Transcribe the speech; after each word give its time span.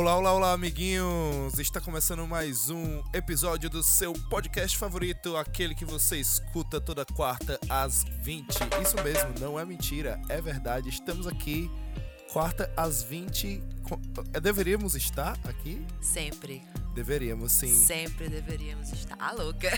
Olá, 0.00 0.16
olá, 0.16 0.32
olá, 0.32 0.52
amiguinhos! 0.54 1.58
Está 1.58 1.78
começando 1.78 2.26
mais 2.26 2.70
um 2.70 3.02
episódio 3.12 3.68
do 3.68 3.82
seu 3.82 4.14
podcast 4.30 4.78
favorito, 4.78 5.36
aquele 5.36 5.74
que 5.74 5.84
você 5.84 6.16
escuta 6.16 6.80
toda 6.80 7.04
quarta 7.04 7.60
às 7.68 8.02
20. 8.22 8.48
Isso 8.82 8.96
mesmo, 9.04 9.34
não 9.38 9.60
é 9.60 9.64
mentira, 9.66 10.18
é 10.30 10.40
verdade. 10.40 10.88
Estamos 10.88 11.26
aqui 11.26 11.70
quarta 12.32 12.72
às 12.74 13.02
20. 13.02 13.62
Eh, 14.32 14.40
deveríamos 14.40 14.94
estar 14.94 15.38
aqui? 15.44 15.84
Sempre. 16.00 16.62
Deveríamos, 16.94 17.52
sim. 17.52 17.74
Sempre 17.74 18.30
deveríamos 18.30 18.90
estar. 18.94 19.16
Ah, 19.18 19.32
louca! 19.32 19.68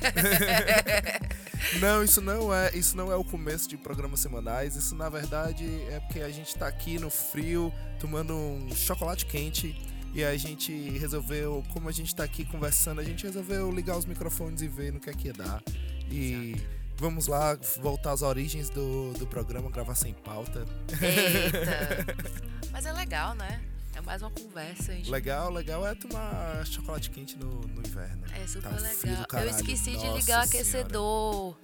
não, 1.81 2.01
isso 2.05 2.21
não 2.21 2.55
é, 2.55 2.71
isso 2.77 2.97
não 2.97 3.11
é 3.11 3.17
o 3.17 3.25
começo 3.25 3.69
de 3.69 3.77
programas 3.77 4.21
semanais. 4.21 4.77
Isso 4.77 4.95
na 4.95 5.09
verdade 5.09 5.65
é 5.91 5.99
porque 5.99 6.21
a 6.21 6.31
gente 6.31 6.47
está 6.47 6.69
aqui 6.69 6.97
no 6.97 7.11
frio, 7.11 7.75
tomando 7.99 8.37
um 8.37 8.73
chocolate 8.73 9.27
quente 9.27 9.91
e 10.15 10.23
a 10.23 10.37
gente 10.37 10.73
resolveu, 10.99 11.65
como 11.73 11.89
a 11.89 11.93
gente 11.93 12.15
tá 12.15 12.25
aqui 12.25 12.45
conversando, 12.45 13.01
a 13.01 13.05
gente 13.05 13.25
resolveu 13.25 13.71
ligar 13.73 13.97
os 13.97 14.05
microfones 14.05 14.61
e 14.61 14.69
ver 14.69 14.93
no 14.93 15.01
que 15.01 15.09
é 15.09 15.13
que 15.13 15.29
ia 15.29 15.33
dar. 15.33 15.63
E 16.11 16.53
Exato. 16.53 16.69
vamos 16.97 17.27
lá 17.27 17.59
voltar 17.81 18.13
às 18.13 18.21
origens 18.21 18.69
do, 18.69 19.15
do 19.15 19.27
programa, 19.27 19.71
gravar 19.71 19.95
sem 19.95 20.13
pauta. 20.13 20.67
Eita! 21.01 22.15
Mas 22.71 22.85
é 22.85 22.93
legal, 22.93 23.35
né? 23.35 23.63
É 23.95 24.01
mais 24.03 24.21
uma 24.21 24.31
conversa. 24.31 24.93
Gente... 24.93 25.11
Legal, 25.11 25.51
legal 25.51 25.87
é 25.87 25.95
tomar 25.95 26.67
chocolate 26.67 27.11
quente 27.11 27.37
no, 27.39 27.61
no 27.61 27.81
inverno. 27.81 28.25
É 28.35 28.47
super 28.47 28.71
tá 28.71 28.77
legal. 28.81 29.27
Eu 29.43 29.51
esqueci 29.51 29.93
Nossa 29.93 30.09
de 30.09 30.15
ligar 30.15 30.41
o 30.41 30.45
aquecedor. 30.45 31.57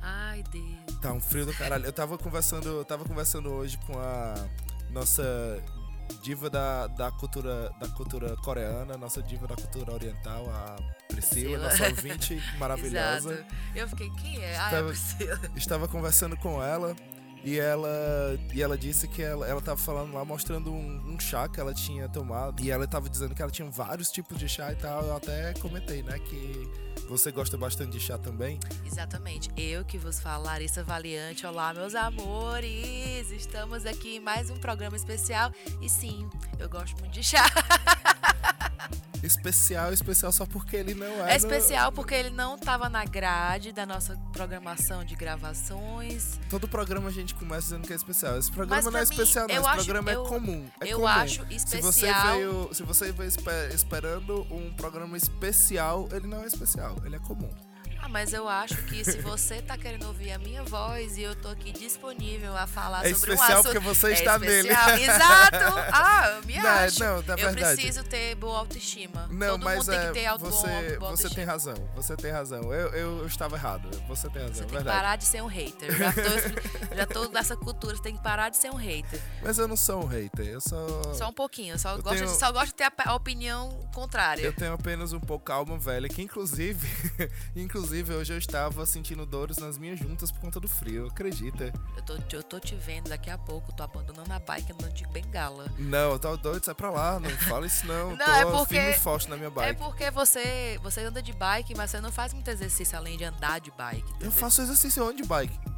Ai, 0.00 0.44
Deus. 0.50 0.98
Tá 1.00 1.12
um 1.12 1.20
frio 1.20 1.46
do 1.46 1.54
caralho. 1.54 1.84
Eu 1.84 1.92
tava 1.92 2.18
conversando, 2.18 2.68
eu 2.68 2.84
tava 2.84 3.04
conversando 3.04 3.50
hoje 3.50 3.78
com 3.86 3.98
a 3.98 4.34
nossa 4.90 5.62
diva 6.22 6.48
da, 6.48 6.86
da, 6.86 7.10
cultura, 7.12 7.70
da 7.78 7.88
cultura 7.88 8.36
coreana, 8.36 8.96
nossa 8.96 9.22
diva 9.22 9.46
da 9.46 9.54
cultura 9.54 9.92
oriental, 9.92 10.48
a 10.50 10.76
Priscila, 11.08 11.58
nossa 11.58 11.84
ouvinte 11.88 12.42
maravilhosa. 12.58 13.32
Exato. 13.34 13.54
Eu 13.74 13.88
fiquei, 13.88 14.10
quem 14.10 14.42
é? 14.42 14.56
Ah, 14.56 14.62
é 14.62 14.64
estava, 14.64 14.76
é 14.76 14.88
Priscila. 14.88 15.40
Estava 15.56 15.88
conversando 15.88 16.36
com 16.36 16.62
ela 16.62 16.94
e 17.44 17.60
ela, 17.60 18.40
e 18.54 18.62
ela 18.62 18.76
disse 18.76 19.06
que 19.06 19.22
ela, 19.22 19.46
ela 19.46 19.60
tava 19.60 19.76
falando 19.76 20.14
lá, 20.14 20.24
mostrando 20.24 20.72
um, 20.72 21.12
um, 21.14 21.20
chá 21.20 21.46
que 21.46 21.60
ela 21.60 21.74
tinha 21.74 22.08
tomado. 22.08 22.62
E 22.62 22.70
ela 22.70 22.86
tava 22.86 23.08
dizendo 23.08 23.34
que 23.34 23.42
ela 23.42 23.50
tinha 23.50 23.68
vários 23.70 24.10
tipos 24.10 24.38
de 24.38 24.48
chá 24.48 24.72
e 24.72 24.76
tal. 24.76 25.04
Eu 25.04 25.16
até 25.16 25.52
comentei, 25.54 26.02
né, 26.02 26.18
que 26.18 26.66
você 27.06 27.30
gosta 27.30 27.58
bastante 27.58 27.92
de 27.92 28.00
chá 28.00 28.16
também? 28.16 28.58
Exatamente. 28.86 29.50
Eu 29.58 29.84
que 29.84 29.98
vos 29.98 30.18
falo, 30.18 30.44
Larissa 30.44 30.82
Valiante. 30.82 31.46
Olá, 31.46 31.74
meus 31.74 31.94
amores! 31.94 33.30
Estamos 33.30 33.84
aqui 33.84 34.16
em 34.16 34.20
mais 34.20 34.48
um 34.48 34.56
programa 34.56 34.96
especial. 34.96 35.52
E 35.82 35.88
sim, 35.88 36.26
eu 36.58 36.68
gosto 36.68 36.98
muito 37.00 37.12
de 37.12 37.22
chá. 37.22 37.44
especial, 39.24 39.92
especial 39.92 40.32
só 40.32 40.46
porque 40.46 40.76
ele 40.76 40.94
não 40.94 41.26
é. 41.26 41.32
É 41.32 41.36
especial 41.36 41.90
porque 41.92 42.14
ele 42.14 42.30
não 42.30 42.56
estava 42.56 42.88
na 42.88 43.04
grade 43.04 43.72
da 43.72 43.86
nossa 43.86 44.16
programação 44.32 45.04
de 45.04 45.14
gravações. 45.14 46.38
Todo 46.50 46.68
programa 46.68 47.08
a 47.08 47.12
gente 47.12 47.34
começa 47.34 47.62
dizendo 47.62 47.86
que 47.86 47.92
é 47.92 47.96
especial. 47.96 48.38
Esse 48.38 48.50
programa 48.50 48.90
não 48.90 48.98
é 48.98 49.02
especial, 49.02 49.46
não. 49.48 49.54
Esse 49.56 49.66
acho, 49.66 49.76
programa 49.76 50.10
é 50.10 50.14
eu, 50.14 50.24
é 50.24 50.28
comum. 50.28 50.70
É 50.80 50.86
eu 50.88 50.96
comum. 50.98 51.08
acho 51.08 51.42
especial. 51.50 51.92
Se 51.92 52.00
você 52.00 52.12
veio, 52.12 52.74
se 52.74 52.82
você 52.82 53.12
veio 53.12 53.30
esperando 53.74 54.46
um 54.50 54.72
programa 54.74 55.16
especial, 55.16 56.08
ele 56.12 56.26
não 56.26 56.42
é 56.42 56.46
especial, 56.46 56.96
ele 57.04 57.16
é 57.16 57.20
comum. 57.20 57.50
Ah, 58.04 58.08
mas 58.08 58.34
eu 58.34 58.46
acho 58.46 58.76
que 58.84 59.02
se 59.02 59.18
você 59.22 59.62
tá 59.62 59.78
querendo 59.78 60.06
ouvir 60.06 60.30
a 60.32 60.38
minha 60.38 60.62
voz 60.62 61.16
e 61.16 61.22
eu 61.22 61.34
tô 61.34 61.48
aqui 61.48 61.72
disponível 61.72 62.54
a 62.54 62.66
falar 62.66 63.06
é 63.06 63.14
sobre 63.14 63.30
um 63.30 63.34
assunto... 63.34 63.40
É 63.40 63.54
especial 63.54 63.62
porque 63.62 63.78
você 63.78 64.12
está 64.12 64.36
especial. 64.36 64.86
nele. 64.88 65.04
Exato! 65.04 65.74
Ah, 65.94 66.28
eu 66.36 66.46
me 66.46 66.56
não, 66.56 66.68
acho. 66.68 67.00
Não, 67.00 67.22
tá 67.22 67.32
eu 67.34 67.36
verdade. 67.36 67.76
preciso 67.76 68.04
ter 68.04 68.34
boa 68.34 68.58
autoestima. 68.58 69.28
Não, 69.30 69.52
Todo 69.52 69.64
mas 69.64 69.78
mundo 69.78 69.92
é, 69.92 69.98
tem 69.98 70.06
que 70.08 70.14
ter 70.14 70.26
auto 70.26 70.44
você, 70.44 70.66
boa, 70.66 70.98
boa 70.98 71.10
Você 71.12 71.30
tem 71.30 71.44
razão, 71.44 71.74
você 71.94 72.16
tem 72.16 72.30
razão. 72.32 72.72
Eu, 72.72 72.88
eu, 72.88 73.18
eu 73.20 73.26
estava 73.26 73.56
errado, 73.56 73.88
você 74.06 74.28
tem 74.28 74.42
razão, 74.42 74.54
Você 74.54 74.64
tem 74.64 74.72
verdade. 74.72 74.96
que 74.96 75.02
parar 75.02 75.16
de 75.16 75.24
ser 75.24 75.42
um 75.42 75.46
hater. 75.46 75.96
Já 75.96 76.12
tô, 76.12 76.92
já 76.96 77.06
tô 77.06 77.28
nessa 77.28 77.56
cultura, 77.56 77.96
você 77.96 78.02
tem 78.02 78.16
que 78.16 78.22
parar 78.22 78.50
de 78.50 78.56
ser 78.56 78.70
um 78.70 78.76
hater. 78.76 79.20
Mas 79.42 79.58
eu 79.58 79.68
não 79.68 79.76
sou 79.76 80.04
um 80.04 80.06
hater, 80.06 80.46
eu 80.46 80.60
sou... 80.60 81.14
Só 81.14 81.28
um 81.28 81.32
pouquinho, 81.32 81.78
só, 81.78 81.96
gosto, 81.96 82.18
tenho... 82.18 82.26
de, 82.26 82.36
só 82.36 82.52
gosto 82.52 82.66
de 82.66 82.74
ter 82.74 82.84
a, 82.84 82.92
a 83.06 83.14
opinião 83.14 83.88
contrária. 83.94 84.42
Eu 84.42 84.52
tenho 84.52 84.72
apenas 84.72 85.12
um 85.12 85.20
pouco 85.20 85.44
calma 85.44 85.78
velha, 85.78 86.08
que 86.08 86.22
inclusive, 86.22 86.86
inclusive 87.54 87.93
hoje 88.02 88.32
eu 88.32 88.38
estava 88.38 88.84
sentindo 88.86 89.24
dores 89.24 89.58
nas 89.58 89.78
minhas 89.78 89.98
juntas 89.98 90.30
por 90.30 90.40
conta 90.40 90.58
do 90.58 90.68
frio, 90.68 91.06
acredita? 91.06 91.72
Eu 91.96 92.02
tô, 92.02 92.18
eu 92.32 92.42
tô 92.42 92.58
te 92.58 92.74
vendo 92.74 93.08
daqui 93.08 93.30
a 93.30 93.38
pouco, 93.38 93.72
tô 93.72 93.82
abandonando 93.82 94.32
a 94.32 94.38
bike 94.38 94.72
andando 94.72 94.92
de 94.92 95.06
bengala. 95.08 95.66
Não, 95.78 96.12
eu 96.12 96.18
tô 96.18 96.36
doido, 96.36 96.64
sai 96.64 96.74
pra 96.74 96.90
lá, 96.90 97.20
não 97.20 97.30
fala 97.30 97.66
isso 97.66 97.86
não. 97.86 98.10
não 98.16 98.24
tô 98.24 98.32
é 98.32 98.44
porque, 98.44 98.74
firme 98.74 98.90
e 98.90 98.98
forte 98.98 99.28
na 99.30 99.36
minha 99.36 99.50
bike. 99.50 99.70
É 99.70 99.72
porque 99.74 100.10
você, 100.10 100.78
você 100.82 101.02
anda 101.02 101.22
de 101.22 101.32
bike, 101.32 101.74
mas 101.76 101.90
você 101.90 102.00
não 102.00 102.10
faz 102.10 102.32
muito 102.32 102.48
exercício 102.48 102.96
além 102.96 103.16
de 103.16 103.24
andar 103.24 103.60
de 103.60 103.70
bike. 103.70 104.02
Entendeu? 104.02 104.28
Eu 104.28 104.32
faço 104.32 104.62
exercício 104.62 105.04
onde 105.04 105.22
de 105.22 105.28
bike? 105.28 105.73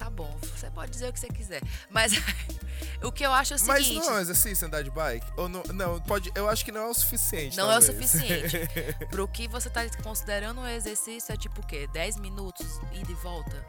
Tá 0.00 0.08
bom, 0.08 0.34
você 0.40 0.70
pode 0.70 0.92
dizer 0.92 1.10
o 1.10 1.12
que 1.12 1.20
você 1.20 1.28
quiser. 1.28 1.60
Mas 1.90 2.10
o 3.04 3.12
que 3.12 3.22
eu 3.22 3.30
acho 3.34 3.52
é 3.52 3.56
o 3.56 3.58
seguinte. 3.58 3.96
Mas 3.96 4.06
não 4.06 4.14
é 4.14 4.16
um 4.16 4.20
exercício 4.20 4.66
andar 4.66 4.82
de 4.82 4.90
bike? 4.90 5.26
Ou 5.36 5.46
não, 5.46 5.62
não, 5.74 6.00
pode, 6.00 6.32
eu 6.34 6.48
acho 6.48 6.64
que 6.64 6.72
não 6.72 6.80
é 6.80 6.86
o 6.86 6.94
suficiente. 6.94 7.54
Não 7.54 7.68
talvez. 7.68 7.86
é 7.86 7.92
o 7.92 7.94
suficiente. 7.94 8.68
Pro 9.12 9.28
que 9.28 9.46
você 9.46 9.68
tá 9.68 9.82
considerando 10.02 10.62
um 10.62 10.66
exercício 10.66 11.30
é 11.34 11.36
tipo 11.36 11.60
o 11.60 11.66
quê? 11.66 11.86
10 11.92 12.16
minutos 12.16 12.80
e 12.94 13.12
volta? 13.12 13.62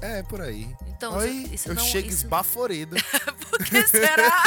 É, 0.00 0.22
por 0.22 0.40
aí. 0.40 0.76
Então, 0.86 1.16
Oi, 1.16 1.28
isso, 1.28 1.54
isso 1.54 1.68
eu 1.70 1.74
não, 1.74 1.84
chego 1.84 2.06
isso... 2.06 2.18
esbaforido. 2.18 2.94
por 3.50 3.64
que 3.64 3.84
será? 3.84 4.44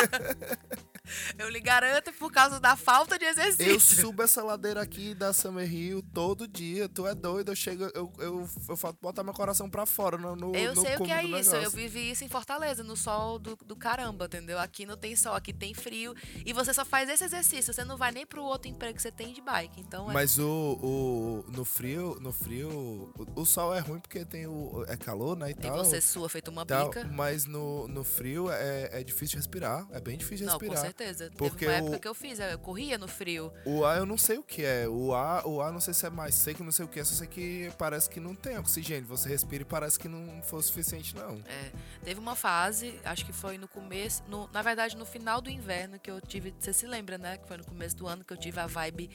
Eu 1.38 1.50
lhe 1.50 1.60
garanto 1.60 2.12
por 2.14 2.32
causa 2.32 2.60
da 2.60 2.76
falta 2.76 3.18
de 3.18 3.26
exercício. 3.26 3.72
Eu 3.72 3.80
subo 3.80 4.24
essa 4.24 4.44
ladeira 4.44 4.82
aqui 4.82 5.14
da 5.14 5.34
Summer 5.34 5.72
Hill 5.72 6.04
todo 6.14 6.48
dia. 6.48 6.88
Tu 6.90 7.06
é 7.08 7.16
doido. 7.16 7.52
Eu 7.52 7.56
chego, 7.56 7.84
eu, 7.94 8.12
eu, 8.20 8.50
eu 8.70 8.78
falo 8.78 8.98
botar 9.02 9.24
meu 9.24 9.34
coração 9.34 9.70
pra 9.70 9.86
fora 9.86 10.18
no, 10.18 10.36
no 10.36 10.56
Eu 10.56 10.76
no 10.76 10.82
sei 10.82 10.96
o 10.96 11.04
que 11.04 11.12
é 11.12 11.24
isso. 11.24 11.52
Negócio. 11.52 11.64
Eu 11.64 11.72
vivi 11.72 12.12
isso 12.12 12.24
em 12.24 12.30
Fortaleza, 12.30 12.84
no 12.84 12.96
sol 12.96 13.40
do, 13.40 13.58
do 13.66 13.76
caramba, 13.76 14.26
entendeu? 14.26 14.60
Aqui 14.60 14.86
não 14.86 14.98
tem 14.98 15.16
sol, 15.16 15.34
aqui 15.34 15.54
tem 15.54 15.74
frio. 15.74 16.14
E 16.46 16.54
você 16.54 16.74
só 16.74 16.86
faz 16.86 17.10
esse 17.10 17.24
exercício. 17.24 17.74
Você 17.74 17.84
não 17.84 17.98
vai 17.98 18.12
nem 18.12 18.26
pro 18.26 18.44
outro 18.44 18.70
emprego 18.70 18.96
que 18.96 19.02
você 19.02 19.12
tem 19.12 19.34
de 19.34 19.42
bike. 19.42 19.80
Então 19.80 20.10
é... 20.10 20.14
Mas 20.14 20.38
o, 20.38 20.80
o 20.82 21.46
no 21.52 21.66
frio, 21.66 22.18
no 22.22 22.32
frio, 22.32 22.70
o, 22.70 23.42
o, 23.42 23.46
sol 23.46 23.74
é 23.74 23.80
ruim 23.80 24.00
porque 24.00 24.26
tem 24.26 24.48
o 24.48 24.86
é 24.88 24.98
calor, 24.98 25.36
né? 25.36 25.50
E, 25.50 25.52
e 25.52 25.56
tal, 25.56 25.78
você 25.78 26.02
sua 26.02 26.30
feito 26.30 26.50
uma 26.50 26.66
tal, 26.66 26.90
bica. 26.90 27.06
Mas 27.06 27.46
no, 27.46 27.88
no 27.88 28.04
frio 28.04 28.50
é, 28.52 28.90
é 28.92 29.04
difícil 29.04 29.38
respirar. 29.38 29.88
É 29.92 30.00
bem 30.00 30.18
difícil 30.18 30.46
de 30.46 30.52
não, 30.52 30.54
respirar. 30.54 30.78
Com 30.78 30.82
certeza. 30.84 31.01
Porque 31.38 31.66
Teve 31.66 31.72
uma 31.72 31.78
época 31.78 32.00
que 32.00 32.08
eu 32.08 32.14
fiz, 32.14 32.40
eu 32.40 32.60
corria 32.60 32.98
no 32.98 33.08
frio. 33.08 33.52
O 33.66 33.84
ar 33.86 33.98
eu 33.98 34.06
não 34.06 34.18
sei 34.18 34.38
o 34.38 34.44
que 34.44 34.64
é. 34.64 34.88
O 34.88 35.14
ar, 35.14 35.46
o 35.46 35.62
ar 35.62 35.72
não 35.72 35.80
sei 35.80 35.94
se 35.94 36.06
é 36.06 36.10
mais 36.10 36.36
seco, 36.36 36.64
não 36.64 36.72
sei 36.72 36.86
o 36.86 36.88
que 36.88 37.00
é. 37.00 37.04
Só 37.04 37.16
sei 37.16 37.28
que 37.28 37.72
parece 37.78 38.10
que 38.10 38.20
não 38.20 38.36
tem 38.36 38.58
oxigênio. 38.58 39.08
Você 39.08 39.30
respira 39.30 39.64
e 39.64 39.66
parece 39.66 40.00
que 40.00 40.08
não 40.08 40.42
foi 40.44 40.60
o 40.60 40.62
suficiente, 40.62 41.16
não. 41.16 41.42
É. 41.48 41.72
Teve 42.04 42.20
uma 42.20 42.36
fase, 42.36 43.00
acho 43.04 43.26
que 43.26 43.34
foi 43.34 43.58
no 43.58 43.68
começo, 43.68 44.24
no, 44.28 44.50
na 44.52 44.62
verdade 44.62 44.96
no 44.96 45.06
final 45.06 45.42
do 45.42 45.50
inverno 45.50 46.00
que 46.00 46.10
eu 46.10 46.20
tive. 46.22 46.54
Você 46.60 46.74
se 46.74 46.86
lembra, 46.86 47.18
né? 47.18 47.38
Que 47.38 47.48
foi 47.48 47.58
no 47.58 47.66
começo 47.66 47.96
do 47.96 48.08
ano 48.08 48.24
que 48.24 48.34
eu 48.34 48.38
tive 48.38 48.60
a 48.60 48.68
vibe 48.68 49.10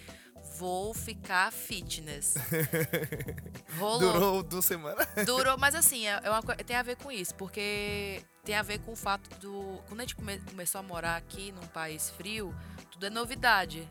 vou 0.59 0.95
ficar 0.95 1.53
fitness. 1.53 2.35
Rolou. 3.79 3.99
Durou 3.99 4.43
duas 4.43 4.65
semanas? 4.65 5.07
Durou, 5.25 5.57
mas 5.59 5.75
assim, 5.75 6.07
é, 6.07 6.21
é 6.23 6.31
uma, 6.31 6.43
tem 6.43 6.77
a 6.77 6.83
ver 6.83 6.97
com 6.97 7.11
isso, 7.11 7.35
porque 7.35 8.23
tem 8.45 8.55
a 8.55 8.63
ver 8.63 8.79
com 8.81 8.93
o 8.93 8.97
fato 8.97 9.29
do. 9.41 9.81
Quando 9.89 10.01
a 10.01 10.03
gente 10.05 10.17
come, 10.17 10.39
começou 10.41 10.79
a 10.79 10.83
morar 10.83 11.17
aqui 11.17 11.53
num 11.53 11.67
país 11.69 12.11
frio, 12.11 12.55
tudo 12.91 13.07
é 13.07 13.11
novidade 13.11 13.89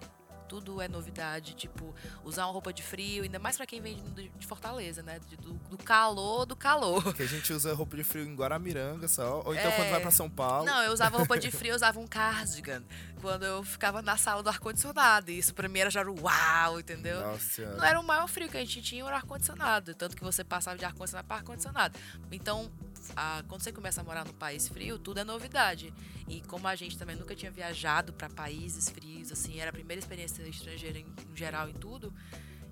tudo 0.48 0.82
é 0.82 0.88
novidade, 0.88 1.54
tipo, 1.54 1.94
usar 2.24 2.46
uma 2.46 2.54
roupa 2.54 2.72
de 2.72 2.82
frio, 2.82 3.24
ainda 3.24 3.40
mais 3.40 3.58
para 3.58 3.66
quem 3.66 3.82
vem 3.82 3.98
de 4.38 4.48
Fortaleza, 4.48 5.02
né? 5.02 5.20
Do, 5.42 5.54
do, 5.54 5.78
calor, 5.78 6.46
do 6.46 6.56
calor. 6.56 7.14
Que 7.14 7.24
a 7.24 7.28
gente 7.28 7.52
usa 7.54 7.74
roupa 7.74 7.96
de 7.98 8.04
frio 8.04 8.24
em 8.24 8.36
Guaramiranga 8.36 9.08
só, 9.08 9.42
ou 9.46 9.54
então 9.54 9.72
é... 9.72 9.76
quando 9.76 9.90
vai 9.90 10.02
para 10.02 10.12
São 10.12 10.30
Paulo. 10.30 10.66
Não, 10.66 10.82
eu 10.84 10.92
usava 10.92 11.18
roupa 11.18 11.38
de 11.38 11.50
frio, 11.52 11.72
eu 11.72 11.76
usava 11.76 12.00
um 12.00 12.08
cardigan, 12.08 12.84
quando 13.22 13.44
eu 13.44 13.64
ficava 13.64 14.02
na 14.02 14.18
sala 14.18 14.44
do 14.44 14.50
ar-condicionado, 14.50 15.32
e 15.32 15.38
isso 15.38 15.54
pra 15.54 15.68
mim 15.68 15.80
era 15.80 15.90
já 15.90 16.04
uau, 16.04 16.80
entendeu? 16.80 17.20
Nossa 17.22 17.76
Não 17.76 17.84
era 17.84 18.00
o 18.00 18.04
maior 18.04 18.28
frio 18.28 18.50
que 18.50 18.58
a 18.58 18.62
gente 18.62 18.82
tinha, 18.82 19.04
era 19.04 19.16
ar-condicionado, 19.16 19.94
tanto 19.96 20.16
que 20.16 20.24
você 20.24 20.44
passava 20.44 20.78
de 20.78 20.86
ar-condicionado 20.86 21.28
para 21.28 21.38
ar-condicionado. 21.38 21.98
Então, 22.32 22.72
a, 23.16 23.44
quando 23.48 23.62
você 23.62 23.72
começa 23.72 24.02
a 24.02 24.04
morar 24.04 24.26
no 24.26 24.34
país 24.34 24.68
frio, 24.68 24.98
tudo 24.98 25.20
é 25.20 25.24
novidade. 25.24 25.94
E 26.28 26.42
como 26.42 26.68
a 26.68 26.76
gente 26.76 26.98
também 26.98 27.16
nunca 27.16 27.36
tinha 27.36 27.52
viajado 27.52 28.12
para 28.12 28.30
países 28.30 28.90
frios, 28.90 29.32
assim, 29.32 29.60
era 29.60 29.70
a 29.70 29.74
primeira 29.74 30.00
experiência 30.00 30.42
estrangeira 30.44 30.98
em, 30.98 31.06
em 31.06 31.36
geral 31.36 31.70
em 31.70 31.74
tudo. 31.74 32.14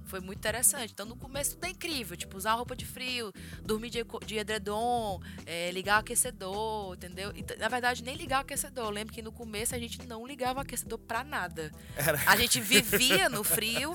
Foi 0.05 0.19
muito 0.19 0.39
interessante. 0.39 0.91
Então, 0.91 1.05
no 1.05 1.15
começo 1.15 1.51
tudo 1.51 1.65
é 1.65 1.69
incrível. 1.69 2.15
Tipo, 2.15 2.37
usar 2.37 2.53
roupa 2.53 2.75
de 2.75 2.85
frio, 2.85 3.31
dormir 3.63 3.89
de, 3.89 4.03
de 4.25 4.37
edredom, 4.37 5.19
é, 5.45 5.71
ligar 5.71 5.97
o 5.97 5.99
aquecedor, 6.01 6.95
entendeu? 6.95 7.31
E, 7.35 7.45
na 7.57 7.67
verdade, 7.67 8.03
nem 8.03 8.15
ligar 8.15 8.39
o 8.39 8.41
aquecedor. 8.41 8.85
Eu 8.85 8.91
lembro 8.91 9.13
que 9.13 9.21
no 9.21 9.31
começo 9.31 9.75
a 9.75 9.79
gente 9.79 10.05
não 10.07 10.25
ligava 10.25 10.59
o 10.59 10.61
aquecedor 10.61 10.99
pra 10.99 11.23
nada. 11.23 11.71
Era 11.95 12.21
A 12.25 12.35
gente 12.35 12.59
vivia 12.61 13.29
no 13.29 13.43
frio. 13.43 13.93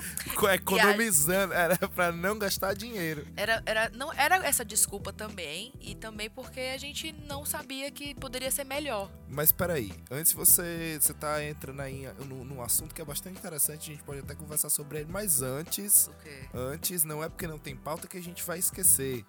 economizando, 0.53 1.53
era 1.53 1.77
pra 1.89 2.11
não 2.11 2.37
gastar 2.37 2.73
dinheiro. 2.73 3.27
Era, 3.35 3.61
era, 3.65 3.89
não, 3.89 4.11
era 4.13 4.35
essa 4.45 4.63
desculpa 4.65 5.11
também. 5.11 5.73
E 5.79 5.95
também 5.95 6.29
porque 6.29 6.59
a 6.59 6.77
gente 6.77 7.11
não 7.11 7.45
sabia 7.45 7.89
que 7.91 8.13
poderia 8.15 8.51
ser 8.51 8.63
melhor. 8.63 9.11
Mas 9.27 9.51
peraí, 9.51 9.93
antes 10.09 10.33
você, 10.33 10.97
você 10.99 11.13
tá 11.13 11.43
entrando 11.43 11.81
aí 11.81 12.07
num, 12.25 12.43
num 12.43 12.61
assunto 12.61 12.93
que 12.93 13.01
é 13.01 13.05
bastante 13.05 13.37
interessante, 13.37 13.91
a 13.91 13.93
gente 13.93 14.03
pode 14.03 14.19
até 14.19 14.35
conversar 14.35 14.69
sobre 14.69 14.99
ele, 14.99 15.11
mas 15.11 15.41
antes, 15.41 15.98
Quê? 16.23 16.49
antes, 16.53 17.03
não 17.03 17.23
é 17.23 17.29
porque 17.29 17.47
não 17.47 17.57
tem 17.59 17.75
pauta 17.75 18.07
que 18.07 18.17
a 18.17 18.21
gente 18.21 18.43
vai 18.43 18.59
esquecer. 18.59 19.25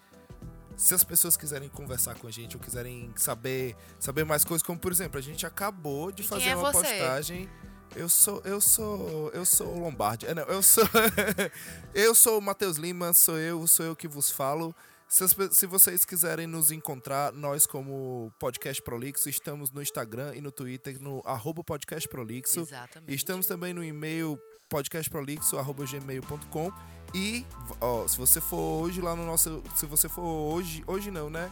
Se 0.77 0.95
as 0.95 1.05
pessoas 1.05 1.37
quiserem 1.37 1.69
conversar 1.69 2.15
com 2.15 2.27
a 2.27 2.31
gente 2.31 2.57
ou 2.57 2.63
quiserem 2.63 3.13
saber, 3.17 3.77
saber 3.99 4.25
mais 4.25 4.45
coisas, 4.45 4.63
como 4.67 4.79
por 4.79 4.91
exemplo, 4.91 5.19
a 5.19 5.23
gente 5.23 5.45
acabou 5.45 6.11
de 6.11 6.23
E 6.23 6.27
fazer 6.27 6.49
é 6.49 6.57
uma 6.57 6.73
você? 6.73 6.87
postagem. 6.87 7.49
Eu 7.95 8.09
sou, 8.09 8.41
eu 8.45 8.61
sou, 8.61 9.31
eu 9.35 9.45
sou 9.45 9.67
o 9.67 9.81
Lombardi. 9.81 10.25
É, 10.27 10.33
Não, 10.35 10.45
eu 10.45 10.63
sou, 10.63 10.85
eu 11.93 12.15
sou 12.15 12.39
o 12.39 12.43
Matheus 12.43 12.77
Lima, 12.77 13.13
sou 13.13 13.37
eu, 13.39 13.67
sou 13.67 13.85
eu 13.85 13.97
que 13.97 14.09
vos 14.09 14.31
falo. 14.31 14.75
Se, 15.09 15.25
as 15.25 15.37
se 15.51 15.67
vocês 15.67 16.05
quiserem 16.05 16.47
nos 16.47 16.71
encontrar, 16.71 17.33
nós 17.33 17.67
como 17.67 18.33
Podcast 18.39 18.81
Prolixo, 18.81 19.29
estamos 19.29 19.73
no 19.73 19.83
Instagram 19.83 20.37
e 20.37 20.41
no 20.41 20.53
Twitter, 20.53 21.03
no 21.03 21.21
arroba 21.27 21.65
Podcast 21.65 22.09
Prolixo. 22.09 22.61
Exatamente. 22.61 23.13
Estamos 23.13 23.47
também 23.47 23.75
no 23.75 23.83
e-mail 23.83 24.41
podcastprolixo.gmail.com 24.71 26.73
e 27.15 27.47
ó, 27.81 28.07
se 28.07 28.17
você 28.17 28.41
for 28.41 28.83
hoje 28.83 29.01
lá 29.01 29.17
no 29.17 29.27
nosso. 29.27 29.63
Se 29.75 29.87
você 29.87 30.09
for 30.09 30.23
hoje. 30.23 30.85
Hoje 30.87 31.11
não, 31.11 31.29
né? 31.29 31.51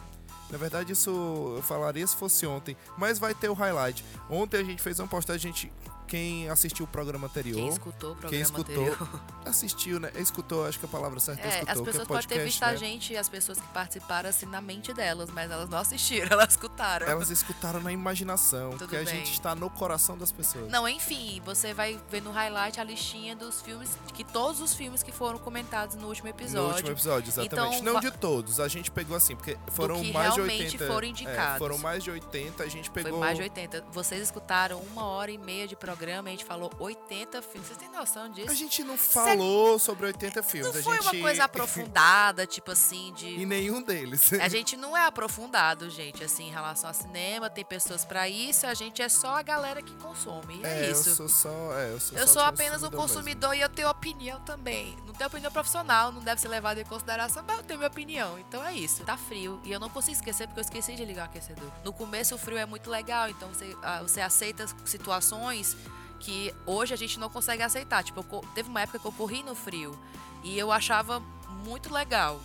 Na 0.49 0.57
verdade, 0.57 0.93
isso 0.93 1.11
eu 1.57 1.61
falaria 1.61 2.07
se 2.07 2.15
fosse 2.15 2.47
ontem. 2.47 2.75
Mas 2.97 3.19
vai 3.19 3.35
ter 3.35 3.49
o 3.49 3.53
highlight. 3.53 4.03
Ontem 4.29 4.57
a 4.57 4.63
gente 4.63 4.81
fez 4.81 4.99
uma 4.99 5.07
postagem, 5.07 5.53
gente. 5.53 5.71
Quem 6.09 6.49
assistiu 6.49 6.85
o 6.85 6.87
programa 6.87 7.27
anterior. 7.27 7.55
Quem 7.55 7.67
escutou 7.69 8.11
o 8.11 8.15
programa 8.15 8.29
quem 8.31 8.41
escutou, 8.41 8.87
anterior. 8.87 9.21
assistiu, 9.45 9.99
né? 9.99 10.11
Escutou, 10.15 10.65
acho 10.65 10.79
que 10.79 10.85
a 10.85 10.89
palavra 10.89 11.19
certa 11.19 11.41
é, 11.43 11.45
É, 11.45 11.49
escutou. 11.49 11.71
as 11.71 11.77
que 11.77 11.85
pessoas 11.85 12.03
é 12.03 12.07
podem 12.07 12.27
ter 12.27 12.43
visto 12.43 12.63
a 12.63 12.71
né? 12.71 12.77
gente 12.77 13.13
e 13.13 13.17
as 13.17 13.29
pessoas 13.29 13.59
que 13.59 13.67
participaram 13.67 14.27
assim 14.27 14.47
na 14.47 14.59
mente 14.59 14.91
delas, 14.91 15.29
mas 15.29 15.51
elas 15.51 15.69
não 15.69 15.77
assistiram, 15.77 16.27
elas 16.33 16.49
escutaram. 16.49 17.07
Elas 17.07 17.29
escutaram 17.29 17.79
na 17.79 17.91
imaginação, 17.91 18.71
Tudo 18.71 18.79
porque 18.79 18.95
a 18.95 19.03
bem. 19.03 19.07
gente 19.17 19.31
está 19.33 19.53
no 19.53 19.69
coração 19.69 20.17
das 20.17 20.31
pessoas. 20.31 20.67
Não, 20.71 20.87
enfim, 20.89 21.41
você 21.45 21.75
vai 21.75 21.99
ver 22.09 22.23
no 22.23 22.31
highlight 22.31 22.79
a 22.79 22.83
listinha 22.83 23.35
dos 23.35 23.61
filmes, 23.61 23.95
que 24.11 24.23
todos 24.23 24.61
os 24.61 24.73
filmes 24.73 25.03
que 25.03 25.11
foram 25.11 25.37
comentados 25.37 25.95
no 25.95 26.07
último 26.07 26.29
episódio. 26.29 26.63
No 26.63 26.69
último 26.69 26.89
episódio, 26.89 27.29
exatamente. 27.29 27.81
Então, 27.81 27.93
não 27.93 27.99
de 27.99 28.09
todos, 28.09 28.59
a 28.59 28.67
gente 28.67 28.89
pegou 28.89 29.15
assim, 29.15 29.35
porque 29.35 29.55
foram 29.67 30.01
que 30.01 30.11
mais 30.11 30.33
de 30.33 30.41
realmente 30.41 30.63
80. 30.73 30.87
foram 30.87 31.07
é, 31.07 31.11
indicados. 31.11 31.57
foram 31.59 31.77
mais 31.77 32.03
de 32.03 32.09
80, 32.09 32.63
a 32.63 32.67
gente 32.67 32.89
Foi 32.89 33.03
pegou. 33.03 33.19
mais 33.19 33.37
de 33.37 33.43
80. 33.43 33.85
Vocês 33.91 34.23
escutaram 34.23 34.79
uma 34.91 35.05
hora 35.05 35.29
e 35.29 35.37
meia 35.37 35.67
de 35.67 35.75
programa 35.75 35.98
e 36.07 36.11
a 36.11 36.21
gente 36.31 36.45
falou 36.45 36.71
80 36.79 37.41
filmes. 37.41 37.67
Vocês 37.67 37.77
têm 37.77 37.89
noção 37.89 38.29
disso? 38.29 38.49
A 38.49 38.53
gente 38.53 38.83
não 38.83 38.97
falou 38.97 39.77
sobre 39.79 40.05
80 40.07 40.41
filmes. 40.43 40.73
não 40.75 40.83
foi 40.83 40.95
gente... 41.01 41.15
uma 41.15 41.21
coisa 41.21 41.43
aprofundada, 41.45 42.45
tipo 42.47 42.71
assim, 42.71 43.09
em 43.09 43.13
de. 43.13 43.45
nenhum 43.45 43.81
deles. 43.81 44.31
A 44.33 44.47
gente 44.47 44.77
não 44.77 44.95
é 44.95 45.05
aprofundado, 45.05 45.89
gente, 45.89 46.23
assim, 46.23 46.47
em 46.47 46.51
relação 46.51 46.89
a 46.89 46.93
cinema, 46.93 47.49
tem 47.49 47.65
pessoas 47.65 48.05
pra 48.05 48.29
isso, 48.29 48.65
a 48.65 48.73
gente 48.73 49.01
é 49.01 49.09
só 49.09 49.35
a 49.37 49.41
galera 49.41 49.81
que 49.81 49.93
consome. 49.95 50.59
E 50.61 50.65
é, 50.65 50.85
É, 50.87 50.91
isso. 50.91 51.09
eu 51.09 51.15
sou 51.15 51.29
só. 51.29 51.77
É, 51.77 51.91
eu 51.91 51.99
sou, 51.99 52.17
Eu 52.17 52.27
sou 52.27 52.41
apenas 52.41 52.81
um 52.83 52.89
mesmo. 52.89 53.01
consumidor 53.01 53.55
e 53.55 53.61
eu 53.61 53.69
tenho 53.69 53.89
opinião 53.89 54.39
também. 54.41 54.95
Não 55.05 55.13
tenho 55.13 55.27
opinião 55.27 55.51
profissional, 55.51 56.11
não 56.11 56.21
deve 56.21 56.39
ser 56.39 56.47
levado 56.47 56.77
em 56.79 56.85
consideração, 56.85 57.43
mas 57.45 57.57
eu 57.57 57.63
tenho 57.63 57.79
minha 57.79 57.89
opinião. 57.89 58.37
Então 58.39 58.63
é 58.63 58.73
isso. 58.73 59.03
Tá 59.03 59.17
frio. 59.17 59.59
E 59.63 59.71
eu 59.71 59.79
não 59.79 59.89
consigo 59.89 60.15
esquecer 60.15 60.47
porque 60.47 60.59
eu 60.59 60.63
esqueci 60.63 60.95
de 60.95 61.03
ligar 61.05 61.23
o 61.23 61.25
aquecedor. 61.25 61.69
No 61.83 61.91
começo 61.91 62.35
o 62.35 62.37
frio 62.37 62.57
é 62.57 62.65
muito 62.65 62.89
legal, 62.89 63.29
então 63.29 63.49
você, 63.49 63.75
ah, 63.81 64.01
você 64.01 64.21
aceita 64.21 64.65
situações 64.85 65.75
que 66.19 66.53
hoje 66.65 66.93
a 66.93 66.97
gente 66.97 67.19
não 67.19 67.29
consegue 67.29 67.63
aceitar. 67.63 68.03
Tipo, 68.03 68.25
eu 68.31 68.41
teve 68.53 68.69
uma 68.69 68.81
época 68.81 68.99
que 68.99 69.05
eu 69.05 69.11
corri 69.11 69.41
no 69.43 69.55
frio 69.55 69.97
e 70.43 70.57
eu 70.57 70.71
achava 70.71 71.19
muito 71.65 71.93
legal. 71.93 72.39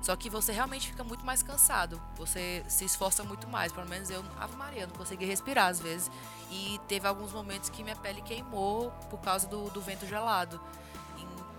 Só 0.00 0.14
que 0.14 0.30
você 0.30 0.52
realmente 0.52 0.88
fica 0.88 1.02
muito 1.02 1.24
mais 1.24 1.42
cansado. 1.42 2.00
Você 2.16 2.64
se 2.68 2.84
esforça 2.84 3.24
muito 3.24 3.48
mais. 3.48 3.72
Pelo 3.72 3.88
menos 3.88 4.10
eu, 4.10 4.24
Ave 4.38 4.56
Maria, 4.56 4.86
não 4.86 4.94
consegui 4.94 5.24
respirar 5.24 5.66
às 5.66 5.80
vezes. 5.80 6.10
E 6.50 6.80
teve 6.86 7.06
alguns 7.06 7.32
momentos 7.32 7.68
que 7.68 7.82
minha 7.82 7.96
pele 7.96 8.22
queimou 8.22 8.90
por 9.10 9.20
causa 9.20 9.46
do, 9.48 9.68
do 9.70 9.80
vento 9.80 10.06
gelado. 10.06 10.60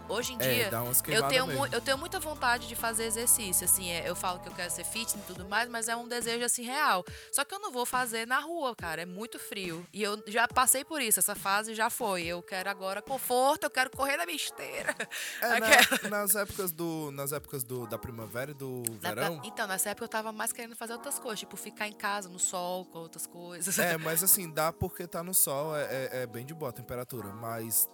Hoje 0.09 0.33
em 0.33 0.38
É, 0.38 0.53
dia, 0.53 0.69
eu 1.07 1.27
tenho, 1.27 1.47
mesmo. 1.47 1.65
eu 1.67 1.79
tenho 1.81 1.97
muita 1.97 2.19
vontade 2.19 2.67
de 2.67 2.75
fazer 2.75 3.06
exercício. 3.06 3.65
Assim, 3.65 3.89
é, 3.89 4.09
eu 4.09 4.15
falo 4.15 4.39
que 4.39 4.50
eu 4.50 4.53
quero 4.53 4.71
ser 4.71 4.83
fitness 4.83 5.23
e 5.23 5.27
tudo 5.27 5.47
mais, 5.47 5.69
mas 5.69 5.88
é 5.88 5.95
um 5.95 6.07
desejo 6.07 6.44
assim 6.44 6.63
real. 6.63 7.06
Só 7.31 7.45
que 7.45 7.53
eu 7.53 7.59
não 7.59 7.71
vou 7.71 7.85
fazer 7.85 8.25
na 8.27 8.39
rua, 8.39 8.75
cara. 8.75 9.03
É 9.03 9.06
muito 9.06 9.38
frio. 9.38 9.85
E 9.94 10.01
eu 10.01 10.21
já 10.27 10.47
passei 10.47 10.83
por 10.83 11.01
isso. 11.01 11.19
Essa 11.19 11.35
fase 11.35 11.75
já 11.75 11.89
foi. 11.89 12.23
Eu 12.25 12.41
quero 12.41 12.69
agora 12.69 13.01
conforto, 13.01 13.65
eu 13.65 13.69
quero 13.69 13.89
correr 13.91 14.17
na 14.17 14.25
minha 14.25 14.35
esteira. 14.35 14.95
É, 15.41 15.59
na- 15.59 15.69
nas 16.09 16.35
épocas, 16.35 16.71
do, 16.71 17.11
nas 17.11 17.31
épocas 17.31 17.63
do, 17.63 17.85
da 17.88 17.97
primavera 17.97 18.51
e 18.51 18.53
do 18.53 18.83
Na- 19.01 19.09
verão. 19.13 19.41
Então, 19.44 19.67
nessa 19.67 19.89
época 19.91 20.06
eu 20.06 20.09
tava 20.09 20.31
mais 20.31 20.51
querendo 20.51 20.75
fazer 20.75 20.94
outras 20.94 21.19
coisas, 21.19 21.39
tipo 21.39 21.56
ficar 21.56 21.88
em 21.88 21.94
casa, 21.94 22.27
no 22.29 22.39
sol, 22.39 22.85
com 22.85 23.00
outras 23.00 23.27
coisas. 23.27 23.77
É, 23.77 23.97
mas 24.00 24.23
assim, 24.23 24.50
dá 24.50 24.73
porque 24.73 25.06
tá 25.07 25.21
no 25.23 25.33
sol, 25.33 25.75
é, 25.75 25.83
é- 25.83 26.09
é 26.23 26.27
bem 26.27 26.45
de 26.45 26.53
boa 26.53 26.69
a 26.69 26.73
temperatura. 26.73 27.29
Mas 27.29 27.88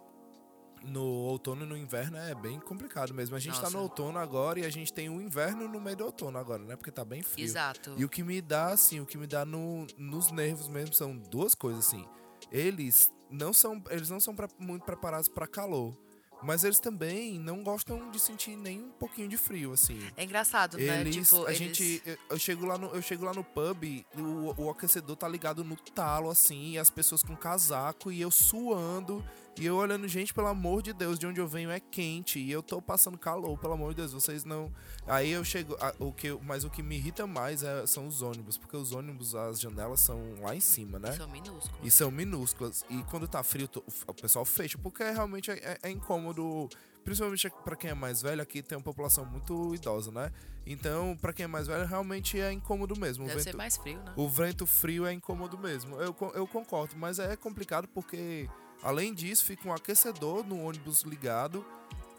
no 0.85 1.03
outono 1.03 1.63
e 1.63 1.67
no 1.67 1.77
inverno 1.77 2.17
é 2.17 2.33
bem 2.35 2.59
complicado 2.59 3.13
mesmo. 3.13 3.35
A 3.35 3.39
gente 3.39 3.55
tá 3.55 3.63
Nossa. 3.63 3.77
no 3.77 3.83
outono 3.83 4.17
agora 4.19 4.59
e 4.59 4.65
a 4.65 4.69
gente 4.69 4.91
tem 4.93 5.09
o 5.09 5.21
inverno 5.21 5.67
no 5.67 5.79
meio 5.81 5.97
do 5.97 6.05
outono 6.05 6.37
agora, 6.37 6.63
né? 6.63 6.75
Porque 6.75 6.91
tá 6.91 7.03
bem 7.03 7.21
frio. 7.21 7.43
Exato. 7.43 7.93
E 7.97 8.05
o 8.05 8.09
que 8.09 8.23
me 8.23 8.41
dá, 8.41 8.67
assim, 8.67 8.99
o 8.99 9.05
que 9.05 9.17
me 9.17 9.27
dá 9.27 9.43
no, 9.45 9.85
nos 9.97 10.31
nervos 10.31 10.67
mesmo 10.67 10.93
são 10.93 11.15
duas 11.17 11.53
coisas, 11.55 11.87
assim. 11.87 12.05
Eles 12.51 13.11
não 13.29 13.51
são, 13.53 13.81
eles 13.89 14.09
não 14.09 14.19
são 14.19 14.35
pre- 14.35 14.47
muito 14.59 14.83
preparados 14.83 15.27
para 15.27 15.47
calor. 15.47 15.95
Mas 16.43 16.63
eles 16.65 16.79
também 16.79 17.39
não 17.39 17.63
gostam 17.63 18.11
de 18.11 18.19
sentir 18.19 18.55
nem 18.57 18.79
um 18.83 18.89
pouquinho 18.91 19.27
de 19.27 19.37
frio, 19.37 19.71
assim. 19.71 19.97
É 20.17 20.23
engraçado, 20.25 20.77
né? 20.77 20.99
Eles, 21.01 21.15
Tipo, 21.29 21.45
a 21.45 21.53
eles... 21.53 21.57
gente, 21.57 22.03
eu, 22.05 22.17
eu 22.31 22.37
chego 22.37 22.65
lá 22.65 22.77
no, 22.77 22.87
eu 22.87 23.01
chego 23.01 23.25
lá 23.25 23.33
no 23.33 23.43
pub, 23.43 24.05
o, 24.15 24.63
o 24.63 24.69
aquecedor 24.69 25.15
tá 25.15 25.27
ligado 25.29 25.63
no 25.63 25.75
talo, 25.77 26.29
assim, 26.29 26.71
e 26.71 26.77
as 26.77 26.89
pessoas 26.89 27.23
com 27.23 27.35
casaco, 27.35 28.11
e 28.11 28.21
eu 28.21 28.29
suando, 28.29 29.25
e 29.57 29.65
eu 29.65 29.75
olhando, 29.75 30.07
gente, 30.07 30.33
pelo 30.33 30.47
amor 30.47 30.81
de 30.81 30.91
Deus, 30.93 31.17
de 31.17 31.25
onde 31.25 31.39
eu 31.39 31.47
venho 31.47 31.69
é 31.71 31.79
quente, 31.79 32.39
e 32.39 32.51
eu 32.51 32.61
tô 32.61 32.81
passando 32.81 33.17
calor, 33.17 33.57
pelo 33.57 33.73
amor 33.73 33.89
de 33.93 33.97
Deus, 34.01 34.11
vocês 34.13 34.43
não... 34.43 34.71
Aí 35.07 35.31
eu 35.31 35.43
chego, 35.43 35.75
a- 35.79 35.93
o 35.99 36.11
que, 36.11 36.31
mas 36.43 36.63
o 36.63 36.69
que 36.69 36.83
me 36.83 36.95
irrita 36.95 37.25
mais 37.25 37.63
é- 37.63 37.85
são 37.87 38.07
os 38.07 38.21
ônibus, 38.21 38.57
porque 38.57 38.75
os 38.75 38.91
ônibus, 38.91 39.33
as 39.35 39.59
janelas 39.59 39.99
são 40.01 40.19
lá 40.41 40.55
em 40.55 40.59
cima, 40.59 40.99
né? 40.99 41.11
São 41.13 41.27
minúsculos. 41.29 41.79
E 41.83 41.91
são 41.91 42.11
minúsculas. 42.11 42.85
E 42.89 43.01
quando 43.03 43.27
tá 43.27 43.41
frio, 43.43 43.69
o 44.07 44.13
pessoal 44.13 44.43
fecha, 44.45 44.77
porque 44.77 45.03
realmente 45.03 45.49
é, 45.51 45.55
é- 45.55 45.79
é 45.83 45.89
incômodo. 45.89 46.67
Principalmente 47.03 47.51
pra 47.63 47.75
quem 47.75 47.91
é 47.91 47.93
mais 47.93 48.19
velho, 48.23 48.41
aqui 48.41 48.63
tem 48.63 48.75
uma 48.75 48.83
população 48.83 49.23
muito 49.25 49.75
idosa, 49.75 50.11
né? 50.11 50.31
Então, 50.65 51.15
pra 51.21 51.31
quem 51.31 51.43
é 51.43 51.47
mais 51.47 51.67
velho, 51.67 51.85
realmente 51.85 52.39
é 52.39 52.51
incômodo 52.51 52.99
mesmo. 52.99 53.25
O 53.25 53.27
Deve 53.27 53.41
ser 53.41 53.49
vento, 53.51 53.57
mais 53.57 53.77
frio, 53.77 53.99
né? 53.99 54.13
o 54.17 54.27
vento 54.27 54.65
frio 54.65 55.05
é 55.05 55.13
incômodo 55.13 55.55
mesmo. 55.55 55.95
Eu, 56.01 56.15
eu 56.33 56.47
concordo, 56.47 56.95
mas 56.97 57.19
é 57.19 57.35
complicado 57.35 57.87
porque, 57.89 58.49
além 58.83 59.13
disso, 59.13 59.43
fica 59.45 59.67
um 59.67 59.73
aquecedor 59.73 60.45
no 60.45 60.63
ônibus 60.63 61.01
ligado. 61.01 61.65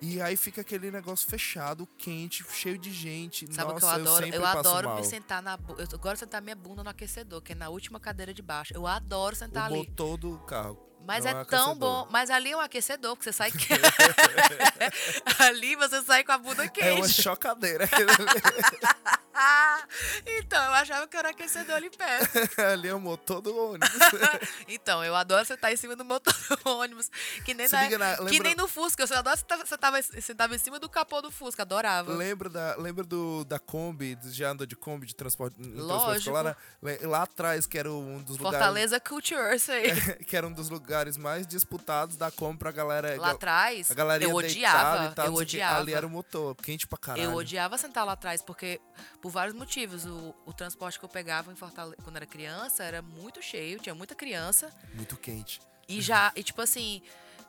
E 0.01 0.21
aí 0.21 0.37
fica 0.37 0.61
aquele 0.61 0.91
negócio 0.91 1.27
fechado, 1.27 1.89
quente, 1.97 2.45
cheio 2.53 2.77
de 2.77 2.93
gente. 2.93 3.47
Sabe 3.55 3.71
o 3.71 3.75
Nossa, 3.75 3.81
que 3.81 3.85
eu 3.87 3.89
adoro? 3.89 4.27
Eu, 4.27 4.43
passo 4.43 4.59
adoro 4.59 4.89
mal. 4.91 4.97
me 4.99 5.05
sentar 5.05 5.43
na. 5.43 5.57
bu- 5.57 5.75
Eu 5.79 5.87
de 5.87 6.19
sentar 6.19 6.43
minha 6.43 6.55
bunda 6.55 6.85
no 6.85 6.91
aquecedor, 6.91 7.41
que 7.41 7.53
é 7.53 7.55
na 7.55 7.71
última 7.71 7.99
cadeira 7.99 8.35
de 8.35 8.43
baixo. 8.43 8.75
Eu 8.75 8.87
adoro 8.87 9.35
sentar 9.35 9.63
O 9.71 9.75
ali. 9.75 9.77
motor 9.89 10.19
do 10.19 10.37
carro. 10.41 10.79
Mas 11.07 11.25
não 11.25 11.31
é, 11.31 11.45
tão 11.47 11.71
aquecedor. 11.71 11.77
bom. 12.05 12.09
Mas 12.11 12.31
ali 12.31 12.51
é 12.53 12.57
um 12.57 12.61
aquecedor, 12.61 13.17
porque 13.17 13.33
você 13.33 13.33
sai. 13.33 13.51
ali 15.39 15.77
você 15.77 16.03
sai 16.03 16.25
com 16.25 16.33
a 16.33 16.39
bunda 16.39 16.65
É 16.65 16.69
quente. 16.69 16.91
uma 17.01 17.09
chocadeira. 17.09 17.89
então, 20.27 20.63
eu 20.65 20.73
achava 20.73 21.07
que 21.07 21.17
era 21.17 21.31
aquecedor 21.31 21.77
ali 21.77 21.91
perto. 21.91 22.27
Ali 22.61 22.89
é 22.89 22.95
o 22.95 23.01
motor 23.01 23.41
do 23.41 23.55
ônibus. 23.57 23.89
então, 24.69 25.05
eu 25.05 25.15
adoro 25.15 25.45
sentar 25.45 25.73
em 25.73 25.77
cima 25.77 25.95
do 25.97 26.05
motor 26.05 26.35
do 26.65 26.71
ônibus. 26.71 27.11
Que 27.45 27.55
nem, 27.55 27.69
na- 27.69 27.81
na- 27.99 28.17
que 28.17 28.23
lembra- 28.25 28.43
nem 28.49 28.55
no 28.55 28.67
Fusca. 28.69 29.05
Eu 29.05 29.19
adoro 29.19 29.37
sentar, 29.37 30.03
sentava 30.21 30.55
em 30.55 30.59
cima 30.59 30.79
do 30.79 30.89
capô 30.89 31.21
do 31.21 31.31
Fusca. 31.31 31.63
Adorava. 31.63 32.13
lembra 32.13 32.49
da, 32.49 32.77
lembra 32.77 33.05
do, 33.05 33.45
da 33.45 33.59
Kombi? 33.59 34.17
Já 34.27 34.51
andou 34.51 34.67
de 34.67 34.77
Kombi 34.77 35.07
de 35.07 35.15
transporte, 35.15 35.59
em 35.61 35.65
transporte 35.65 35.87
Lógico. 35.87 36.17
escolar? 36.19 36.57
né? 36.83 36.99
Lá 37.03 37.23
atrás, 37.23 37.67
que 37.67 37.79
era 37.79 37.91
um 37.91 38.19
dos 38.23 38.39
lugares. 38.39 38.59
Fortaleza 38.59 39.01
Culture, 39.01 39.55
isso 39.57 39.73
aí. 39.73 39.93
que 40.25 40.37
era 40.37 40.47
um 40.47 40.53
dos 40.53 40.69
lugares 40.69 41.17
mais 41.17 41.47
disputados 41.47 42.17
da 42.17 42.31
Kombi 42.31 42.59
pra 42.59 42.71
galera. 42.73 43.17
Lá 43.21 43.31
atrás, 43.33 43.91
eu 44.21 44.35
odiava. 44.35 45.11
tal, 45.13 45.27
eu 45.27 45.35
odiava. 45.35 45.81
Ali 45.81 45.93
era 45.95 46.07
o 46.07 46.11
motor, 46.11 46.55
quente 46.57 46.87
pra 46.87 46.99
caralho. 46.99 47.25
Eu 47.25 47.35
odiava 47.35 47.77
sentar 47.79 48.05
lá 48.07 48.13
atrás, 48.13 48.43
porque, 48.43 48.81
por 49.27 49.31
vários 49.31 49.57
motivos, 49.57 50.07
o, 50.07 50.33
o 50.47 50.53
transporte 50.53 51.01
que 51.01 51.05
eu 51.05 51.09
pegava 51.09 51.51
em 51.51 51.57
Fortaleza 51.57 51.97
quando 52.05 52.15
era 52.15 52.27
criança 52.27 52.85
era 52.85 53.03
muito 53.03 53.43
cheio, 53.43 53.81
tinha 53.81 53.93
muita 53.93 54.15
criança. 54.15 54.73
Muito 54.95 55.17
quente. 55.17 55.61
E 55.89 56.01
já, 56.01 56.33
e 56.37 56.45
tipo 56.45 56.63
assim, 56.63 57.03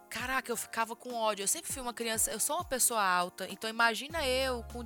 Caraca, 0.10 0.50
eu 0.52 0.58
ficava 0.58 0.96
com 0.96 1.14
ódio. 1.14 1.44
Eu 1.44 1.48
sempre 1.48 1.72
fui 1.72 1.82
uma 1.82 1.94
criança. 1.94 2.32
Eu 2.32 2.40
sou 2.40 2.56
uma 2.56 2.64
pessoa 2.64 3.04
alta. 3.04 3.46
Então 3.52 3.70
imagina 3.70 4.26
eu 4.26 4.64
com, 4.72 4.84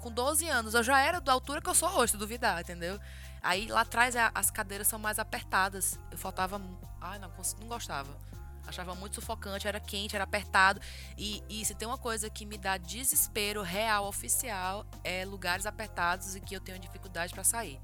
com 0.00 0.10
12 0.12 0.48
anos. 0.48 0.74
Eu 0.74 0.82
já 0.82 0.98
era 1.00 1.20
da 1.20 1.32
altura 1.32 1.60
que 1.60 1.68
eu 1.68 1.74
sou 1.74 1.90
hoje, 1.90 2.12
se 2.12 2.16
duvidar, 2.16 2.60
entendeu? 2.60 2.98
Aí 3.42 3.66
lá 3.66 3.80
atrás 3.80 4.14
as 4.32 4.50
cadeiras 4.50 4.86
são 4.86 4.98
mais 4.98 5.18
apertadas. 5.18 5.98
Eu 6.10 6.16
faltava. 6.16 6.62
Ai, 7.00 7.18
não, 7.18 7.30
não 7.60 7.66
gostava. 7.66 8.16
Achava 8.70 8.94
muito 8.94 9.16
sufocante, 9.16 9.68
era 9.68 9.78
quente, 9.78 10.14
era 10.14 10.24
apertado. 10.24 10.80
E, 11.18 11.42
e 11.48 11.64
se 11.64 11.74
tem 11.74 11.86
uma 11.86 11.98
coisa 11.98 12.30
que 12.30 12.46
me 12.46 12.56
dá 12.56 12.78
desespero 12.78 13.62
real, 13.62 14.06
oficial, 14.06 14.86
é 15.04 15.24
lugares 15.24 15.66
apertados 15.66 16.34
e 16.34 16.40
que 16.40 16.56
eu 16.56 16.60
tenho 16.60 16.78
dificuldade 16.78 17.32
para 17.32 17.44
sair. 17.44 17.78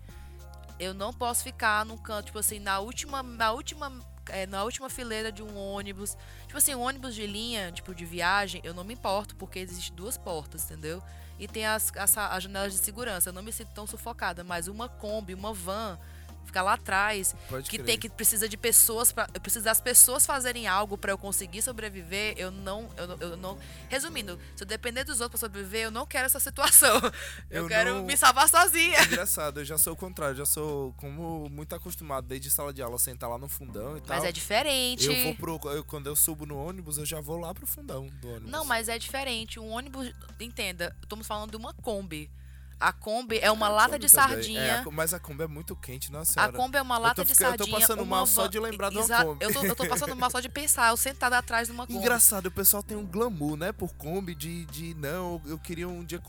Eu 0.78 0.95
não 0.95 1.12
posso 1.12 1.43
ficar 1.43 1.85
num 1.85 1.97
canto, 1.97 2.26
tipo 2.26 2.38
assim, 2.38 2.59
na 2.59 2.81
última, 2.81 3.23
na 3.23 3.52
última 3.52 3.90
é, 4.28 4.47
na 4.47 4.64
última 4.64 4.88
fileira 4.88 5.31
de 5.31 5.43
um 5.43 5.57
ônibus. 5.57 6.16
Tipo 6.47 6.59
assim, 6.59 6.75
um 6.75 6.81
ônibus 6.81 7.14
de 7.14 7.26
linha, 7.26 7.71
tipo, 7.73 7.95
de 7.95 8.05
viagem, 8.05 8.61
eu 8.64 8.75
não 8.75 8.85
me 8.85 8.95
importo, 8.95 9.37
porque 9.37 9.59
existem 9.59 9.95
duas 9.95 10.16
portas, 10.16 10.64
entendeu? 10.64 11.02
E 11.38 11.47
tem 11.47 11.66
as, 11.66 11.93
as, 11.97 12.16
as 12.16 12.43
janelas 12.43 12.73
de 12.73 12.78
segurança. 12.78 13.28
Eu 13.28 13.33
não 13.33 13.43
me 13.43 13.52
sinto 13.52 13.73
tão 13.73 13.87
sufocada, 13.87 14.43
mas 14.43 14.69
uma 14.69 14.88
Kombi, 14.88 15.35
uma 15.35 15.52
van 15.52 15.99
ficar 16.47 16.62
lá 16.62 16.75
atrás, 16.75 17.35
Pode 17.49 17.69
que 17.69 17.76
crer. 17.76 17.87
tem 17.87 17.99
que 17.99 18.09
precisa 18.09 18.49
de 18.49 18.57
pessoas 18.57 19.12
para 19.12 19.26
precisa 19.41 19.65
das 19.65 19.81
pessoas 19.81 20.25
fazerem 20.25 20.67
algo 20.67 20.97
para 20.97 21.12
eu 21.12 21.19
conseguir 21.19 21.62
sobreviver, 21.62 22.35
eu 22.37 22.50
não 22.50 22.88
eu, 22.97 23.31
eu, 23.31 23.37
não 23.37 23.59
resumindo, 23.88 24.38
se 24.55 24.62
eu 24.62 24.67
depender 24.67 25.05
dos 25.05 25.21
outros 25.21 25.41
para 25.41 25.49
sobreviver, 25.49 25.85
eu 25.85 25.91
não 25.91 26.07
quero 26.07 26.26
essa 26.26 26.41
situação. 26.41 26.97
Eu, 27.50 27.62
eu 27.62 27.69
quero 27.69 27.95
não... 27.95 28.05
me 28.05 28.17
salvar 28.17 28.49
sozinha. 28.49 29.00
Engraçado, 29.05 29.61
eu 29.61 29.65
já 29.65 29.79
sou 29.79 29.93
o 29.93 29.97
contrário, 29.97 30.37
já 30.37 30.47
sou 30.47 30.93
como 30.95 31.49
muito 31.49 31.75
acostumado 31.75 32.26
desde 32.26 32.50
sala 32.50 32.73
de 32.73 32.83
aula 32.83 32.99
sentar 32.99 33.29
lá 33.31 33.38
no 33.38 33.49
fundão 33.49 33.97
e 33.97 34.00
tal. 34.00 34.17
Mas 34.17 34.25
é 34.25 34.33
diferente. 34.33 35.07
Eu 35.07 35.25
vou 35.25 35.59
pro 35.59 35.71
eu, 35.71 35.85
quando 35.85 36.07
eu 36.07 36.17
subo 36.17 36.45
no 36.45 36.57
ônibus, 36.57 36.99
eu 36.99 37.07
já 37.07 37.21
vou 37.21 37.38
lá 37.38 37.55
pro 37.55 37.67
fundão 37.67 38.07
do 38.21 38.29
ônibus. 38.29 38.50
Não, 38.50 38.65
mas 38.65 38.88
é 38.88 38.99
diferente. 38.99 39.59
Um 39.61 39.71
ônibus, 39.71 40.12
entenda, 40.41 40.95
estamos 41.03 41.26
falando 41.26 41.50
de 41.50 41.57
uma 41.57 41.73
Kombi. 41.75 42.31
A 42.78 42.92
Kombi 42.92 43.38
é 43.38 43.50
uma 43.50 43.66
a 43.66 43.71
lata 43.71 43.99
de 43.99 44.09
sardinha. 44.09 44.85
É, 44.87 44.90
mas 44.90 45.14
a 45.14 45.18
Kombi 45.18 45.45
é 45.45 45.47
muito 45.47 45.75
quente, 45.75 46.12
nossa 46.12 46.33
senhora. 46.33 46.52
A 46.52 46.54
Kombi 46.54 46.76
é 46.76 46.83
uma 46.83 46.99
lata 46.99 47.25
de 47.25 47.35
sardinha. 47.35 47.66
Eu 47.66 47.73
tô 47.73 47.80
passando 47.80 48.04
mal 48.04 48.26
só 48.26 48.47
de 48.47 48.59
lembrar 48.59 48.90
de 48.90 48.99
uma 48.99 49.25
Kombi. 49.25 49.45
Eu 49.45 49.52
tô, 49.52 49.64
eu 49.64 49.75
tô 49.75 49.88
passando 49.88 50.14
mal 50.14 50.30
só 50.30 50.40
de 50.40 50.49
pensar, 50.49 50.90
eu 50.90 50.97
sentado 50.97 51.33
atrás 51.33 51.68
de 51.68 51.73
uma 51.73 51.87
Kombi. 51.87 51.99
Engraçado, 51.99 52.47
o 52.47 52.50
pessoal 52.50 52.83
tem 52.83 52.97
um 52.97 53.06
glamour, 53.06 53.56
né, 53.56 53.73
por 53.73 53.95
Kombi, 53.95 54.35
de, 54.35 54.66
de 54.66 54.95
não, 54.95 55.40
eu 55.47 55.59
queria 55.59 55.88
um 55.88 56.04
dia... 56.04 56.21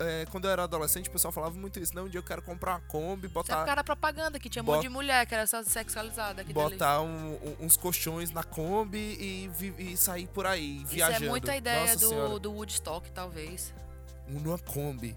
É, 0.00 0.26
quando 0.30 0.46
eu 0.46 0.50
era 0.50 0.64
adolescente, 0.64 1.08
o 1.08 1.12
pessoal 1.12 1.30
falava 1.30 1.54
muito 1.54 1.78
isso, 1.78 1.94
não, 1.94 2.06
um 2.06 2.08
dia 2.08 2.18
eu 2.18 2.24
quero 2.24 2.42
comprar 2.42 2.72
uma 2.72 2.80
Kombi, 2.80 3.28
botar... 3.28 3.64
Você 3.64 3.70
era 3.70 3.84
propaganda, 3.84 4.40
que 4.40 4.50
tinha 4.50 4.62
um 4.62 4.66
monte 4.66 4.82
de 4.82 4.88
mulher, 4.88 5.24
que 5.26 5.34
era 5.34 5.46
só 5.46 5.62
sexualizada. 5.62 6.42
Botar 6.52 7.02
um, 7.02 7.34
um, 7.34 7.56
uns 7.66 7.76
colchões 7.76 8.32
na 8.32 8.42
Kombi 8.42 8.98
e, 8.98 9.50
e, 9.78 9.96
sair 9.96 10.26
por 10.26 10.44
aí, 10.44 10.78
isso 10.78 10.86
viajando. 10.86 11.16
Isso 11.16 11.24
é 11.24 11.28
muita 11.28 11.56
ideia 11.56 11.96
do, 11.96 12.40
do 12.40 12.52
Woodstock, 12.52 13.10
talvez. 13.12 13.72
Numa 14.26 14.58
Kombi. 14.58 15.16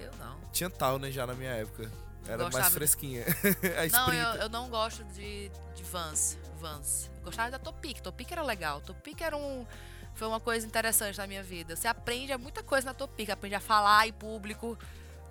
Eu 0.00 0.12
não. 0.18 0.40
Tinha 0.52 0.70
tal, 0.70 0.98
né, 0.98 1.10
já 1.10 1.26
na 1.26 1.34
minha 1.34 1.50
época. 1.50 1.90
Era 2.26 2.44
Gostava 2.44 2.62
mais 2.62 2.74
fresquinha. 2.74 3.24
não, 3.92 4.12
eu, 4.12 4.40
eu, 4.42 4.48
não 4.48 4.68
gosto 4.68 5.02
de, 5.04 5.50
de 5.74 5.82
Vans. 5.84 6.38
Vans. 6.58 7.10
Gostava 7.22 7.50
da 7.50 7.58
Topic. 7.58 8.00
Topic 8.00 8.30
era 8.30 8.42
legal. 8.42 8.80
Topic 8.80 9.20
era 9.20 9.36
um. 9.36 9.66
Foi 10.14 10.28
uma 10.28 10.40
coisa 10.40 10.66
interessante 10.66 11.16
na 11.18 11.26
minha 11.26 11.42
vida. 11.42 11.74
Você 11.76 11.88
aprende 11.88 12.36
muita 12.36 12.62
coisa 12.62 12.86
na 12.86 12.94
Topic. 12.94 13.30
Aprende 13.30 13.54
a 13.54 13.60
falar 13.60 14.06
em 14.06 14.12
público. 14.12 14.78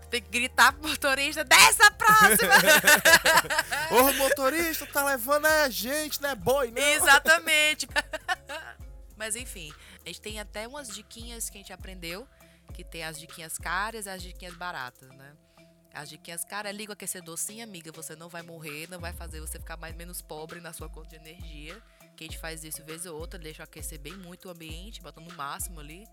Tem 0.10 0.22
que 0.22 0.30
gritar 0.30 0.74
pro 0.74 0.90
motorista, 0.90 1.44
dessa 1.44 1.92
próxima! 1.92 2.56
Ô 3.94 4.12
motorista, 4.14 4.88
tá 4.88 5.06
levando 5.06 5.46
a 5.46 5.70
gente, 5.70 6.20
né? 6.20 6.34
Boi, 6.34 6.72
não? 6.72 6.82
Exatamente. 6.82 7.88
Mas 9.16 9.36
enfim, 9.36 9.72
a 10.04 10.08
gente 10.08 10.20
tem 10.20 10.40
até 10.40 10.68
umas 10.68 10.88
diquinhas 10.88 11.48
que 11.48 11.60
a 11.60 11.62
gente 11.62 11.72
aprendeu 11.72 12.28
que 12.74 12.84
tem 12.84 13.04
as 13.04 13.20
diquinhas 13.20 13.58
caras 13.58 14.06
e 14.06 14.10
as 14.10 14.22
diquinhas 14.22 14.56
baratas, 14.56 15.10
né? 15.10 15.36
As 15.94 16.10
diquinhas 16.10 16.46
caras, 16.46 16.76
liga 16.76 16.92
o 16.92 16.94
aquecedor 16.94 17.38
sim, 17.38 17.62
amiga, 17.62 17.92
você 17.92 18.16
não 18.16 18.30
vai 18.30 18.42
morrer, 18.42 18.88
não 18.90 19.00
vai 19.00 19.12
fazer 19.12 19.40
você 19.42 19.60
ficar 19.60 19.76
mais 19.76 19.96
menos 19.96 20.22
pobre 20.22 20.62
na 20.62 20.72
sua 20.72 20.88
conta 20.88 21.10
de 21.10 21.16
energia. 21.16 21.82
Que 22.16 22.26
a 22.26 22.28
gente 22.28 22.38
faz 22.38 22.64
isso 22.64 22.84
vez 22.84 23.06
ou 23.06 23.18
outra, 23.18 23.40
deixa 23.40 23.64
aquecer 23.64 24.00
bem 24.00 24.14
muito 24.14 24.48
o 24.48 24.52
ambiente, 24.52 25.02
botando 25.02 25.30
no 25.30 25.36
máximo 25.36 25.80
ali. 25.80 26.06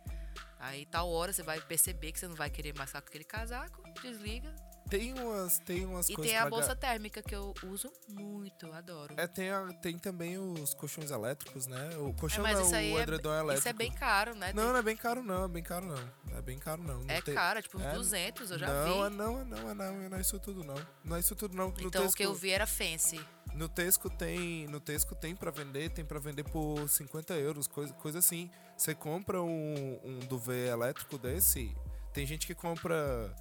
Aí 0.58 0.86
tal 0.86 1.10
hora 1.10 1.32
você 1.32 1.42
vai 1.42 1.60
perceber 1.60 2.12
que 2.12 2.18
você 2.18 2.28
não 2.28 2.36
vai 2.36 2.48
querer 2.48 2.74
mais 2.74 2.88
ficar 2.88 3.02
com 3.02 3.08
aquele 3.08 3.24
casaco, 3.24 3.82
desliga, 4.00 4.54
tem 4.88 5.12
umas, 5.14 5.58
tem 5.58 5.84
umas 5.84 6.08
e 6.08 6.14
coisas. 6.14 6.32
E 6.32 6.34
tem 6.34 6.42
a 6.42 6.48
bolsa 6.48 6.76
térmica 6.76 7.22
que 7.22 7.34
eu 7.34 7.52
uso 7.64 7.92
muito, 8.08 8.72
adoro. 8.72 9.14
É, 9.16 9.26
tem, 9.26 9.50
a, 9.50 9.66
tem 9.74 9.98
também 9.98 10.38
os 10.38 10.74
colchões 10.74 11.10
elétricos, 11.10 11.66
né? 11.66 11.90
O 11.98 12.12
colchão 12.14 12.46
é, 12.46 12.52
mas 12.52 12.70
não, 12.70 12.70
o 12.70 12.74
é 12.74 13.02
edredom 13.02 13.32
é, 13.32 13.38
elétrico. 13.40 13.58
Isso 13.58 13.68
é 13.68 13.72
bem 13.72 13.92
caro, 13.92 14.34
né? 14.34 14.52
Não, 14.54 14.62
tem... 14.62 14.72
não 14.72 14.78
é 14.78 14.82
bem 14.82 14.96
caro, 14.96 15.22
não. 15.22 15.44
É 15.44 15.48
bem 15.48 15.62
caro, 15.62 15.86
não. 15.86 16.36
É 16.36 16.42
bem 16.42 16.58
caro, 16.58 16.82
não. 16.82 17.00
não 17.00 17.14
é 17.14 17.20
tem... 17.20 17.34
caro, 17.34 17.58
é 17.58 17.62
tipo 17.62 17.78
uns 17.78 17.84
é, 17.84 17.92
200, 17.92 18.50
eu 18.50 18.58
já 18.58 18.66
não, 18.66 18.84
vi. 18.84 18.90
Não, 18.90 19.06
é 19.06 19.10
não, 19.10 19.40
é 19.40 19.44
não, 19.44 19.70
é 19.70 19.74
não. 19.74 20.08
Não 20.08 20.18
é 20.18 20.20
isso 20.20 20.38
tudo, 20.38 20.62
não. 20.62 20.76
Não 21.04 21.16
é 21.16 21.20
isso 21.20 21.34
tudo, 21.34 21.56
não. 21.56 21.68
No 21.68 21.80
então 21.80 22.02
Tesco, 22.02 22.10
o 22.10 22.16
que 22.16 22.22
eu 22.22 22.34
vi 22.34 22.50
era 22.50 22.66
fancy. 22.66 23.20
No 23.54 23.68
Tesco 23.68 24.10
tem, 24.10 24.66
no 24.68 24.80
Tesco 24.80 25.14
tem 25.14 25.34
para 25.34 25.50
vender, 25.50 25.90
tem 25.90 26.04
para 26.04 26.18
vender 26.18 26.44
por 26.44 26.88
50 26.88 27.34
euros, 27.34 27.66
coisa, 27.66 27.92
coisa 27.94 28.18
assim. 28.18 28.50
Você 28.76 28.94
compra 28.94 29.42
um, 29.42 30.00
um 30.04 30.18
duvet 30.20 30.68
elétrico 30.68 31.16
desse, 31.16 31.74
tem 32.12 32.26
gente 32.26 32.46
que 32.46 32.54
compra 32.54 33.34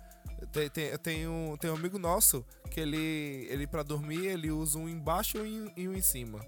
tem, 0.51 0.69
tem, 0.69 0.97
tem, 0.97 1.27
um, 1.27 1.57
tem 1.57 1.69
um 1.69 1.75
amigo 1.75 1.99
nosso 1.99 2.45
que 2.71 2.79
ele, 2.79 3.47
ele 3.49 3.67
para 3.67 3.83
dormir, 3.83 4.25
ele 4.25 4.51
usa 4.51 4.77
um 4.77 4.87
embaixo 4.87 5.45
e, 5.45 5.71
e 5.75 5.87
um 5.87 5.93
em 5.93 6.01
cima. 6.01 6.39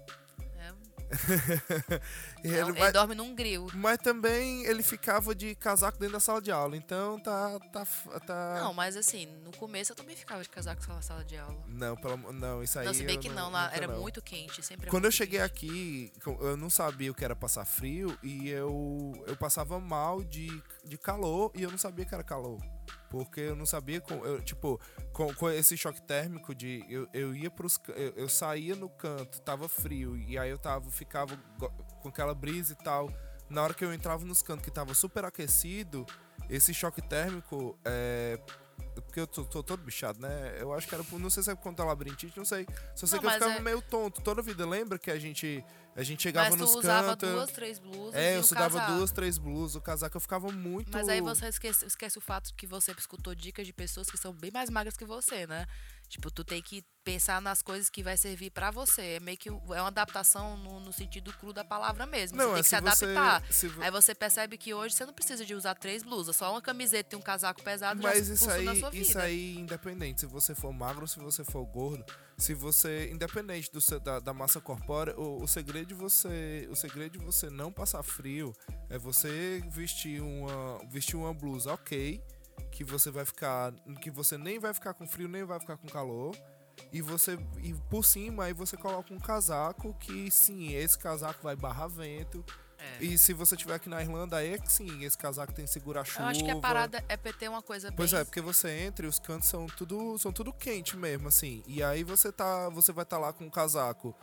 É. 0.56 0.72
ele, 2.44 2.54
ele, 2.54 2.72
vai, 2.72 2.82
ele, 2.82 2.92
dorme 2.92 3.14
num 3.14 3.34
grill. 3.34 3.66
Mas 3.74 3.98
também 3.98 4.64
ele 4.64 4.82
ficava 4.82 5.34
de 5.34 5.54
casaco 5.54 5.98
dentro 5.98 6.14
da 6.14 6.20
sala 6.20 6.40
de 6.40 6.50
aula, 6.50 6.76
então 6.76 7.18
tá. 7.20 7.58
tá, 7.72 7.86
tá... 8.26 8.60
Não, 8.60 8.74
mas 8.74 8.96
assim, 8.96 9.26
no 9.44 9.54
começo 9.56 9.92
eu 9.92 9.96
também 9.96 10.16
ficava 10.16 10.42
de 10.42 10.48
casaco 10.48 10.82
na 10.88 11.02
sala 11.02 11.24
de 11.24 11.36
aula. 11.36 11.62
Não, 11.66 11.96
pelo, 11.96 12.32
não 12.32 12.62
isso 12.62 12.78
aí. 12.78 12.86
Não, 12.86 12.94
se 12.94 13.04
bem 13.04 13.18
que 13.18 13.28
não, 13.28 13.50
lá 13.50 13.70
era 13.74 13.86
não. 13.86 14.00
muito 14.00 14.22
quente, 14.22 14.62
sempre 14.62 14.90
Quando 14.90 15.04
eu 15.04 15.12
cheguei 15.12 15.40
quente. 15.40 15.50
aqui, 15.50 16.12
eu 16.26 16.56
não 16.56 16.70
sabia 16.70 17.10
o 17.10 17.14
que 17.14 17.24
era 17.24 17.36
passar 17.36 17.64
frio 17.64 18.18
e 18.22 18.48
eu, 18.48 19.12
eu 19.26 19.36
passava 19.36 19.78
mal 19.78 20.22
de, 20.22 20.62
de 20.84 20.96
calor 20.96 21.50
e 21.54 21.62
eu 21.62 21.70
não 21.70 21.78
sabia 21.78 22.04
que 22.04 22.14
era 22.14 22.24
calor. 22.24 22.58
Porque 23.10 23.40
eu 23.40 23.56
não 23.56 23.66
sabia, 23.66 24.00
com, 24.00 24.14
eu, 24.24 24.40
tipo, 24.40 24.80
com, 25.12 25.32
com, 25.34 25.50
esse 25.50 25.76
choque 25.76 26.00
térmico 26.02 26.54
de 26.54 26.84
eu, 26.88 27.08
eu 27.12 27.34
ia 27.34 27.50
pros. 27.50 27.80
Eu, 27.88 28.12
eu 28.16 28.28
saía 28.28 28.74
no 28.74 28.88
canto, 28.88 29.40
tava 29.40 29.68
frio, 29.68 30.16
e 30.16 30.38
aí 30.38 30.50
eu 30.50 30.58
tava, 30.58 30.90
ficava 30.90 31.36
com 32.02 32.08
aquela 32.08 32.34
brisa 32.34 32.72
e 32.72 32.76
tal. 32.76 33.10
Na 33.48 33.62
hora 33.62 33.72
que 33.72 33.84
eu 33.84 33.92
entrava 33.92 34.24
nos 34.24 34.42
cantos 34.42 34.64
que 34.64 34.70
tava 34.70 34.92
super 34.92 35.24
aquecido, 35.24 36.04
esse 36.50 36.74
choque 36.74 37.00
térmico 37.00 37.78
é, 37.84 38.38
porque 39.02 39.20
eu 39.20 39.26
tô, 39.26 39.44
tô, 39.44 39.62
todo 39.62 39.82
bichado, 39.82 40.20
né? 40.20 40.56
Eu 40.58 40.72
acho 40.72 40.86
que 40.86 40.94
era. 40.94 41.04
Não 41.12 41.30
sei 41.30 41.42
se 41.42 41.50
é 41.50 41.54
por 41.54 41.62
conta 41.62 41.82
da 41.82 41.88
labirintite, 41.88 42.36
não 42.36 42.44
sei. 42.44 42.66
Só 42.94 43.06
sei 43.06 43.16
não, 43.16 43.20
que 43.20 43.26
eu 43.26 43.32
ficava 43.32 43.54
é... 43.54 43.60
meio 43.60 43.82
tonto 43.82 44.20
toda 44.20 44.40
a 44.40 44.44
vida. 44.44 44.66
Lembra 44.66 44.98
que 44.98 45.10
a 45.10 45.18
gente. 45.18 45.64
A 45.96 46.02
gente 46.04 46.22
chegava 46.22 46.50
mas 46.50 46.60
nos 46.60 46.70
cantos. 46.70 46.84
usava 46.84 47.16
duas, 47.16 47.50
três 47.50 47.78
blusas. 47.80 48.14
É, 48.14 48.36
eu 48.36 48.40
usava 48.40 48.80
duas, 48.92 49.10
três 49.10 49.36
blusas. 49.36 49.74
O 49.74 49.80
casaco 49.80 50.16
eu 50.16 50.20
ficava 50.20 50.52
muito. 50.52 50.92
Mas 50.92 51.08
aí 51.08 51.20
você 51.20 51.46
esquece, 51.48 51.84
esquece 51.86 52.18
o 52.18 52.20
fato 52.20 52.54
que 52.54 52.68
você 52.68 52.92
escutou 52.92 53.34
dicas 53.34 53.66
de 53.66 53.72
pessoas 53.72 54.08
que 54.08 54.16
são 54.16 54.32
bem 54.32 54.52
mais 54.52 54.70
magras 54.70 54.96
que 54.96 55.04
você, 55.04 55.44
né? 55.46 55.66
Tipo, 56.08 56.30
tu 56.30 56.42
tem 56.42 56.62
que 56.62 56.82
pensar 57.04 57.40
nas 57.40 57.62
coisas 57.62 57.88
que 57.88 58.02
vai 58.02 58.16
servir 58.16 58.50
para 58.50 58.70
você. 58.70 59.02
É 59.16 59.20
meio 59.20 59.36
que 59.36 59.48
é 59.48 59.52
uma 59.52 59.88
adaptação 59.88 60.56
no, 60.56 60.80
no 60.80 60.92
sentido 60.92 61.32
cru 61.32 61.52
da 61.52 61.64
palavra 61.64 62.06
mesmo. 62.06 62.36
Não, 62.36 62.50
você 62.50 62.52
tem 62.52 62.58
é 62.58 62.62
que 62.62 62.68
se, 62.68 63.04
adaptar. 63.04 63.42
Você, 63.46 63.68
se... 63.68 63.82
Aí 63.82 63.90
você 63.90 64.14
percebe 64.14 64.56
que 64.56 64.72
hoje 64.72 64.94
você 64.94 65.06
não 65.06 65.12
precisa 65.12 65.44
de 65.44 65.54
usar 65.54 65.74
três 65.74 66.02
blusas, 66.02 66.36
só 66.36 66.50
uma 66.50 66.62
camiseta 66.62 67.14
e 67.14 67.18
um 67.18 67.22
casaco 67.22 67.62
pesado 67.62 68.02
Mas 68.02 68.26
já 68.26 68.34
isso 68.34 68.50
aí, 68.50 68.64
na 68.64 68.74
sua 68.74 68.90
vida. 68.90 69.02
Isso 69.02 69.18
aí, 69.18 69.56
independente, 69.56 70.20
se 70.20 70.26
você 70.26 70.54
for 70.54 70.72
magro 70.72 71.06
se 71.06 71.18
você 71.18 71.44
for 71.44 71.64
gordo, 71.64 72.04
se 72.36 72.54
você, 72.54 73.10
independente 73.10 73.70
do, 73.70 73.80
da, 74.00 74.20
da 74.20 74.34
massa 74.34 74.60
corpórea, 74.60 75.18
o, 75.18 75.42
o, 75.42 75.48
segredo 75.48 75.88
de 75.88 75.94
você, 75.94 76.68
o 76.70 76.76
segredo 76.76 77.18
de 77.18 77.24
você 77.24 77.50
não 77.50 77.72
passar 77.72 78.02
frio 78.02 78.54
é 78.88 78.98
você 78.98 79.62
vestir 79.70 80.20
uma, 80.20 80.78
vestir 80.90 81.16
uma 81.16 81.32
blusa, 81.34 81.72
ok 81.72 82.22
que 82.78 82.84
você 82.84 83.10
vai 83.10 83.24
ficar, 83.24 83.72
que 84.00 84.08
você 84.08 84.38
nem 84.38 84.60
vai 84.60 84.72
ficar 84.72 84.94
com 84.94 85.04
frio, 85.04 85.26
nem 85.26 85.42
vai 85.42 85.58
ficar 85.58 85.76
com 85.76 85.88
calor. 85.88 86.32
E 86.92 87.02
você 87.02 87.36
e 87.60 87.74
por 87.90 88.04
cima 88.04 88.44
aí 88.44 88.52
você 88.52 88.76
coloca 88.76 89.12
um 89.12 89.18
casaco 89.18 89.92
que 89.94 90.30
sim, 90.30 90.72
esse 90.74 90.96
casaco 90.96 91.42
vai 91.42 91.56
barrar 91.56 91.88
vento. 91.88 92.44
É. 92.78 93.04
E 93.04 93.18
se 93.18 93.32
você 93.32 93.56
estiver 93.56 93.74
aqui 93.74 93.88
na 93.88 94.00
Irlanda, 94.00 94.36
aí 94.36 94.54
é 94.54 94.58
que 94.58 94.72
sim, 94.72 95.02
esse 95.04 95.18
casaco 95.18 95.52
tem 95.52 95.64
que 95.64 95.72
segurar 95.72 96.04
chuva. 96.04 96.22
Eu 96.22 96.26
acho 96.28 96.44
que 96.44 96.50
a 96.52 96.60
parada 96.60 97.04
é 97.08 97.16
ter 97.16 97.48
uma 97.48 97.60
coisa 97.60 97.90
Pois 97.90 98.12
é, 98.12 98.22
porque 98.22 98.40
você 98.40 98.70
entra 98.70 99.06
e 99.06 99.08
os 99.08 99.18
cantos 99.18 99.48
são 99.48 99.66
tudo, 99.66 100.16
são 100.16 100.32
tudo 100.32 100.52
quente 100.52 100.96
mesmo, 100.96 101.26
assim. 101.26 101.64
E 101.66 101.82
aí 101.82 102.04
você 102.04 102.30
tá, 102.30 102.68
você 102.68 102.92
vai 102.92 103.02
estar 103.02 103.16
tá 103.16 103.22
lá 103.22 103.32
com 103.32 103.44
um 103.44 103.50
casaco 103.50 104.14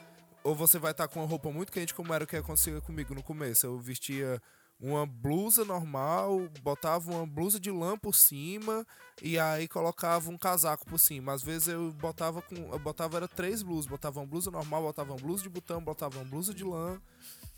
ou 0.46 0.56
você 0.56 0.80
vai 0.80 0.92
estar 0.92 1.10
tá 1.10 1.14
com 1.14 1.20
uma 1.20 1.28
roupa 1.28 1.52
muito 1.52 1.74
quente, 1.74 1.94
como 1.94 2.14
era 2.14 2.24
o 2.24 2.28
que 2.28 2.38
acontecia 2.38 2.80
comigo 2.80 3.14
no 3.14 3.22
começo. 3.22 3.66
Eu 3.66 3.78
vestia 3.80 4.42
uma 4.80 5.06
blusa 5.06 5.64
normal, 5.64 6.50
botava 6.62 7.12
uma 7.12 7.26
blusa 7.26 7.60
de 7.60 7.72
lã 7.72 7.98
por 7.98 8.14
cima 8.14 8.86
e 9.22 9.40
aí 9.40 9.68
colocava 9.68 10.30
um 10.30 10.38
casaco 10.38 10.86
por 10.86 11.00
cima. 11.00 11.34
Às 11.34 11.42
vezes 11.42 11.70
eu 11.70 11.92
botava 11.94 12.42
com, 12.42 12.56
eu 12.56 12.80
botava 12.80 13.18
era 13.18 13.28
três 13.28 13.64
blusas, 13.64 13.88
botava 13.88 14.20
uma 14.20 14.26
blusa 14.26 14.52
normal, 14.52 14.84
botava 14.84 15.14
uma 15.14 15.20
blusa 15.20 15.44
de 15.44 15.50
botão, 15.50 15.82
botava 15.82 16.18
uma 16.18 16.26
blusa 16.26 16.54
de 16.54 16.64
lã. 16.64 17.00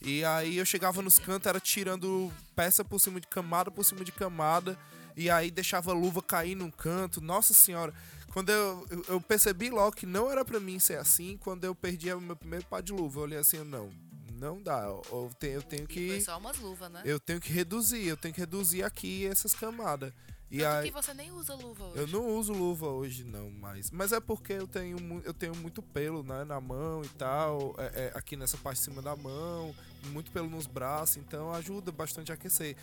E 0.01 0.24
aí 0.24 0.57
eu 0.57 0.65
chegava 0.65 1.01
nos 1.01 1.17
cantos, 1.17 1.47
era 1.47 1.59
tirando 1.59 2.31
peça 2.55 2.86
por 2.86 3.00
cima 3.00 3.19
de 3.19 3.27
camada 3.27 3.71
por 3.71 3.83
cima 3.83 4.03
de 4.03 4.12
camada, 4.12 4.77
e 5.15 5.29
aí 5.29 5.50
deixava 5.50 5.91
a 5.91 5.95
luva 5.95 6.21
cair 6.21 6.53
num 6.53 6.69
canto. 6.69 7.19
Nossa 7.19 7.51
senhora, 7.51 7.91
quando 8.31 8.51
eu, 8.51 8.88
eu 9.07 9.19
percebi 9.19 9.71
logo 9.71 9.95
que 9.95 10.05
não 10.05 10.29
era 10.29 10.45
para 10.45 10.59
mim 10.59 10.77
ser 10.77 11.00
assim, 11.00 11.38
quando 11.38 11.63
eu 11.63 11.74
perdi 11.74 12.13
o 12.13 12.21
meu 12.21 12.36
primeiro 12.36 12.65
par 12.67 12.83
de 12.83 12.93
luva, 12.93 13.19
eu 13.19 13.24
olhei 13.24 13.39
assim, 13.39 13.63
não, 13.63 13.89
não 14.38 14.62
dá. 14.62 14.84
Eu 14.84 15.32
tenho, 15.39 15.53
eu 15.53 15.62
tenho 15.62 15.88
que. 15.88 16.00
E 16.00 16.10
foi 16.10 16.22
só 16.22 16.38
umas 16.38 16.58
luvas, 16.60 16.91
né? 16.91 17.01
Eu 17.06 17.20
tenho 17.20 17.39
que 17.39 17.51
reduzir, 17.51 18.08
eu 18.08 18.17
tenho 18.17 18.34
que 18.34 18.39
reduzir 18.39 18.84
aqui 18.84 19.25
essas 19.25 19.53
camadas. 19.53 20.13
E 20.50 20.60
Tanto 20.60 20.77
aí, 20.77 20.88
que 20.88 20.94
você 20.94 21.13
nem 21.13 21.29
usa 21.32 21.53
luva 21.56 21.84
hoje. 21.84 22.00
Eu 22.00 22.08
não 22.08 22.25
uso 22.38 22.53
luva 22.53 22.88
hoje, 22.88 23.24
não, 23.25 23.51
mas. 23.51 23.91
Mas 23.91 24.13
é 24.13 24.20
porque 24.20 24.53
eu 24.53 24.67
tenho, 24.67 25.22
eu 25.25 25.34
tenho 25.34 25.56
muito 25.56 25.82
pelo 25.82 26.24
né, 26.24 26.46
na 26.46 26.62
mão 26.62 27.03
e 27.03 27.10
tal. 27.10 27.75
É, 27.77 28.06
é, 28.06 28.12
aqui 28.15 28.38
nessa 28.38 28.58
parte 28.58 28.77
de 28.77 28.86
cima 28.86 29.01
da 29.01 29.15
mão, 29.15 29.75
muito 30.06 30.32
pelo 30.32 30.50
nos 30.50 30.65
braços, 30.65 31.17
então 31.17 31.53
ajuda 31.53 31.91
bastante 31.91 32.32
a 32.32 32.36
aquecer. 32.36 32.77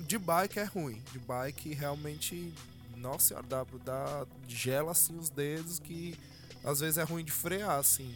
De 0.00 0.18
bike 0.18 0.58
é 0.58 0.64
ruim. 0.64 1.02
De 1.12 1.18
bike 1.18 1.72
realmente. 1.72 2.52
Nossa 2.96 3.28
senhora, 3.28 3.46
dá, 3.46 3.66
dá 3.82 4.26
gela 4.46 4.90
assim 4.90 5.16
os 5.16 5.30
dedos 5.30 5.78
que 5.78 6.18
às 6.62 6.80
vezes 6.80 6.98
é 6.98 7.02
ruim 7.02 7.24
de 7.24 7.32
frear, 7.32 7.78
assim. 7.78 8.14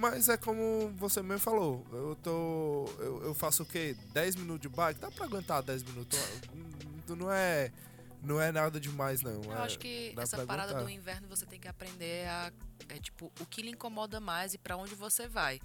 Mas 0.00 0.30
é 0.30 0.36
como 0.38 0.88
você 0.96 1.20
mesmo 1.20 1.40
falou, 1.40 1.86
eu 1.92 2.16
tô. 2.16 2.86
Eu, 2.98 3.22
eu 3.24 3.34
faço 3.34 3.64
o 3.64 3.66
quê? 3.66 3.94
10 4.14 4.36
minutos 4.36 4.62
de 4.62 4.68
bike? 4.68 4.98
Dá 4.98 5.10
pra 5.10 5.26
aguentar 5.26 5.62
10 5.62 5.82
minutos. 5.82 6.18
Não 7.06 7.30
é 7.30 7.70
não 8.22 8.40
é 8.40 8.50
nada 8.50 8.78
demais, 8.80 9.20
não. 9.20 9.42
Eu 9.42 9.52
é, 9.52 9.58
acho 9.58 9.78
que 9.78 10.14
essa 10.16 10.46
parada 10.46 10.82
do 10.82 10.88
inverno 10.88 11.28
você 11.28 11.44
tem 11.44 11.60
que 11.60 11.68
aprender 11.68 12.26
a. 12.28 12.50
É 12.88 12.98
tipo, 12.98 13.30
o 13.40 13.46
que 13.46 13.60
lhe 13.60 13.70
incomoda 13.70 14.20
mais 14.20 14.54
e 14.54 14.58
para 14.58 14.74
onde 14.76 14.94
você 14.94 15.28
vai. 15.28 15.60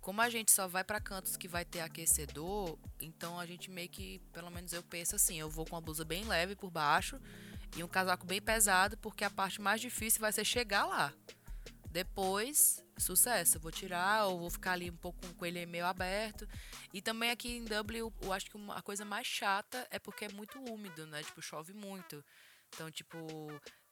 Como 0.00 0.20
a 0.20 0.28
gente 0.28 0.50
só 0.50 0.66
vai 0.66 0.82
para 0.82 1.00
cantos 1.00 1.36
que 1.36 1.46
vai 1.46 1.64
ter 1.64 1.80
aquecedor, 1.80 2.76
então 3.00 3.38
a 3.38 3.46
gente 3.46 3.70
meio 3.70 3.88
que, 3.88 4.20
pelo 4.32 4.50
menos 4.50 4.72
eu 4.72 4.82
penso 4.82 5.16
assim, 5.16 5.38
eu 5.38 5.48
vou 5.48 5.64
com 5.64 5.74
uma 5.74 5.80
blusa 5.80 6.04
bem 6.04 6.24
leve 6.24 6.54
por 6.54 6.70
baixo 6.70 7.20
e 7.76 7.82
um 7.82 7.88
casaco 7.88 8.24
bem 8.24 8.40
pesado, 8.40 8.96
porque 8.98 9.24
a 9.24 9.30
parte 9.30 9.60
mais 9.60 9.80
difícil 9.80 10.20
vai 10.20 10.32
ser 10.32 10.44
chegar 10.44 10.86
lá. 10.86 11.12
Depois, 11.96 12.84
sucesso. 12.98 13.58
Vou 13.58 13.72
tirar 13.72 14.26
ou 14.26 14.38
vou 14.38 14.50
ficar 14.50 14.72
ali 14.72 14.90
um 14.90 14.96
pouco 14.98 15.18
com 15.34 15.46
ele 15.46 15.64
meio 15.64 15.86
aberto. 15.86 16.46
E 16.92 17.00
também 17.00 17.30
aqui 17.30 17.56
em 17.56 17.64
Dublin, 17.64 18.00
eu 18.00 18.32
acho 18.34 18.50
que 18.50 18.58
a 18.68 18.82
coisa 18.82 19.02
mais 19.02 19.26
chata 19.26 19.88
é 19.90 19.98
porque 19.98 20.26
é 20.26 20.28
muito 20.28 20.58
úmido, 20.70 21.06
né? 21.06 21.22
Tipo, 21.22 21.40
chove 21.40 21.72
muito. 21.72 22.22
Então, 22.68 22.90
tipo, 22.90 23.16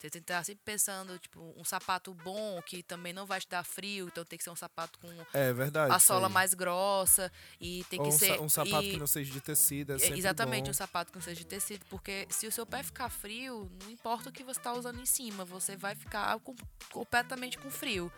você 0.04 0.11
tem 0.11 0.20
que 0.20 0.30
estar 0.30 0.44
sempre 0.44 0.62
pensando, 0.64 1.18
tipo, 1.18 1.54
um 1.56 1.64
sapato 1.64 2.12
bom 2.12 2.61
que 2.62 2.82
também 2.82 3.12
não 3.12 3.25
vai 3.25 3.40
te 3.40 3.49
dar 3.49 3.64
frio, 3.64 4.06
então 4.08 4.25
tem 4.25 4.37
que 4.37 4.44
ser 4.44 4.50
um 4.50 4.56
sapato 4.56 4.99
com 4.99 5.08
é, 5.32 5.52
verdade, 5.52 5.94
a 5.94 5.99
sola 5.99 6.28
mais 6.28 6.52
grossa 6.52 7.32
e 7.58 7.84
tem 7.88 7.99
Ou 7.99 8.08
que 8.08 8.14
um 8.14 8.18
ser 8.18 8.40
um 8.40 8.49
sapato 8.49 8.84
e, 8.84 8.90
que 8.90 8.96
não 8.99 9.06
seja 9.06 9.32
de 9.32 9.40
tecido, 9.40 9.94
é 9.94 9.96
Exatamente, 9.96 10.66
bom. 10.66 10.70
um 10.70 10.75
sapato 10.75 11.11
que 11.11 11.16
não 11.16 11.23
seja 11.23 11.40
de 11.40 11.46
tecido, 11.46 11.87
porque 11.88 12.26
se 12.28 12.46
o 12.46 12.52
seu 12.52 12.66
pé 12.66 12.82
ficar 12.82 13.08
frio, 13.08 13.70
não 13.82 13.90
importa 13.90 14.28
o 14.28 14.32
que 14.32 14.44
você 14.44 14.61
está 14.61 14.75
usando 14.75 15.00
em 15.00 15.06
cima, 15.06 15.44
você 15.44 15.75
vai 15.75 15.94
ficar 15.94 16.38
com, 16.40 16.54
completamente 16.92 17.56
com 17.56 17.70
frio. 17.70 18.12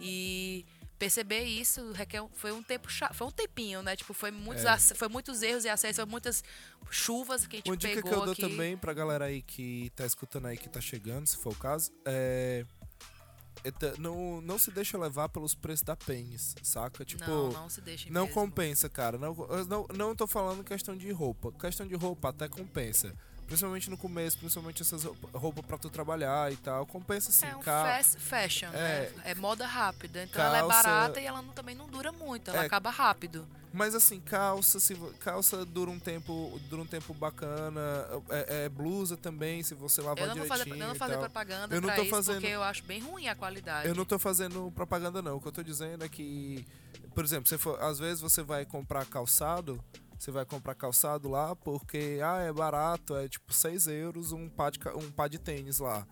E 0.00 0.66
perceber 0.98 1.44
isso 1.44 1.92
requer, 1.92 2.22
foi 2.34 2.52
um 2.52 2.62
tempo 2.62 2.88
foi 3.12 3.26
um 3.26 3.30
tempinho, 3.30 3.82
né? 3.82 3.96
Tipo, 3.96 4.14
foi 4.14 4.30
muitos, 4.30 4.64
é. 4.64 4.78
foi 4.78 5.08
muitos 5.08 5.42
erros 5.42 5.64
e 5.64 5.68
acessos, 5.68 5.96
foi 5.96 6.06
muitas 6.06 6.42
chuvas 6.90 7.46
que 7.46 7.56
a 7.56 7.58
gente 7.58 7.70
Uma 7.70 7.76
dica 7.76 7.94
pegou 7.94 8.10
que 8.10 8.16
eu 8.16 8.24
dou 8.24 8.32
aqui. 8.32 8.42
também 8.42 8.76
pra 8.76 8.92
galera 8.92 9.26
aí 9.26 9.42
que 9.42 9.90
tá 9.96 10.06
escutando 10.06 10.46
aí, 10.46 10.56
que 10.56 10.68
tá 10.68 10.80
chegando, 10.80 11.26
se 11.26 11.36
for 11.36 11.52
o 11.52 11.56
caso, 11.56 11.92
é... 12.04 12.64
Não, 13.98 14.42
não 14.42 14.58
se 14.58 14.70
deixa 14.70 14.98
levar 14.98 15.30
pelos 15.30 15.54
preços 15.54 15.82
da 15.82 15.96
pênis, 15.96 16.54
saca? 16.62 17.02
Tipo, 17.02 17.24
não, 17.24 17.52
não 17.52 17.70
se 17.70 17.80
deixa 17.80 18.10
Não 18.10 18.26
mesmo. 18.26 18.34
compensa, 18.34 18.90
cara. 18.90 19.16
Não, 19.16 19.34
não, 19.66 19.86
não 19.94 20.14
tô 20.14 20.26
falando 20.26 20.62
questão 20.62 20.94
de 20.94 21.10
roupa. 21.10 21.50
Questão 21.52 21.86
de 21.86 21.94
roupa 21.94 22.28
até 22.28 22.46
compensa. 22.46 23.14
Principalmente 23.46 23.90
no 23.90 23.96
começo, 23.96 24.38
principalmente 24.38 24.82
essas 24.82 25.04
roupas 25.32 25.64
pra 25.64 25.76
tu 25.76 25.90
trabalhar 25.90 26.50
e 26.52 26.56
tal. 26.56 26.86
Compensa 26.86 27.30
sim. 27.30 27.46
É 27.46 27.56
um 27.56 27.60
cal... 27.60 27.84
fast 27.86 28.18
fashion, 28.18 28.68
é, 28.68 29.10
né? 29.10 29.12
É 29.24 29.34
moda 29.34 29.66
rápida. 29.66 30.22
Então 30.22 30.42
calça... 30.42 30.56
ela 30.56 30.66
é 30.66 30.68
barata 30.68 31.20
e 31.20 31.26
ela 31.26 31.42
não, 31.42 31.52
também 31.52 31.74
não 31.74 31.86
dura 31.86 32.10
muito. 32.10 32.50
Ela 32.50 32.62
é... 32.62 32.66
acaba 32.66 32.90
rápido. 32.90 33.46
Mas 33.72 33.92
assim, 33.92 34.20
calça, 34.20 34.78
se 34.78 34.94
calça 35.18 35.64
dura 35.64 35.90
um 35.90 35.98
tempo, 35.98 36.60
dura 36.70 36.82
um 36.82 36.86
tempo 36.86 37.12
bacana. 37.12 37.80
É, 38.30 38.64
é 38.64 38.68
blusa 38.68 39.16
também, 39.16 39.64
se 39.64 39.74
você 39.74 40.00
lavar 40.00 40.18
eu 40.18 40.28
não 40.28 40.34
direitinho. 40.34 40.58
Fazer, 40.58 40.70
eu 40.70 40.76
não 40.76 40.86
vou 40.86 40.94
fazer 40.94 41.18
propaganda 41.18 41.74
eu 41.74 41.80
não 41.80 41.92
tô 41.92 42.02
isso 42.02 42.10
fazendo... 42.10 42.34
porque 42.36 42.46
eu 42.46 42.62
acho 42.62 42.84
bem 42.84 43.00
ruim 43.00 43.26
a 43.26 43.34
qualidade. 43.34 43.88
Eu 43.88 43.94
não 43.94 44.04
tô 44.04 44.16
fazendo 44.16 44.70
propaganda 44.76 45.20
não. 45.20 45.36
O 45.36 45.40
que 45.40 45.48
eu 45.48 45.52
tô 45.52 45.62
dizendo 45.62 46.04
é 46.04 46.08
que, 46.08 46.64
por 47.16 47.24
exemplo, 47.24 47.48
você 47.48 47.58
for, 47.58 47.82
às 47.82 47.98
vezes 47.98 48.20
você 48.20 48.42
vai 48.44 48.64
comprar 48.64 49.04
calçado 49.06 49.82
você 50.24 50.30
vai 50.30 50.46
comprar 50.46 50.74
calçado 50.74 51.28
lá 51.28 51.54
porque, 51.54 52.18
ah, 52.24 52.40
é 52.40 52.52
barato, 52.52 53.14
é 53.14 53.28
tipo 53.28 53.52
6 53.52 53.86
euros 53.88 54.32
um 54.32 54.48
par 54.48 54.70
de, 54.70 54.78
um 54.96 55.10
par 55.10 55.28
de 55.28 55.38
tênis 55.38 55.78
lá. 55.78 56.06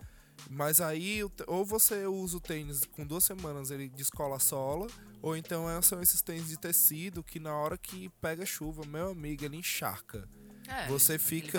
Mas 0.51 0.81
aí, 0.81 1.23
ou 1.47 1.65
você 1.65 2.07
usa 2.07 2.37
o 2.37 2.41
tênis 2.41 2.85
com 2.85 3.07
duas 3.07 3.25
semanas, 3.25 3.71
ele 3.71 3.89
descola 3.89 4.37
a 4.37 4.41
sola, 4.41 4.87
ou 5.23 5.37
então 5.37 5.71
é, 5.71 5.81
são 5.81 6.03
esses 6.03 6.21
tênis 6.21 6.49
de 6.49 6.59
tecido 6.59 7.23
que 7.23 7.39
na 7.39 7.55
hora 7.55 7.79
que 7.79 8.09
pega 8.21 8.45
chuva, 8.45 8.85
meu 8.85 9.11
amigo, 9.11 9.45
ele 9.45 9.57
encharca. 9.57 10.29
É, 10.69 10.87
você 10.89 11.19
fica 11.19 11.59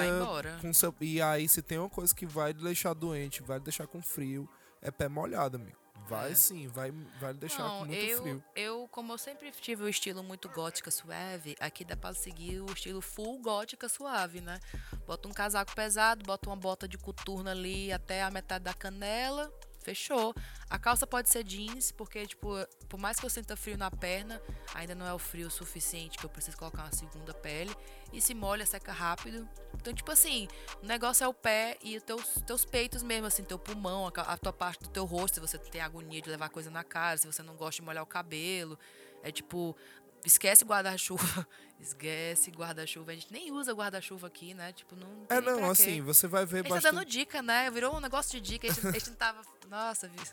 com 0.61 0.73
seu. 0.73 0.93
E 1.01 1.21
aí, 1.21 1.47
se 1.49 1.61
tem 1.61 1.77
uma 1.77 1.89
coisa 1.89 2.13
que 2.13 2.25
vai 2.25 2.53
deixar 2.53 2.93
doente, 2.93 3.41
vai 3.41 3.59
deixar 3.59 3.87
com 3.87 4.01
frio, 4.01 4.47
é 4.81 4.91
pé 4.91 5.07
molhado, 5.07 5.57
amigo. 5.57 5.82
Vai 6.07 6.31
é. 6.31 6.35
sim, 6.35 6.67
vai, 6.67 6.91
vai 7.19 7.33
deixar 7.33 7.63
Não, 7.63 7.79
com 7.79 7.85
muito 7.85 7.99
eu, 7.99 8.21
frio. 8.21 8.43
Eu, 8.55 8.87
como 8.91 9.13
eu 9.13 9.17
sempre 9.17 9.51
tive 9.51 9.83
o 9.83 9.89
estilo 9.89 10.23
muito 10.23 10.49
gótica 10.49 10.91
suave, 10.91 11.55
aqui 11.59 11.85
dá 11.85 11.95
pra 11.95 12.13
seguir 12.13 12.61
o 12.61 12.71
estilo 12.71 13.01
full 13.01 13.39
gótica 13.39 13.87
suave, 13.87 14.41
né? 14.41 14.59
Bota 15.05 15.27
um 15.27 15.31
casaco 15.31 15.73
pesado, 15.73 16.23
bota 16.25 16.49
uma 16.49 16.55
bota 16.55 16.87
de 16.87 16.97
coturno 16.97 17.49
ali 17.49 17.91
até 17.91 18.23
a 18.23 18.31
metade 18.31 18.65
da 18.65 18.73
canela, 18.73 19.51
fechou. 19.83 20.33
A 20.69 20.79
calça 20.79 21.05
pode 21.05 21.29
ser 21.29 21.43
jeans, 21.43 21.91
porque, 21.91 22.25
tipo, 22.25 22.49
por 22.89 22.99
mais 22.99 23.19
que 23.19 23.25
eu 23.25 23.29
sinta 23.29 23.55
frio 23.55 23.77
na 23.77 23.91
perna, 23.91 24.41
ainda 24.73 24.95
não 24.95 25.05
é 25.05 25.13
o 25.13 25.19
frio 25.19 25.49
suficiente 25.51 26.17
que 26.17 26.25
eu 26.25 26.29
preciso 26.29 26.57
colocar 26.57 26.83
uma 26.83 26.91
segunda 26.91 27.33
pele. 27.33 27.75
E 28.11 28.21
se 28.21 28.33
molha, 28.33 28.65
seca 28.65 28.91
rápido. 28.91 29.47
Então, 29.75 29.93
tipo 29.93 30.11
assim, 30.11 30.47
o 30.81 30.85
negócio 30.85 31.23
é 31.23 31.27
o 31.27 31.33
pé 31.33 31.77
e 31.83 31.97
os 31.97 32.03
teus, 32.03 32.25
teus 32.45 32.63
peitos 32.65 33.03
mesmo, 33.03 33.27
assim, 33.27 33.43
teu 33.43 33.59
pulmão, 33.59 34.07
a, 34.07 34.21
a 34.21 34.37
tua 34.37 34.53
parte 34.53 34.83
do 34.83 34.89
teu 34.89 35.05
rosto, 35.05 35.35
se 35.35 35.39
você 35.39 35.57
tem 35.57 35.81
agonia 35.81 36.21
de 36.21 36.29
levar 36.29 36.49
coisa 36.49 36.69
na 36.69 36.83
cara, 36.83 37.17
se 37.17 37.27
você 37.27 37.41
não 37.43 37.55
gosta 37.55 37.81
de 37.81 37.85
molhar 37.85 38.03
o 38.03 38.07
cabelo. 38.07 38.77
É 39.23 39.31
tipo, 39.31 39.75
esquece 40.25 40.63
guarda-chuva. 40.65 41.47
Esquece 41.83 42.49
guarda-chuva. 42.49 43.11
A 43.11 43.13
gente 43.13 43.29
nem 43.29 43.51
usa 43.51 43.73
guarda-chuva 43.73 44.27
aqui, 44.27 44.53
né? 44.53 44.71
Tipo, 44.71 44.95
não. 44.95 45.25
É, 45.27 45.41
não, 45.41 45.69
assim, 45.69 46.01
você 46.01 46.27
vai 46.27 46.45
ver 46.45 46.59
a 46.59 46.61
gente 46.61 46.69
bastante. 46.69 46.93
tá 46.93 46.97
dando 46.97 47.05
dica, 47.05 47.41
né? 47.41 47.69
Virou 47.69 47.97
um 47.97 47.99
negócio 47.99 48.31
de 48.31 48.39
dica. 48.39 48.67
A 48.67 48.71
gente, 48.71 48.87
a 48.87 48.91
gente 48.91 49.09
não 49.09 49.17
tava. 49.17 49.41
Nossa, 49.69 50.07
viu? 50.07 50.23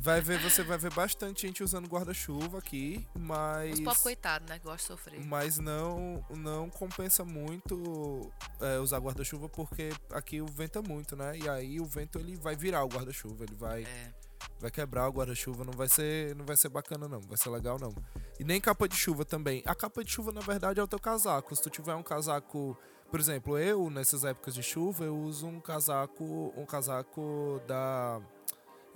Vai 0.00 0.20
ver, 0.20 0.40
você 0.40 0.64
vai 0.64 0.76
ver 0.76 0.92
bastante 0.92 1.46
gente 1.46 1.62
usando 1.62 1.88
guarda-chuva 1.88 2.58
aqui, 2.58 3.06
mas. 3.14 3.74
Os 3.74 3.80
pobres 3.80 4.02
coitados, 4.02 4.48
né? 4.48 4.58
Gosta 4.58 4.78
de 4.78 5.00
sofrer. 5.00 5.24
Mas 5.24 5.58
não, 5.58 6.26
não 6.30 6.68
compensa 6.68 7.24
muito 7.24 8.32
é, 8.60 8.78
usar 8.80 8.98
guarda-chuva 8.98 9.48
porque 9.48 9.90
aqui 10.10 10.40
o 10.40 10.46
vento 10.46 10.80
é 10.80 10.82
muito, 10.82 11.14
né? 11.14 11.38
E 11.38 11.48
aí 11.48 11.80
o 11.80 11.86
vento 11.86 12.18
ele 12.18 12.34
vai 12.36 12.56
virar 12.56 12.82
o 12.82 12.88
guarda-chuva, 12.88 13.44
ele 13.44 13.54
vai. 13.54 13.84
É. 13.84 14.25
Vai 14.58 14.70
quebrar 14.70 15.08
o 15.08 15.12
guarda-chuva, 15.12 15.64
não 15.64 15.72
vai 15.72 15.88
ser, 15.88 16.34
não 16.34 16.44
vai 16.44 16.56
ser 16.56 16.68
bacana 16.68 17.06
não, 17.06 17.20
vai 17.20 17.36
ser 17.36 17.50
legal 17.50 17.78
não. 17.78 17.94
E 18.40 18.44
nem 18.44 18.60
capa 18.60 18.88
de 18.88 18.96
chuva 18.96 19.24
também. 19.24 19.62
A 19.66 19.74
capa 19.74 20.02
de 20.02 20.10
chuva 20.10 20.32
na 20.32 20.40
verdade 20.40 20.80
é 20.80 20.82
o 20.82 20.88
teu 20.88 20.98
casaco. 20.98 21.54
Se 21.54 21.62
tu 21.62 21.68
tiver 21.68 21.94
um 21.94 22.02
casaco, 22.02 22.76
por 23.10 23.20
exemplo, 23.20 23.58
eu 23.58 23.90
nessas 23.90 24.24
épocas 24.24 24.54
de 24.54 24.62
chuva, 24.62 25.04
eu 25.04 25.16
uso 25.16 25.46
um 25.46 25.60
casaco, 25.60 26.52
um 26.56 26.64
casaco 26.64 27.60
da 27.66 28.20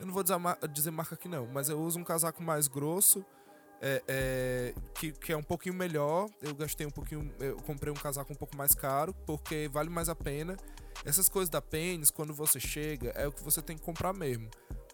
eu 0.01 0.07
não 0.07 0.15
vou 0.15 0.23
dizer, 0.23 0.39
dizer 0.73 0.91
marca 0.91 1.15
aqui 1.15 1.29
não, 1.29 1.47
mas 1.47 1.69
eu 1.69 1.79
uso 1.79 2.01
um 2.01 2.05
casaco 2.05 2.43
mais 2.43 2.67
grosso, 2.67 3.23
é, 3.83 4.03
é, 4.09 4.75
que, 4.95 5.13
que 5.13 5.31
é 5.31 5.37
um 5.37 5.43
pouquinho 5.43 5.75
melhor. 5.75 6.27
Eu 6.41 6.55
gastei 6.55 6.87
um 6.87 6.91
pouquinho, 6.91 7.31
eu 7.39 7.57
comprei 7.57 7.93
um 7.93 7.97
casaco 7.97 8.33
um 8.33 8.37
pouco 8.37 8.57
mais 8.57 8.75
caro, 8.75 9.15
porque 9.27 9.69
vale 9.71 9.91
mais 9.91 10.09
a 10.09 10.15
pena. 10.15 10.57
Essas 11.05 11.29
coisas 11.29 11.51
da 11.51 11.61
Pênis, 11.61 12.11
quando 12.11 12.33
você 12.33 12.59
chega, 12.59 13.11
é 13.11 13.27
o 13.27 13.33
que 13.33 13.45
você 13.45 13.61
tem 13.61 13.77
que 13.77 13.83
comprar 13.83 14.15
mesmo. 14.15 14.49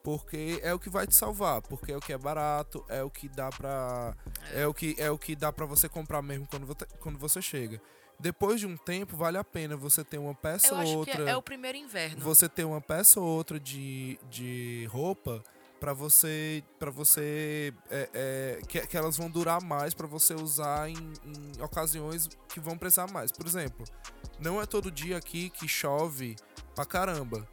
Porque 0.06 0.60
é 0.62 0.72
o 0.72 0.78
que 0.78 0.88
vai 0.88 1.04
te 1.04 1.16
salvar, 1.16 1.60
porque 1.62 1.90
é 1.90 1.96
o 1.96 2.00
que 2.00 2.12
é 2.12 2.16
barato, 2.16 2.84
é 2.88 3.02
o 3.02 3.10
que 3.10 3.28
dá 3.28 3.50
pra. 3.50 4.14
É 4.54 4.64
o 4.64 4.72
que, 4.72 4.94
é 4.98 5.10
o 5.10 5.18
que 5.18 5.34
dá 5.34 5.52
pra 5.52 5.66
você 5.66 5.88
comprar 5.88 6.22
mesmo 6.22 6.46
quando, 6.46 6.76
quando 7.00 7.18
você 7.18 7.42
chega 7.42 7.82
depois 8.20 8.60
de 8.60 8.68
um 8.68 8.76
tempo, 8.76 9.16
vale 9.16 9.36
a 9.36 9.42
pena 9.42 9.76
você 9.76 10.04
ter 10.04 10.18
uma 10.18 10.32
peça 10.32 10.72
ou 10.76 10.98
outra. 10.98 11.28
é 11.28 11.36
o 11.36 11.42
primeiro 11.42 11.76
inverno. 11.76 12.20
Você 12.20 12.48
ter 12.48 12.64
uma 12.64 12.80
peça 12.80 13.20
ou 13.20 13.26
outra 13.26 13.58
de, 13.58 14.16
de 14.30 14.88
roupa 14.92 15.42
para 15.80 15.92
você 15.92 16.62
para 16.78 16.90
você 16.90 17.74
é, 17.90 18.08
é, 18.14 18.62
que, 18.66 18.86
que, 18.86 18.96
elas 18.96 19.16
vão 19.16 19.28
durar 19.28 19.60
mais 19.60 19.92
para 19.92 20.06
você 20.06 20.34
usar 20.34 20.88
em, 20.88 20.94
em, 20.94 21.62
ocasiões 21.62 22.28
que 22.48 22.58
vão 22.58 22.78
precisar 22.78 23.12
mais 23.12 23.30
por 23.30 23.46
exemplo 23.46 23.84
não 24.40 24.58
é 24.58 24.64
todo 24.64 24.90
dia 24.90 25.18
aqui 25.18 25.50
que 25.50 25.68
chove 25.68 26.34
pra 26.74 26.86
caramba 26.86 27.46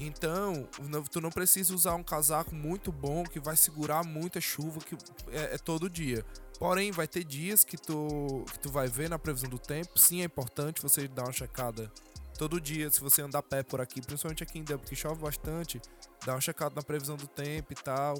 então 0.00 0.66
tu 1.10 1.20
não 1.20 1.30
precisa 1.30 1.74
usar 1.74 1.94
um 1.94 2.02
casaco 2.02 2.54
muito 2.54 2.90
bom 2.90 3.22
que 3.22 3.38
vai 3.38 3.56
segurar 3.56 4.02
muita 4.02 4.40
chuva 4.40 4.80
que 4.80 4.96
é, 5.30 5.54
é 5.54 5.58
todo 5.58 5.88
dia 5.88 6.24
porém 6.58 6.90
vai 6.90 7.06
ter 7.06 7.22
dias 7.22 7.62
que 7.62 7.76
tu 7.76 8.44
que 8.50 8.58
tu 8.58 8.70
vai 8.70 8.88
ver 8.88 9.08
na 9.08 9.18
previsão 9.18 9.48
do 9.48 9.58
tempo 9.58 9.98
sim 9.98 10.22
é 10.22 10.24
importante 10.24 10.82
você 10.82 11.06
dar 11.06 11.24
uma 11.24 11.32
checada 11.32 11.92
todo 12.40 12.58
dia, 12.58 12.90
se 12.90 12.98
você 13.02 13.20
andar 13.20 13.40
a 13.40 13.42
pé 13.42 13.62
por 13.62 13.82
aqui, 13.82 14.00
principalmente 14.00 14.42
aqui 14.42 14.58
em 14.58 14.64
Dublin, 14.64 14.88
que 14.88 14.96
chove 14.96 15.20
bastante, 15.20 15.78
dá 16.24 16.32
uma 16.32 16.40
checada 16.40 16.74
na 16.74 16.80
previsão 16.80 17.14
do 17.14 17.26
tempo 17.26 17.70
e 17.70 17.76
tal. 17.76 18.18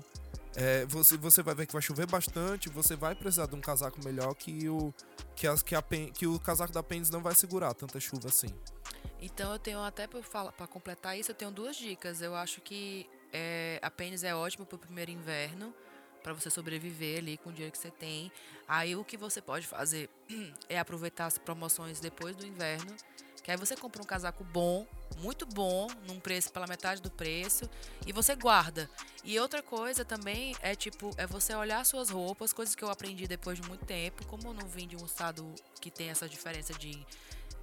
É, 0.55 0.85
você, 0.85 1.17
você 1.17 1.43
vai 1.43 1.55
ver 1.55 1.65
que 1.65 1.73
vai 1.73 1.81
chover 1.81 2.07
bastante, 2.07 2.69
você 2.69 2.95
vai 2.95 3.15
precisar 3.15 3.47
de 3.47 3.55
um 3.55 3.63
casaco 3.63 3.99
melhor 4.05 4.35
que 4.35 4.69
o 4.69 4.93
que, 5.35 5.47
as, 5.47 5.63
que, 5.63 5.75
a, 5.75 5.83
que 5.83 6.27
o 6.27 6.39
casaco 6.39 6.71
da 6.71 6.83
Pens 6.83 7.09
não 7.09 7.23
vai 7.23 7.35
segurar 7.35 7.73
tanta 7.73 7.99
chuva 7.99 8.29
assim. 8.29 8.55
Então 9.21 9.53
eu 9.53 9.59
tenho 9.59 9.81
até 9.83 10.07
para 10.07 10.67
completar 10.67 11.19
isso, 11.19 11.31
eu 11.31 11.35
tenho 11.35 11.51
duas 11.51 11.77
dicas. 11.77 12.23
Eu 12.23 12.35
acho 12.35 12.61
que 12.61 13.09
é, 13.33 13.79
a 13.83 13.91
Pens 13.91 14.25
é 14.25 14.35
ótimo 14.35 14.65
para 14.65 14.77
o 14.77 14.79
primeiro 14.79 15.11
inverno, 15.11 15.75
para 16.23 16.33
você 16.33 16.51
sobreviver 16.51 17.19
ali 17.19 17.37
com 17.37 17.51
o 17.51 17.53
dinheiro 17.53 17.73
que 17.73 17.79
você 17.79 17.91
tem. 17.91 18.31
Aí 18.67 18.97
o 18.97 19.05
que 19.05 19.17
você 19.17 19.41
pode 19.41 19.67
fazer 19.67 20.09
é 20.69 20.79
aproveitar 20.79 21.27
as 21.27 21.39
promoções 21.39 22.01
depois 22.01 22.37
do 22.37 22.47
inverno 22.47 22.95
que 23.51 23.51
aí 23.51 23.57
você 23.57 23.77
compra 23.77 24.03
um 24.03 24.05
casaco 24.05 24.45
bom, 24.45 24.87
muito 25.19 25.47
bom, 25.47 25.89
num 26.07 26.21
preço 26.21 26.53
pela 26.53 26.67
metade 26.67 27.01
do 27.01 27.11
preço, 27.11 27.69
e 28.07 28.13
você 28.13 28.35
guarda. 28.35 28.89
E 29.25 29.39
outra 29.39 29.63
coisa 29.63 30.05
também 30.05 30.55
é 30.61 30.75
tipo, 30.75 31.11
é 31.17 31.27
você 31.27 31.55
olhar 31.55 31.85
suas 31.85 32.11
roupas, 32.11 32.53
coisas 32.53 32.75
que 32.75 32.85
eu 32.85 32.91
aprendi 32.91 33.27
depois 33.27 33.59
de 33.59 33.67
muito 33.67 33.85
tempo, 33.85 34.25
como 34.27 34.49
eu 34.49 34.55
não 34.55 34.67
vim 34.69 34.87
de 34.87 34.97
um 34.97 35.05
estado 35.05 35.53
que 35.81 35.91
tem 35.91 36.11
essa 36.11 36.29
diferença 36.29 36.73
de, 36.75 37.05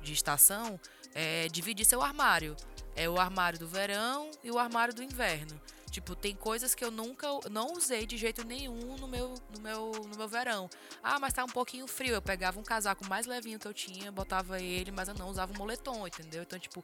de 0.01 0.13
estação, 0.13 0.79
é 1.13 1.47
dividir 1.47 1.85
seu 1.85 2.01
armário. 2.01 2.55
É 2.95 3.07
o 3.07 3.19
armário 3.19 3.59
do 3.59 3.67
verão 3.67 4.31
e 4.43 4.49
o 4.49 4.57
armário 4.57 4.93
do 4.93 5.03
inverno. 5.03 5.59
Tipo, 5.89 6.15
tem 6.15 6.35
coisas 6.35 6.75
que 6.75 6.83
eu 6.83 6.91
nunca 6.91 7.27
não 7.49 7.73
usei 7.73 8.05
de 8.05 8.17
jeito 8.17 8.43
nenhum 8.43 8.97
no 8.97 9.07
meu, 9.07 9.33
no 9.55 9.61
meu, 9.61 9.91
no 9.91 10.17
meu 10.17 10.27
verão. 10.27 10.69
Ah, 11.01 11.17
mas 11.19 11.33
tá 11.33 11.43
um 11.43 11.49
pouquinho 11.49 11.87
frio. 11.87 12.13
Eu 12.13 12.21
pegava 12.21 12.59
um 12.59 12.63
casaco 12.63 13.07
mais 13.07 13.25
levinho 13.25 13.57
que 13.57 13.67
eu 13.67 13.73
tinha, 13.73 14.11
botava 14.11 14.61
ele, 14.61 14.91
mas 14.91 15.07
eu 15.07 15.15
não 15.15 15.29
usava 15.29 15.53
um 15.53 15.57
moletom, 15.57 16.05
entendeu? 16.05 16.43
Então, 16.43 16.59
tipo, 16.59 16.83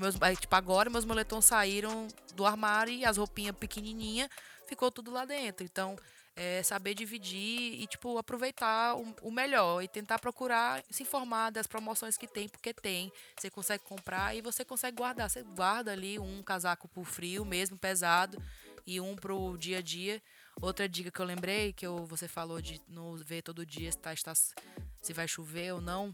meus, 0.00 0.14
tipo 0.38 0.54
agora 0.54 0.88
meus 0.88 1.04
moletons 1.04 1.44
saíram 1.44 2.06
do 2.34 2.46
armário 2.46 2.92
e 2.92 3.04
as 3.04 3.16
roupinhas 3.16 3.56
pequenininha 3.56 4.30
ficou 4.66 4.90
tudo 4.90 5.10
lá 5.10 5.24
dentro. 5.24 5.64
Então, 5.64 5.96
é 6.36 6.62
saber 6.62 6.94
dividir 6.94 7.80
e, 7.80 7.86
tipo, 7.86 8.18
aproveitar 8.18 8.96
o, 8.96 9.14
o, 9.22 9.30
melhor 9.30 9.82
e 9.82 9.88
tentar 9.88 10.18
procurar 10.18 10.82
se 10.90 11.02
informar 11.02 11.50
das 11.50 11.66
promoções 11.66 12.16
que 12.16 12.26
tem, 12.26 12.48
porque 12.48 12.74
tem. 12.74 13.12
Você 13.38 13.48
consegue 13.48 13.84
comprar 13.84 14.34
e 14.34 14.40
você 14.40 14.64
consegue 14.64 14.96
guardar. 14.96 15.30
Você 15.30 15.42
guarda 15.42 15.92
ali 15.92 16.18
um 16.18 16.42
casaco 16.42 16.88
pro 16.88 17.04
frio 17.04 17.44
mesmo, 17.44 17.78
pesado, 17.78 18.42
e 18.86 19.00
um 19.00 19.14
pro 19.14 19.56
dia 19.56 19.78
a 19.78 19.82
dia. 19.82 20.20
Outra 20.60 20.88
dica 20.88 21.10
que 21.10 21.20
eu 21.20 21.26
lembrei, 21.26 21.72
que 21.72 21.86
eu, 21.86 22.04
você 22.06 22.26
falou 22.26 22.60
de 22.60 22.80
não 22.88 23.16
ver 23.16 23.42
todo 23.42 23.64
dia 23.64 23.90
se, 23.90 23.98
tá, 23.98 24.12
está, 24.12 24.34
se 24.34 25.12
vai 25.12 25.28
chover 25.28 25.72
ou 25.74 25.80
não. 25.80 26.12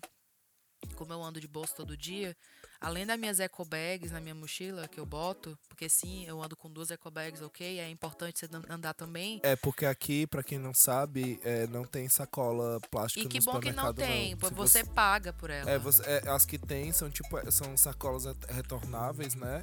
Como 0.97 1.13
eu 1.13 1.23
ando 1.23 1.41
de 1.41 1.49
bolsa 1.49 1.75
todo 1.75 1.97
dia, 1.97 2.37
Além 2.81 3.05
das 3.05 3.19
minhas 3.19 3.39
eco 3.39 3.63
bags 3.63 4.11
na 4.11 4.21
minha 4.21 4.35
mochila 4.35 4.89
que 4.89 4.99
eu 4.99 5.05
boto, 5.05 5.59
porque 5.69 5.87
sim, 5.87 6.25
eu 6.27 6.43
ando 6.43 6.57
com 6.57 6.71
duas 6.71 6.91
eco 6.91 7.11
bags, 7.11 7.43
ok? 7.43 7.79
É 7.79 7.91
importante 7.91 8.39
você 8.39 8.49
andar 8.71 8.95
também. 8.95 9.39
É, 9.43 9.55
porque 9.55 9.85
aqui, 9.85 10.27
para 10.27 10.43
quem 10.43 10.59
não 10.59 10.73
sabe, 10.73 11.39
é, 11.45 11.67
não 11.67 11.85
tem 11.85 12.09
sacola 12.09 12.81
plástica 12.91 13.27
e 13.27 13.29
que 13.29 13.41
bom 13.45 13.61
que 13.61 13.71
não 13.71 13.93
tem, 13.93 14.31
não. 14.31 14.39
você, 14.39 14.55
você, 14.55 14.85
paga 14.85 15.31
por 15.31 15.51
ela. 15.51 15.71
É, 15.71 15.79
você, 15.79 16.03
é, 16.05 16.29
as 16.31 16.47
que 16.47 16.57
tem 16.57 16.91
são 16.91 17.11
tipo, 17.11 17.37
é, 17.37 17.51
são 17.51 17.77
sacolas 17.77 18.25
retornáveis, 18.49 19.35
né? 19.35 19.63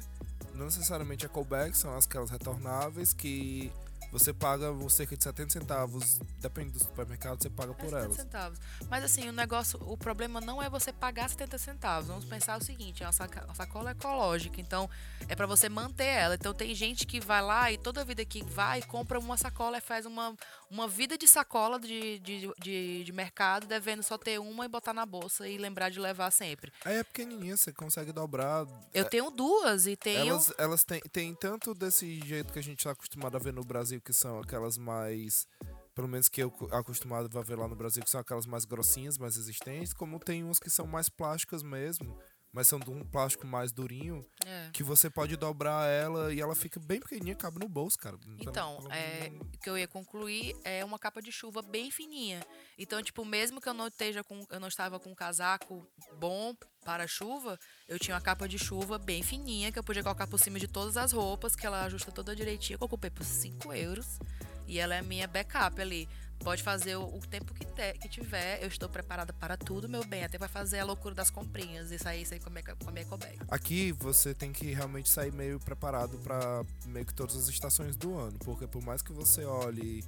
Não 0.54 0.66
necessariamente 0.66 1.26
eco 1.26 1.42
bags, 1.42 1.78
são 1.78 1.96
aquelas 1.96 2.30
retornáveis 2.30 3.12
que 3.12 3.72
você 4.10 4.32
paga 4.32 4.66
cerca 4.88 5.16
de 5.16 5.22
70 5.22 5.50
centavos, 5.50 6.18
depende 6.38 6.70
do 6.70 6.78
supermercado, 6.78 7.42
você 7.42 7.50
paga 7.50 7.74
por 7.74 7.92
é 7.92 8.04
elas. 8.04 8.16
centavos. 8.16 8.58
Mas 8.88 9.04
assim, 9.04 9.28
o 9.28 9.32
negócio, 9.32 9.78
o 9.82 9.96
problema 9.96 10.40
não 10.40 10.62
é 10.62 10.70
você 10.70 10.92
pagar 10.92 11.28
70 11.28 11.58
centavos. 11.58 12.08
Vamos 12.08 12.24
pensar 12.24 12.58
o 12.58 12.64
seguinte, 12.64 13.02
é 13.02 13.06
uma 13.06 13.54
sacola 13.54 13.90
ecológica, 13.90 14.60
então 14.60 14.88
é 15.28 15.34
para 15.34 15.46
você 15.46 15.68
manter 15.68 16.04
ela. 16.04 16.34
Então 16.34 16.54
tem 16.54 16.74
gente 16.74 17.06
que 17.06 17.20
vai 17.20 17.42
lá 17.42 17.70
e 17.70 17.76
toda 17.76 18.04
vida 18.04 18.24
que 18.24 18.42
vai 18.44 18.80
compra 18.82 19.18
uma 19.18 19.36
sacola 19.36 19.78
e 19.78 19.80
faz 19.80 20.06
uma, 20.06 20.34
uma 20.70 20.88
vida 20.88 21.18
de 21.18 21.28
sacola 21.28 21.78
de, 21.78 22.18
de, 22.20 22.50
de, 22.58 23.04
de 23.04 23.12
mercado, 23.12 23.66
devendo 23.66 24.02
só 24.02 24.16
ter 24.16 24.38
uma 24.40 24.64
e 24.64 24.68
botar 24.68 24.94
na 24.94 25.04
bolsa 25.04 25.46
e 25.46 25.58
lembrar 25.58 25.90
de 25.90 26.00
levar 26.00 26.30
sempre. 26.30 26.72
Aí 26.84 26.96
é 26.96 27.04
pequenininha, 27.04 27.56
você 27.56 27.72
consegue 27.72 28.12
dobrar. 28.12 28.66
Eu 28.94 29.04
é, 29.04 29.08
tenho 29.08 29.30
duas 29.30 29.86
e 29.86 29.96
tenho. 29.96 30.30
Elas, 30.30 30.52
elas 30.56 30.84
têm, 30.84 31.00
têm 31.12 31.34
tanto 31.34 31.74
desse 31.74 32.20
jeito 32.20 32.52
que 32.52 32.58
a 32.58 32.62
gente 32.62 32.78
está 32.78 32.92
acostumado 32.92 33.36
a 33.36 33.38
ver 33.38 33.52
no 33.52 33.62
Brasil 33.62 33.97
Brasil, 33.98 34.00
que 34.00 34.12
são 34.12 34.38
aquelas 34.40 34.78
mais. 34.78 35.46
Pelo 35.94 36.08
menos 36.08 36.28
que 36.28 36.42
eu 36.42 36.52
acostumado 36.70 37.36
a 37.36 37.42
ver 37.42 37.56
lá 37.56 37.66
no 37.66 37.74
Brasil, 37.74 38.02
que 38.02 38.10
são 38.10 38.20
aquelas 38.20 38.46
mais 38.46 38.64
grossinhas, 38.64 39.18
mais 39.18 39.36
resistentes, 39.36 39.92
como 39.92 40.20
tem 40.20 40.44
uns 40.44 40.58
que 40.60 40.70
são 40.70 40.86
mais 40.86 41.08
plásticas 41.08 41.62
mesmo, 41.62 42.16
mas 42.58 42.66
são 42.66 42.80
de 42.80 42.90
um 42.90 43.04
plástico 43.04 43.46
mais 43.46 43.70
durinho, 43.70 44.26
é. 44.44 44.70
que 44.72 44.82
você 44.82 45.08
pode 45.08 45.36
dobrar 45.36 45.88
ela 45.88 46.34
e 46.34 46.40
ela 46.40 46.56
fica 46.56 46.80
bem 46.80 46.98
pequenininha, 46.98 47.36
cabe 47.36 47.60
no 47.60 47.68
bolso, 47.68 47.96
cara. 47.96 48.18
Então, 48.36 48.80
é, 48.90 49.30
o 49.40 49.58
que 49.58 49.70
eu 49.70 49.78
ia 49.78 49.86
concluir 49.86 50.56
é 50.64 50.84
uma 50.84 50.98
capa 50.98 51.22
de 51.22 51.30
chuva 51.30 51.62
bem 51.62 51.88
fininha. 51.92 52.44
Então, 52.76 53.00
tipo, 53.00 53.24
mesmo 53.24 53.60
que 53.60 53.68
eu 53.68 53.74
não 53.74 53.86
esteja 53.86 54.24
com, 54.24 54.44
eu 54.50 54.58
não 54.58 54.66
estava 54.66 54.98
com 54.98 55.10
um 55.10 55.14
casaco 55.14 55.86
bom 56.18 56.52
para 56.84 57.06
chuva, 57.06 57.56
eu 57.86 57.96
tinha 57.96 58.16
uma 58.16 58.20
capa 58.20 58.48
de 58.48 58.58
chuva 58.58 58.98
bem 58.98 59.22
fininha 59.22 59.70
que 59.70 59.78
eu 59.78 59.84
podia 59.84 60.02
colocar 60.02 60.26
por 60.26 60.40
cima 60.40 60.58
de 60.58 60.66
todas 60.66 60.96
as 60.96 61.12
roupas, 61.12 61.54
que 61.54 61.64
ela 61.64 61.84
ajusta 61.84 62.10
toda 62.10 62.34
direitinho. 62.34 62.76
Eu 62.80 62.86
ocupei 62.86 63.08
por 63.08 63.22
5 63.22 63.72
euros 63.72 64.18
e 64.66 64.80
ela 64.80 64.96
é 64.96 65.02
minha 65.02 65.28
backup 65.28 65.80
ali. 65.80 66.08
Pode 66.42 66.62
fazer 66.62 66.96
o, 66.96 67.04
o 67.04 67.20
tempo 67.20 67.52
que, 67.52 67.64
te, 67.64 67.92
que 67.94 68.08
tiver, 68.08 68.62
eu 68.62 68.68
estou 68.68 68.88
preparada 68.88 69.32
para 69.32 69.56
tudo, 69.56 69.88
meu 69.88 70.04
bem. 70.04 70.24
Até 70.24 70.38
vai 70.38 70.48
fazer 70.48 70.78
a 70.78 70.84
loucura 70.84 71.14
das 71.14 71.30
comprinhas 71.30 71.90
e 71.90 71.98
sair 71.98 72.24
sem 72.24 72.40
comer, 72.40 72.62
comer. 73.06 73.06
Aqui 73.48 73.92
você 73.92 74.34
tem 74.34 74.52
que 74.52 74.72
realmente 74.72 75.08
sair 75.08 75.32
meio 75.32 75.58
preparado 75.58 76.18
para 76.18 76.64
meio 76.86 77.04
que 77.04 77.14
todas 77.14 77.36
as 77.36 77.48
estações 77.48 77.96
do 77.96 78.16
ano, 78.16 78.38
porque 78.40 78.66
por 78.66 78.82
mais 78.82 79.02
que 79.02 79.12
você 79.12 79.44
olhe, 79.44 80.04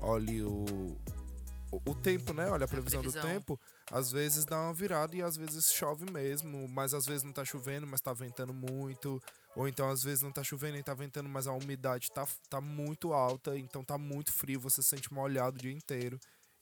olhe 0.00 0.42
o, 0.42 0.96
o, 1.70 1.94
tempo, 1.94 2.32
né? 2.32 2.48
Olha 2.48 2.64
a 2.64 2.68
previsão, 2.68 3.00
a 3.00 3.02
previsão, 3.02 3.22
do 3.22 3.34
tempo. 3.34 3.60
Às 3.90 4.10
vezes 4.10 4.44
dá 4.44 4.60
uma 4.60 4.74
virada 4.74 5.14
e 5.16 5.22
às 5.22 5.36
vezes 5.36 5.72
chove 5.72 6.10
mesmo, 6.10 6.68
mas 6.68 6.94
às 6.94 7.06
vezes 7.06 7.22
não 7.22 7.32
tá 7.32 7.44
chovendo, 7.44 7.86
mas 7.86 8.00
tá 8.00 8.12
ventando 8.12 8.52
muito. 8.52 9.20
Ou 9.56 9.68
então 9.68 9.88
às 9.88 10.02
vezes 10.02 10.22
não 10.22 10.32
tá 10.32 10.42
chovendo 10.42 10.76
e 10.76 10.82
tá 10.82 10.94
ventando, 10.94 11.28
mas 11.28 11.46
a 11.46 11.52
umidade 11.52 12.10
tá, 12.10 12.26
tá 12.48 12.60
muito 12.60 13.12
alta, 13.12 13.56
então 13.56 13.84
tá 13.84 13.96
muito 13.96 14.32
frio, 14.32 14.60
você 14.60 14.82
se 14.82 14.88
sente 14.90 15.12
molhado 15.12 15.56
o 15.56 15.60
dia 15.60 15.72
inteiro. 15.72 16.18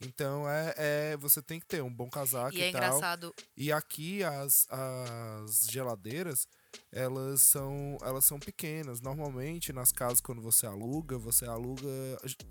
Então 0.06 0.48
é, 0.48 0.74
é 0.76 1.16
você 1.16 1.40
tem 1.40 1.60
que 1.60 1.66
ter 1.66 1.82
um 1.82 1.92
bom 1.92 2.08
casaco 2.08 2.54
e, 2.54 2.58
e 2.58 2.62
é 2.62 2.72
tal. 2.72 2.82
engraçado. 2.82 3.34
E 3.56 3.72
aqui 3.72 4.22
as, 4.24 4.66
as 4.70 5.66
geladeiras, 5.70 6.46
elas 6.90 7.42
são 7.42 7.96
elas 8.02 8.24
são 8.24 8.38
pequenas. 8.38 9.00
Normalmente 9.00 9.72
nas 9.72 9.92
casas 9.92 10.20
quando 10.20 10.42
você 10.42 10.66
aluga, 10.66 11.16
você 11.18 11.46
aluga 11.46 11.88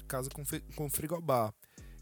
casa 0.07 0.29
com, 0.29 0.43
com 0.75 0.89
frigobar. 0.89 1.53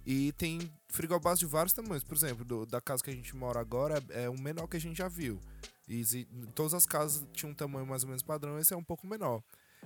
E 0.06 0.32
tem 0.34 0.72
frigobás 0.88 1.38
de 1.38 1.46
vários 1.46 1.74
tamanhos. 1.74 2.04
Por 2.04 2.16
exemplo, 2.16 2.44
do, 2.46 2.66
da 2.66 2.82
casa 2.82 3.04
que 3.04 3.10
a 3.10 3.14
gente 3.14 3.36
mora 3.36 3.60
agora 3.60 4.04
é, 4.10 4.24
é 4.24 4.30
o 4.30 4.40
menor 4.40 4.68
que 4.68 4.78
a 4.78 4.80
gente 4.80 4.98
já 4.98 5.08
viu. 5.08 5.40
E, 5.90 6.26
todas 6.54 6.74
as 6.74 6.86
casas 6.86 7.26
tinham 7.34 7.52
um 7.52 7.56
tamanho 7.56 7.86
mais 7.86 8.04
ou 8.04 8.10
menos 8.10 8.22
padrão, 8.22 8.60
esse 8.60 8.74
é 8.74 8.78
um 8.78 8.84
pouco 8.84 9.08
menor. 9.08 9.42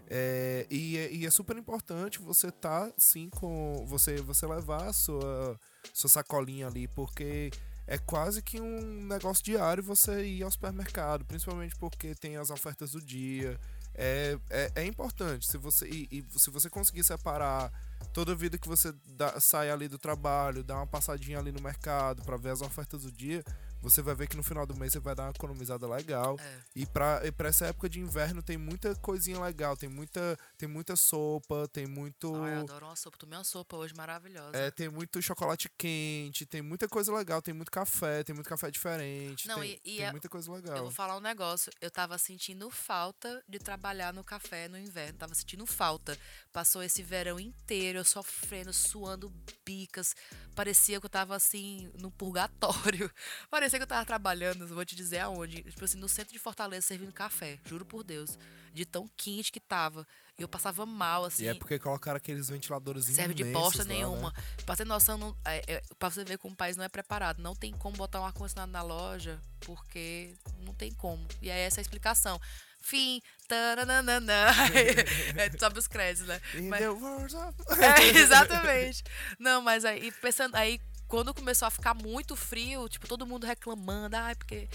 É, 0.07 0.67
e, 0.69 0.97
é, 0.97 1.13
e, 1.13 1.25
é 1.25 1.31
super 1.31 1.55
importante 1.55 2.19
você 2.19 2.51
tá 2.51 2.91
sim 2.97 3.29
com 3.29 3.85
você 3.87 4.17
você 4.17 4.45
levar 4.45 4.89
a 4.89 4.93
sua 4.93 5.57
sua 5.93 6.09
sacolinha 6.09 6.67
ali 6.67 6.87
porque 6.89 7.51
é 7.87 7.97
quase 7.99 8.41
que 8.41 8.59
um 8.59 9.05
negócio 9.05 9.43
diário 9.43 9.83
você 9.83 10.25
ir 10.25 10.43
ao 10.43 10.51
supermercado 10.51 11.23
principalmente 11.23 11.75
porque 11.77 12.15
tem 12.15 12.35
as 12.35 12.49
ofertas 12.49 12.91
do 12.91 13.01
dia 13.01 13.57
é, 13.95 14.37
é, 14.49 14.71
é 14.75 14.85
importante 14.85 15.45
se 15.45 15.57
você 15.57 15.87
e, 15.87 16.07
e 16.11 16.39
se 16.39 16.49
você 16.49 16.69
conseguir 16.69 17.03
separar 17.03 17.71
toda 18.11 18.35
vida 18.35 18.57
que 18.57 18.67
você 18.67 18.93
dá, 19.05 19.39
sai 19.39 19.69
ali 19.69 19.87
do 19.87 19.97
trabalho, 19.97 20.63
dá 20.63 20.75
uma 20.75 20.87
passadinha 20.87 21.39
ali 21.39 21.51
no 21.51 21.61
mercado 21.61 22.23
para 22.23 22.35
ver 22.35 22.49
as 22.49 22.61
ofertas 22.61 23.03
do 23.03 23.11
dia, 23.11 23.43
você 23.83 24.01
vai 24.01 24.15
ver 24.15 24.27
que 24.27 24.35
no 24.37 24.43
final 24.43 24.65
do 24.65 24.75
mês 24.75 24.93
você 24.93 24.99
vai 24.99 25.13
dar 25.13 25.23
uma 25.25 25.31
economizada 25.31 25.87
legal. 25.87 26.37
É. 26.39 26.59
E 26.75 26.85
pra, 26.85 27.21
e 27.25 27.31
pra 27.31 27.49
essa 27.49 27.65
época 27.67 27.89
de 27.89 27.99
inverno 27.99 28.41
tem 28.41 28.57
muita 28.57 28.95
coisinha 28.95 29.39
legal, 29.39 29.75
tem 29.77 29.89
muita, 29.89 30.37
tem 30.57 30.67
muita 30.67 30.95
sopa, 30.95 31.67
tem 31.71 31.85
muito. 31.85 32.33
Ai, 32.43 32.55
eu 32.55 32.59
adoro 32.61 32.85
uma 32.87 32.95
sopa. 32.95 33.17
Tomei 33.17 33.37
uma 33.37 33.43
sopa 33.43 33.75
hoje 33.77 33.93
maravilhosa. 33.93 34.55
É, 34.57 34.71
tem 34.71 34.89
muito 34.89 35.21
chocolate 35.21 35.69
quente, 35.77 36.45
tem 36.45 36.61
muita 36.61 36.87
coisa 36.87 37.13
legal, 37.15 37.41
tem 37.41 37.53
muito 37.53 37.69
café, 37.71 38.23
tem 38.23 38.33
muito 38.33 38.47
café 38.49 38.71
diferente. 38.71 39.47
Não, 39.47 39.59
tem, 39.59 39.71
e- 39.71 39.93
e 39.93 39.97
tem 39.97 40.05
é- 40.05 40.11
muita 40.11 40.29
coisa 40.29 40.49
Eu 40.49 40.55
legal. 40.55 40.77
vou 40.77 40.91
falar 40.91 41.17
um 41.17 41.21
negócio. 41.21 41.71
Eu 41.81 41.91
tava 41.91 42.17
sentindo 42.17 42.69
falta 42.71 43.43
de 43.47 43.59
trabalhar 43.59 44.13
no 44.13 44.23
café 44.23 44.67
no 44.67 44.77
inverno. 44.77 45.17
Tava 45.19 45.35
sentindo 45.35 45.65
falta. 45.65 46.17
Passou 46.51 46.81
esse 46.81 47.03
verão 47.03 47.39
inteiro, 47.39 47.99
eu 47.99 48.05
sofrendo, 48.05 48.71
suando 48.71 49.31
bicas. 49.65 50.15
Parecia 50.55 50.99
que 50.99 51.05
eu 51.05 51.09
tava 51.09 51.35
assim, 51.35 51.91
no 51.99 52.11
purgatório. 52.11 53.11
Parecia 53.49 53.72
que 53.77 53.83
eu 53.83 53.87
tava 53.87 54.05
trabalhando, 54.05 54.67
vou 54.67 54.85
te 54.85 54.95
dizer 54.95 55.19
aonde. 55.19 55.63
Tipo 55.63 55.85
assim, 55.85 55.97
no 55.97 56.09
centro 56.09 56.33
de 56.33 56.39
Fortaleza 56.39 56.87
servindo 56.87 57.11
café. 57.11 57.59
Juro 57.65 57.85
por 57.85 58.03
Deus. 58.03 58.37
De 58.73 58.85
tão 58.85 59.07
quente 59.15 59.51
que 59.51 59.59
tava. 59.59 60.07
E 60.37 60.41
eu 60.41 60.47
passava 60.47 60.83
mal, 60.85 61.25
assim. 61.25 61.43
E 61.43 61.47
é 61.47 61.53
porque 61.53 61.77
colocaram 61.77 62.17
aqueles 62.17 62.49
ventiladores 62.49 63.05
Serve 63.05 63.35
de 63.35 63.43
bosta 63.43 63.83
né? 63.83 63.95
nenhuma. 63.95 64.33
Pra 64.65 64.75
ter 64.75 64.85
noção, 64.85 65.15
não, 65.17 65.37
é, 65.45 65.75
é, 65.75 65.81
pra 65.99 66.09
você 66.09 66.23
ver 66.23 66.39
como 66.39 66.55
o 66.55 66.57
país 66.57 66.75
não 66.75 66.83
é 66.83 66.89
preparado. 66.89 67.41
Não 67.41 67.55
tem 67.55 67.71
como 67.71 67.95
botar 67.95 68.19
um 68.19 68.25
ar-condicionado 68.25 68.71
na 68.71 68.81
loja, 68.81 69.39
porque 69.59 70.33
não 70.61 70.73
tem 70.73 70.91
como. 70.91 71.27
E 71.39 71.49
é 71.51 71.59
essa 71.59 71.79
a 71.79 71.83
explicação. 71.83 72.41
Fim. 72.81 73.21
Taranana. 73.47 74.47
é, 75.37 75.57
sobe 75.57 75.77
os 75.77 75.87
créditos, 75.87 76.27
né? 76.27 76.41
Mas- 76.67 76.81
é, 77.79 78.03
exatamente. 78.17 79.03
Não, 79.37 79.61
mas 79.61 79.85
aí, 79.85 80.11
pensando, 80.13 80.55
aí 80.55 80.81
quando 81.07 81.33
começou 81.33 81.67
a 81.67 81.71
ficar 81.71 81.93
muito 81.93 82.35
frio, 82.35 82.87
tipo, 82.89 83.07
todo 83.07 83.25
mundo 83.27 83.45
reclamando, 83.45 84.15
ai, 84.15 84.35
porque. 84.35 84.67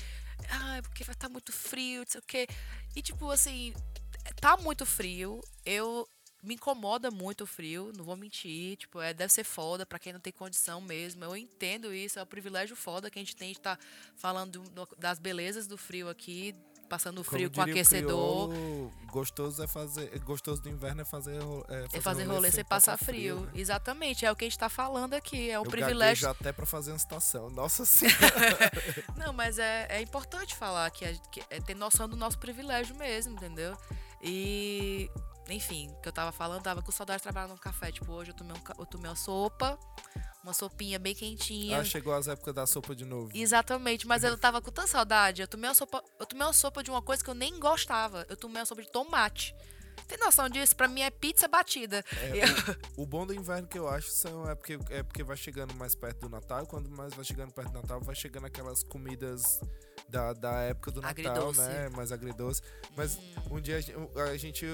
Ai, 0.50 0.80
porque 0.82 1.02
vai 1.04 1.14
estar 1.14 1.28
muito 1.28 1.52
frio, 1.52 2.00
não 2.02 2.06
sei 2.08 2.20
o 2.20 2.24
quê. 2.24 2.46
E 2.94 3.02
tipo, 3.02 3.30
assim, 3.30 3.74
tá 4.40 4.56
muito 4.56 4.86
frio. 4.86 5.40
Eu. 5.64 6.08
Me 6.40 6.54
incomoda 6.54 7.10
muito 7.10 7.42
o 7.42 7.46
frio, 7.48 7.92
não 7.96 8.04
vou 8.04 8.16
mentir. 8.16 8.76
Tipo, 8.76 9.00
é, 9.00 9.12
deve 9.12 9.32
ser 9.32 9.42
foda 9.42 9.84
pra 9.84 9.98
quem 9.98 10.12
não 10.12 10.20
tem 10.20 10.32
condição 10.32 10.80
mesmo. 10.80 11.24
Eu 11.24 11.36
entendo 11.36 11.92
isso, 11.92 12.16
é 12.16 12.22
um 12.22 12.26
privilégio 12.26 12.76
foda 12.76 13.10
que 13.10 13.18
a 13.18 13.22
gente 13.22 13.34
tem 13.34 13.50
de 13.50 13.58
estar 13.58 13.76
falando 14.14 14.60
do- 14.70 14.88
das 14.96 15.18
belezas 15.18 15.66
do 15.66 15.76
frio 15.76 16.08
aqui, 16.08 16.54
passando 16.88 17.22
frio 17.22 17.50
com 17.50 17.60
aquecedor. 17.60 18.50
gostoso 19.06 19.62
é 19.62 19.66
fazer. 19.66 20.18
Gostoso 20.20 20.60
do 20.62 20.68
inverno 20.68 21.02
é 21.02 21.04
fazer, 21.04 21.38
ro- 21.42 21.64
é 21.68 21.86
É 21.92 22.00
fazer 22.00 22.24
rolê 22.24 22.50
sem 22.50 22.64
passar 22.64 22.96
frio. 22.96 23.40
né? 23.40 23.52
Exatamente, 23.54 24.24
é 24.26 24.32
o 24.32 24.36
que 24.36 24.44
a 24.44 24.48
gente 24.48 24.58
tá 24.58 24.68
falando 24.68 25.14
aqui. 25.14 25.50
É 25.50 25.60
um 25.60 25.64
Eu 25.64 25.70
privilégio. 25.70 26.28
até 26.28 26.52
pra 26.52 26.66
fazer 26.66 26.90
uma 26.92 26.96
estação. 26.96 27.50
Nossa 27.50 27.84
senhora. 27.86 28.72
Não, 29.16 29.32
mas 29.32 29.58
é, 29.58 29.86
é 29.90 30.00
importante 30.02 30.54
falar 30.56 30.90
que, 30.90 31.04
a, 31.04 31.14
que 31.30 31.42
é 31.50 31.60
ter 31.60 31.74
noção 31.76 32.08
do 32.08 32.16
nosso 32.16 32.38
privilégio 32.38 32.96
mesmo, 32.96 33.34
entendeu? 33.34 33.76
E, 34.22 35.10
enfim, 35.48 35.88
o 35.90 36.00
que 36.00 36.08
eu 36.08 36.12
tava 36.12 36.32
falando, 36.32 36.62
tava 36.62 36.82
com 36.82 36.90
saudade 36.90 37.18
de 37.18 37.22
trabalhar 37.22 37.48
num 37.48 37.56
café. 37.56 37.92
Tipo, 37.92 38.12
hoje 38.12 38.30
eu 38.30 38.34
tomei, 38.34 38.54
um, 38.56 38.60
eu 38.80 38.86
tomei 38.86 39.08
uma 39.08 39.16
sopa, 39.16 39.78
uma 40.42 40.52
sopinha 40.52 40.98
bem 40.98 41.14
quentinha. 41.14 41.78
ah, 41.80 41.84
chegou 41.84 42.14
as 42.14 42.28
épocas 42.28 42.54
da 42.54 42.66
sopa 42.66 42.94
de 42.94 43.04
novo. 43.04 43.30
Exatamente, 43.34 44.06
mas 44.06 44.24
eu 44.24 44.36
tava 44.38 44.60
com 44.62 44.70
tanta 44.70 44.88
saudade. 44.88 45.42
Eu 45.42 45.48
tomei 45.48 45.68
uma 45.68 45.74
sopa, 45.74 46.02
eu 46.18 46.26
tomei 46.26 46.46
uma 46.46 46.52
sopa 46.52 46.82
de 46.82 46.90
uma 46.90 47.02
coisa 47.02 47.22
que 47.22 47.30
eu 47.30 47.34
nem 47.34 47.58
gostava. 47.58 48.24
Eu 48.28 48.36
tomei 48.36 48.60
uma 48.60 48.66
sopa 48.66 48.82
de 48.82 48.90
tomate. 48.90 49.54
Tem 50.06 50.16
noção 50.18 50.48
disso? 50.48 50.74
Pra 50.74 50.88
mim 50.88 51.02
é 51.02 51.10
pizza 51.10 51.46
batida. 51.48 52.02
É, 52.22 52.38
Eu- 52.44 52.76
O 52.96 53.04
bom 53.04 53.26
do 53.26 53.34
inverno 53.34 53.68
que 53.68 53.78
eu 53.78 53.86
acho 53.88 54.08
são, 54.10 54.48
é, 54.48 54.54
porque, 54.54 54.78
é 54.88 55.02
porque 55.02 55.22
vai 55.22 55.36
chegando 55.36 55.74
mais 55.74 55.94
perto 55.94 56.20
do 56.20 56.28
Natal. 56.30 56.62
E 56.62 56.66
quando 56.66 56.88
mais 56.88 57.12
vai 57.12 57.24
chegando 57.24 57.52
perto 57.52 57.72
do 57.72 57.80
Natal, 57.82 58.00
vai 58.00 58.14
chegando 58.14 58.46
aquelas 58.46 58.82
comidas 58.82 59.60
da, 60.08 60.32
da 60.32 60.52
época 60.62 60.92
do 60.92 61.02
Natal, 61.02 61.10
Agridoce. 61.50 61.60
né? 61.60 61.88
Mais 61.90 62.10
agridoce. 62.10 62.62
Mas 62.96 63.18
um 63.50 63.60
dia 63.60 63.76
a 63.76 63.80
gen- 63.82 63.96
a 64.32 64.36
gente 64.38 64.64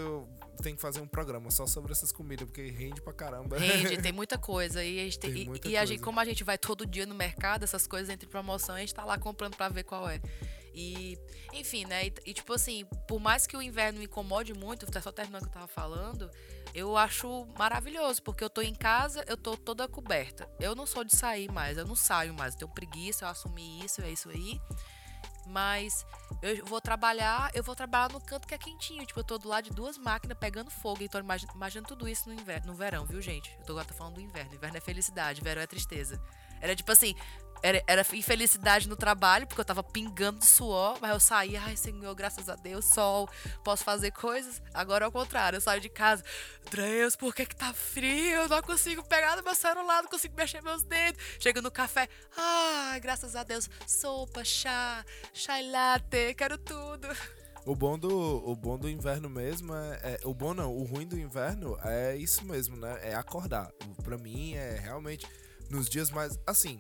tem 0.63 0.75
que 0.75 0.81
fazer 0.81 1.01
um 1.01 1.07
programa 1.07 1.51
só 1.51 1.67
sobre 1.67 1.93
essas 1.93 2.11
comidas, 2.13 2.47
porque 2.47 2.71
rende 2.71 3.01
pra 3.03 3.13
caramba. 3.13 3.59
Rende, 3.59 4.01
tem 4.01 4.13
muita 4.13 4.39
coisa. 4.39 4.83
E, 4.85 5.01
a 5.01 5.05
gente, 5.05 5.19
tem- 5.19 5.33
Tem 5.33 5.61
e- 5.65 5.69
e 5.73 5.77
a 5.77 5.85
gente, 5.85 6.01
como 6.01 6.21
a 6.21 6.25
gente 6.25 6.43
vai 6.45 6.57
todo 6.59 6.87
dia 6.87 7.07
no 7.07 7.15
mercado, 7.15 7.63
essas 7.65 7.87
coisas 7.87 8.09
entre 8.09 8.27
promoção, 8.29 8.75
a 8.75 8.81
gente 8.81 8.95
tá 8.95 9.05
lá 9.05 9.19
comprando 9.19 9.57
pra 9.57 9.69
ver 9.69 9.85
qual 9.85 10.09
é. 10.09 10.21
E, 10.77 11.17
enfim, 11.53 11.85
né? 11.85 12.07
E, 12.07 12.13
e, 12.27 12.35
tipo 12.35 12.53
assim, 12.53 12.85
por 13.07 13.21
mais 13.21 13.47
que 13.47 13.57
o 13.57 13.63
inverno 13.63 13.99
me 14.01 14.07
incomode 14.07 14.53
muito, 14.53 14.87
tá 14.87 15.01
só 15.01 15.13
terminando 15.13 15.43
o 15.43 15.45
que 15.45 15.51
eu 15.51 15.55
tava 15.55 15.69
falando, 15.69 16.29
eu 16.75 16.97
acho 16.97 17.47
maravilhoso, 17.57 18.21
porque 18.23 18.43
eu 18.43 18.51
tô 18.51 18.61
em 18.61 18.75
casa, 18.75 19.25
eu 19.29 19.37
tô 19.37 19.57
toda 19.57 19.87
coberta. 19.87 20.49
Eu 20.59 20.75
não 20.75 20.85
sou 20.85 21.05
de 21.05 21.15
sair 21.15 21.49
mais, 21.53 21.79
eu 21.79 21.87
não 21.87 21.95
saio 21.95 22.35
mais. 22.35 22.55
Eu 22.55 22.59
tenho 22.61 22.73
preguiça, 22.73 23.25
eu 23.25 23.29
assumi 23.29 23.85
isso, 23.85 24.03
é 24.03 24.11
isso 24.11 24.29
aí. 24.29 24.61
Mas 25.47 26.05
eu 26.43 26.65
vou 26.65 26.81
trabalhar, 26.81 27.51
eu 27.55 27.63
vou 27.63 27.75
trabalhar 27.75 28.11
no 28.11 28.21
canto 28.21 28.47
que 28.47 28.55
é 28.55 28.59
quentinho. 28.59 29.05
Tipo, 29.07 29.21
eu 29.21 29.25
tô 29.25 29.39
do 29.39 29.49
lado 29.49 29.65
de 29.65 29.71
duas 29.71 29.99
máquinas 29.99 30.37
pegando 30.39 30.71
fogo. 30.71 31.03
Então, 31.03 31.21
imagina, 31.21 31.53
imagina 31.55 31.87
tudo 31.87 32.09
isso 32.09 32.29
no, 32.29 32.35
inverno, 32.35 32.69
no 32.69 32.75
verão, 32.75 33.05
viu, 33.05 33.21
gente? 33.21 33.55
Eu 33.59 33.65
tô 33.65 33.73
agora 33.73 33.93
falando 33.93 34.15
do 34.15 34.21
inverno. 34.21 34.55
Inverno 34.55 34.77
é 34.77 34.81
felicidade, 34.81 35.41
verão 35.41 35.63
é 35.63 35.67
tristeza. 35.67 36.21
Era 36.61 36.75
tipo 36.75 36.91
assim, 36.91 37.15
era, 37.65 37.83
era 37.87 38.07
infelicidade 38.13 38.87
no 38.87 38.95
trabalho, 38.95 39.47
porque 39.47 39.59
eu 39.59 39.65
tava 39.65 39.83
pingando 39.83 40.41
de 40.41 40.45
suor, 40.45 40.99
mas 41.01 41.11
eu 41.11 41.19
saí, 41.19 41.57
ai, 41.57 41.75
Senhor, 41.79 42.15
graças 42.15 42.51
a 42.51 42.55
Deus, 42.57 42.85
sol, 42.85 43.27
posso 43.65 43.83
fazer 43.83 44.11
coisas. 44.11 44.61
Agora 44.75 45.07
é 45.07 45.09
o 45.09 45.13
contrário, 45.13 45.57
eu 45.57 45.61
saio 45.63 45.81
de 45.81 45.89
casa, 45.89 46.23
Deus, 46.71 47.17
por 47.17 47.35
que 47.35 47.47
que 47.47 47.57
tá 47.57 47.73
frio? 47.73 48.43
Eu 48.43 48.49
não 48.49 48.61
consigo 48.61 49.03
pegar 49.05 49.35
no 49.37 49.43
meu 49.43 49.55
celular, 49.55 50.03
não 50.03 50.11
consigo 50.11 50.37
mexer 50.37 50.63
meus 50.63 50.83
dedos. 50.83 51.19
Chego 51.41 51.63
no 51.63 51.71
café, 51.71 52.07
ai, 52.37 53.01
graças 53.01 53.35
a 53.35 53.43
Deus, 53.43 53.71
sopa, 53.87 54.45
chá, 54.45 55.03
chai 55.33 55.67
latte, 55.71 56.35
quero 56.35 56.59
tudo. 56.59 57.09
O 57.65 57.75
bom 57.75 57.99
do, 57.99 58.11
o 58.47 58.55
bom 58.55 58.77
do 58.77 58.91
inverno 58.91 59.31
mesmo 59.31 59.75
é, 59.75 60.01
é- 60.03 60.21
O 60.25 60.35
bom 60.35 60.53
não, 60.53 60.71
o 60.71 60.85
ruim 60.85 61.07
do 61.07 61.19
inverno 61.19 61.79
é 61.83 62.15
isso 62.15 62.45
mesmo, 62.45 62.77
né? 62.77 62.99
É 63.03 63.15
acordar. 63.15 63.73
Pra 64.03 64.19
mim 64.19 64.53
é 64.53 64.79
realmente 64.79 65.27
nos 65.71 65.89
dias 65.89 66.11
mais. 66.11 66.39
Assim, 66.47 66.79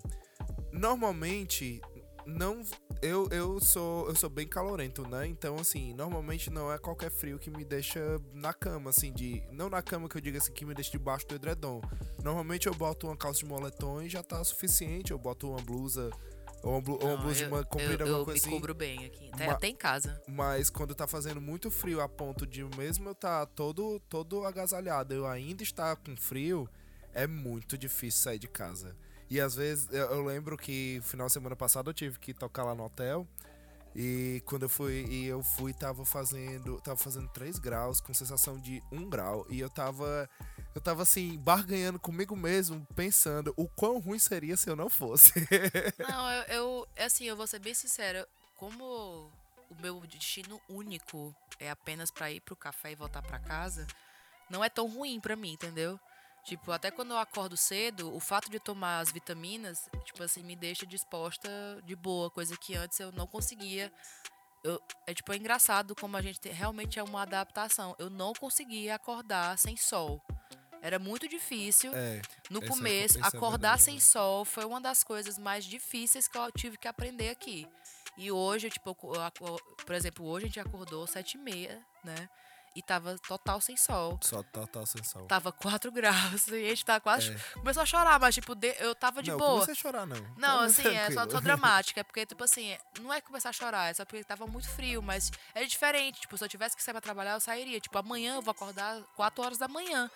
normalmente. 0.72 1.80
Não. 2.26 2.62
Eu, 3.02 3.28
eu, 3.30 3.60
sou, 3.60 4.08
eu 4.08 4.14
sou 4.16 4.30
bem 4.30 4.46
calorento, 4.48 5.06
né? 5.06 5.26
Então, 5.26 5.56
assim, 5.56 5.92
normalmente 5.92 6.48
não 6.48 6.72
é 6.72 6.78
qualquer 6.78 7.10
frio 7.10 7.38
que 7.38 7.50
me 7.50 7.66
deixa 7.66 8.00
na 8.32 8.54
cama, 8.54 8.88
assim, 8.90 9.12
de. 9.12 9.42
Não 9.52 9.68
na 9.68 9.82
cama 9.82 10.08
que 10.08 10.16
eu 10.16 10.20
diga 10.22 10.38
assim, 10.38 10.50
que 10.52 10.64
me 10.64 10.72
deixa 10.74 10.90
debaixo 10.90 11.26
do 11.28 11.34
edredom. 11.34 11.82
Normalmente 12.22 12.66
eu 12.66 12.74
boto 12.74 13.06
uma 13.08 13.16
calça 13.16 13.40
de 13.40 13.44
moletom 13.46 14.00
e 14.00 14.08
já 14.08 14.22
tá 14.22 14.42
suficiente. 14.42 15.10
Eu 15.10 15.18
boto 15.18 15.50
uma 15.50 15.60
blusa. 15.60 16.10
Ou 16.62 16.72
uma, 16.72 16.80
blu- 16.80 16.94
ou 17.02 17.08
uma 17.08 17.16
Não, 17.16 17.22
blusa 17.24 17.34
de 17.36 17.42
eu- 17.42 17.48
uma 17.50 17.62
comprida, 17.62 18.04
eu, 18.04 18.06
eu 18.06 18.14
alguma 18.16 18.24
coisa 18.24 18.40
me 18.40 18.46
assim. 18.48 18.56
cubro 18.58 18.74
bem 18.74 19.04
aqui, 19.04 19.28
até, 19.34 19.46
Ma- 19.46 19.52
até 19.52 19.66
em 19.68 19.76
casa. 19.76 20.22
Mas 20.26 20.70
quando 20.70 20.94
tá 20.94 21.06
fazendo 21.06 21.42
muito 21.42 21.70
frio 21.70 22.00
a 22.00 22.08
ponto 22.08 22.46
de 22.46 22.64
mesmo 22.64 23.10
eu 23.10 23.14
tá 23.14 23.44
todo, 23.44 24.00
todo 24.08 24.46
agasalhado, 24.46 25.12
eu 25.12 25.26
ainda 25.26 25.62
estar 25.62 25.94
com 25.96 26.16
frio, 26.16 26.66
é 27.14 27.26
muito 27.26 27.78
difícil 27.78 28.22
sair 28.22 28.38
de 28.38 28.48
casa. 28.48 28.96
E 29.30 29.40
às 29.40 29.54
vezes 29.54 29.88
eu, 29.90 30.06
eu 30.10 30.24
lembro 30.24 30.56
que 30.56 31.00
final 31.02 31.26
de 31.26 31.32
semana 31.32 31.56
passada 31.56 31.90
eu 31.90 31.94
tive 31.94 32.18
que 32.18 32.34
tocar 32.34 32.64
lá 32.64 32.74
no 32.74 32.84
hotel. 32.84 33.26
E 33.96 34.42
quando 34.44 34.64
eu 34.64 34.68
fui, 34.68 35.06
e 35.08 35.26
eu 35.26 35.40
fui, 35.40 35.72
tava 35.72 36.04
fazendo, 36.04 36.80
tava 36.80 36.96
fazendo 36.96 37.28
3 37.28 37.60
graus, 37.60 38.00
com 38.00 38.12
sensação 38.12 38.58
de 38.58 38.82
1 38.90 39.08
grau. 39.08 39.46
E 39.48 39.60
eu 39.60 39.70
tava, 39.70 40.28
eu 40.74 40.80
tava 40.80 41.02
assim, 41.02 41.38
barganhando 41.38 42.00
comigo 42.00 42.34
mesmo, 42.34 42.84
pensando 42.96 43.54
o 43.56 43.68
quão 43.68 44.00
ruim 44.00 44.18
seria 44.18 44.56
se 44.56 44.68
eu 44.68 44.74
não 44.74 44.90
fosse. 44.90 45.32
Não, 45.96 46.30
eu, 46.32 46.42
eu 46.48 46.88
assim, 46.98 47.24
eu 47.24 47.36
vou 47.36 47.46
ser 47.46 47.60
bem 47.60 47.72
sincera, 47.72 48.26
como 48.56 49.30
o 49.70 49.74
meu 49.80 50.00
destino 50.00 50.60
único 50.68 51.34
é 51.60 51.70
apenas 51.70 52.10
pra 52.10 52.32
ir 52.32 52.40
pro 52.40 52.56
café 52.56 52.92
e 52.92 52.96
voltar 52.96 53.22
pra 53.22 53.38
casa, 53.38 53.86
não 54.50 54.62
é 54.62 54.68
tão 54.68 54.88
ruim 54.88 55.20
pra 55.20 55.36
mim, 55.36 55.52
entendeu? 55.52 55.98
Tipo, 56.44 56.72
até 56.72 56.90
quando 56.90 57.12
eu 57.12 57.18
acordo 57.18 57.56
cedo, 57.56 58.14
o 58.14 58.20
fato 58.20 58.50
de 58.50 58.60
tomar 58.60 58.98
as 59.00 59.10
vitaminas, 59.10 59.88
tipo 60.04 60.22
assim, 60.22 60.42
me 60.42 60.54
deixa 60.54 60.84
disposta 60.86 61.48
de 61.84 61.96
boa, 61.96 62.30
coisa 62.30 62.54
que 62.56 62.74
antes 62.74 63.00
eu 63.00 63.10
não 63.12 63.26
conseguia. 63.26 63.90
Eu, 64.62 64.80
é 65.06 65.14
tipo, 65.14 65.32
é 65.32 65.36
engraçado 65.36 65.94
como 65.94 66.16
a 66.16 66.22
gente 66.22 66.38
tem- 66.40 66.52
realmente 66.52 66.98
é 66.98 67.02
uma 67.02 67.22
adaptação. 67.22 67.94
Eu 67.98 68.10
não 68.10 68.32
conseguia 68.34 68.94
acordar 68.94 69.58
sem 69.58 69.76
sol. 69.76 70.22
Era 70.82 70.98
muito 70.98 71.26
difícil. 71.26 71.94
é. 71.94 72.20
No 72.50 72.62
é- 72.62 72.68
começo, 72.68 73.18
é 73.18 73.22
acordar 73.22 73.50
verdade, 73.70 73.82
sem 73.82 73.94
né? 73.94 74.00
sol 74.00 74.44
foi 74.44 74.66
uma 74.66 74.80
das 74.82 75.02
coisas 75.02 75.38
mais 75.38 75.64
difíceis 75.64 76.28
que 76.28 76.36
eu 76.36 76.52
tive 76.52 76.76
que 76.76 76.86
aprender 76.86 77.30
aqui. 77.30 77.66
E 78.18 78.30
hoje, 78.30 78.68
tipo, 78.68 78.94
eu 79.02 79.14
eu 79.14 79.58
por 79.84 79.94
exemplo, 79.94 80.26
hoje 80.26 80.44
a 80.44 80.48
gente 80.48 80.60
acordou 80.60 81.06
sete 81.06 81.38
e 81.38 81.40
meia, 81.40 81.82
né? 82.04 82.28
E 82.74 82.82
tava 82.82 83.16
total 83.18 83.60
sem 83.60 83.76
sol. 83.76 84.18
Só 84.20 84.42
total 84.42 84.84
sem 84.84 85.02
sol. 85.04 85.26
Tava 85.26 85.52
4 85.52 85.92
graus 85.92 86.48
e 86.48 86.66
a 86.66 86.68
gente 86.70 86.84
tava 86.84 87.00
quase... 87.00 87.32
É. 87.32 87.38
Começou 87.54 87.82
a 87.82 87.86
chorar, 87.86 88.18
mas, 88.18 88.34
tipo, 88.34 88.54
de- 88.54 88.74
eu 88.80 88.94
tava 88.94 89.22
de 89.22 89.30
não, 89.30 89.38
boa. 89.38 89.52
comecei 89.52 89.72
a 89.72 89.76
chorar, 89.76 90.06
não. 90.06 90.16
Não, 90.36 90.36
Tava 90.36 90.64
assim, 90.64 90.88
é 90.88 91.06
só, 91.06 91.06
tranquilo. 91.06 91.30
só 91.30 91.40
dramática. 91.40 92.00
É 92.00 92.02
porque, 92.02 92.26
tipo 92.26 92.42
assim, 92.42 92.76
não 93.00 93.12
é 93.12 93.20
começar 93.20 93.50
a 93.50 93.52
chorar, 93.52 93.90
é 93.90 93.94
só 93.94 94.04
porque 94.04 94.24
tava 94.24 94.46
muito 94.46 94.68
frio, 94.68 95.00
mas 95.00 95.30
é 95.54 95.64
diferente. 95.64 96.20
Tipo, 96.22 96.36
se 96.36 96.44
eu 96.44 96.48
tivesse 96.48 96.76
que 96.76 96.82
sair 96.82 96.94
pra 96.94 97.00
trabalhar, 97.00 97.34
eu 97.34 97.40
sairia. 97.40 97.78
Tipo, 97.78 97.96
amanhã 97.98 98.34
eu 98.34 98.42
vou 98.42 98.50
acordar 98.50 99.00
4 99.14 99.44
horas 99.44 99.58
da 99.58 99.68
manhã. 99.68 100.10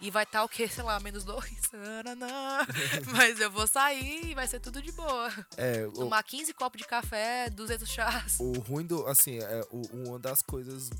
E 0.00 0.10
vai 0.10 0.24
estar 0.24 0.40
tá, 0.40 0.44
o 0.44 0.48
quê? 0.48 0.66
Sei 0.68 0.82
lá, 0.82 0.98
menos 1.00 1.24
dois. 1.24 1.70
Mas 3.12 3.40
eu 3.40 3.50
vou 3.50 3.66
sair 3.66 4.30
e 4.30 4.34
vai 4.34 4.46
ser 4.46 4.60
tudo 4.60 4.80
de 4.82 4.92
boa. 4.92 5.30
É, 5.56 5.86
Tomar 5.88 6.22
o... 6.22 6.24
15 6.24 6.54
copos 6.54 6.80
de 6.80 6.86
café, 6.86 7.50
200 7.50 7.88
chás. 7.88 8.36
O 8.40 8.52
ruim 8.60 8.86
do. 8.86 9.06
Assim, 9.06 9.38
é, 9.38 9.62
uma 9.92 10.18
das 10.18 10.42
coisas. 10.42 10.90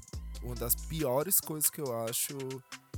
Uma 0.44 0.54
das 0.54 0.74
piores 0.74 1.40
coisas 1.40 1.70
que 1.70 1.80
eu 1.80 2.04
acho 2.04 2.36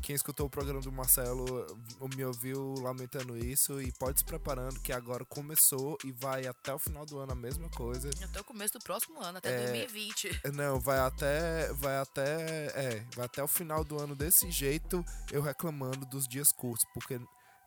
quem 0.06 0.14
escutou 0.14 0.46
o 0.46 0.50
programa 0.50 0.80
do 0.80 0.92
Marcelo 0.92 1.66
me 2.14 2.24
ouviu 2.24 2.74
lamentando 2.80 3.37
isso 3.37 3.82
e 3.82 3.90
pode 3.90 4.20
se 4.20 4.24
preparando 4.24 4.78
que 4.78 4.92
agora 4.92 5.24
começou 5.24 5.98
e 6.04 6.12
vai 6.12 6.46
até 6.46 6.72
o 6.72 6.78
final 6.78 7.04
do 7.04 7.18
ano 7.18 7.32
a 7.32 7.35
mesma 7.35 7.68
coisa. 7.70 8.09
Até 8.22 8.40
o 8.40 8.44
começo 8.44 8.74
do 8.74 8.85
próximo 8.85 9.20
ano, 9.20 9.38
até 9.38 9.50
é, 9.50 9.62
2020. 9.64 10.42
Não, 10.54 10.78
vai 10.78 11.00
até 11.00 11.72
vai 11.72 11.96
até 11.98 12.66
é, 12.74 13.04
vai 13.16 13.26
até 13.26 13.42
o 13.42 13.48
final 13.48 13.82
do 13.82 13.98
ano 13.98 14.14
desse 14.14 14.48
jeito, 14.48 15.04
eu 15.32 15.42
reclamando 15.42 16.06
dos 16.06 16.28
dias 16.28 16.52
curtos, 16.52 16.87
porque 16.94 17.20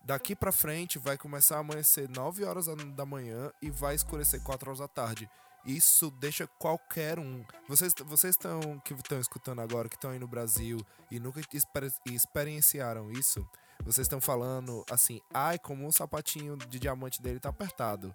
daqui 0.06 0.34
para 0.34 0.54
frente 0.54 0.98
vai 0.98 1.18
começar 1.18 1.58
a 1.58 1.60
amanhecer 1.60 2.08
9 2.08 2.46
horas 2.46 2.68
da 2.96 3.06
manhã 3.06 3.52
e 3.62 3.70
vai 3.70 3.96
escurecer 3.96 4.42
4 4.42 4.70
horas 4.70 4.80
da 4.80 4.88
tarde. 4.88 5.30
Isso 5.66 6.10
deixa 6.12 6.48
qualquer 6.48 7.20
um. 7.20 7.44
Vocês, 7.68 7.94
vocês 8.06 8.36
estão 8.36 8.80
que 8.80 8.94
estão 8.94 9.20
escutando 9.20 9.60
agora, 9.60 9.90
que 9.90 9.96
estão 9.96 10.12
aí 10.12 10.20
no 10.20 10.28
Brasil 10.28 10.80
e 11.12 11.20
nunca 11.20 11.42
exper 11.54 11.92
experienciaram 12.06 13.12
isso, 13.12 13.48
vocês 13.84 14.06
estão 14.06 14.20
falando 14.20 14.86
assim, 14.90 15.22
ai, 15.34 15.58
como 15.58 15.88
o 15.88 15.92
sapatinho 15.92 16.58
de 16.58 16.80
diamante 16.80 17.22
dele 17.22 17.40
tá 17.40 17.50
apertado. 17.50 18.14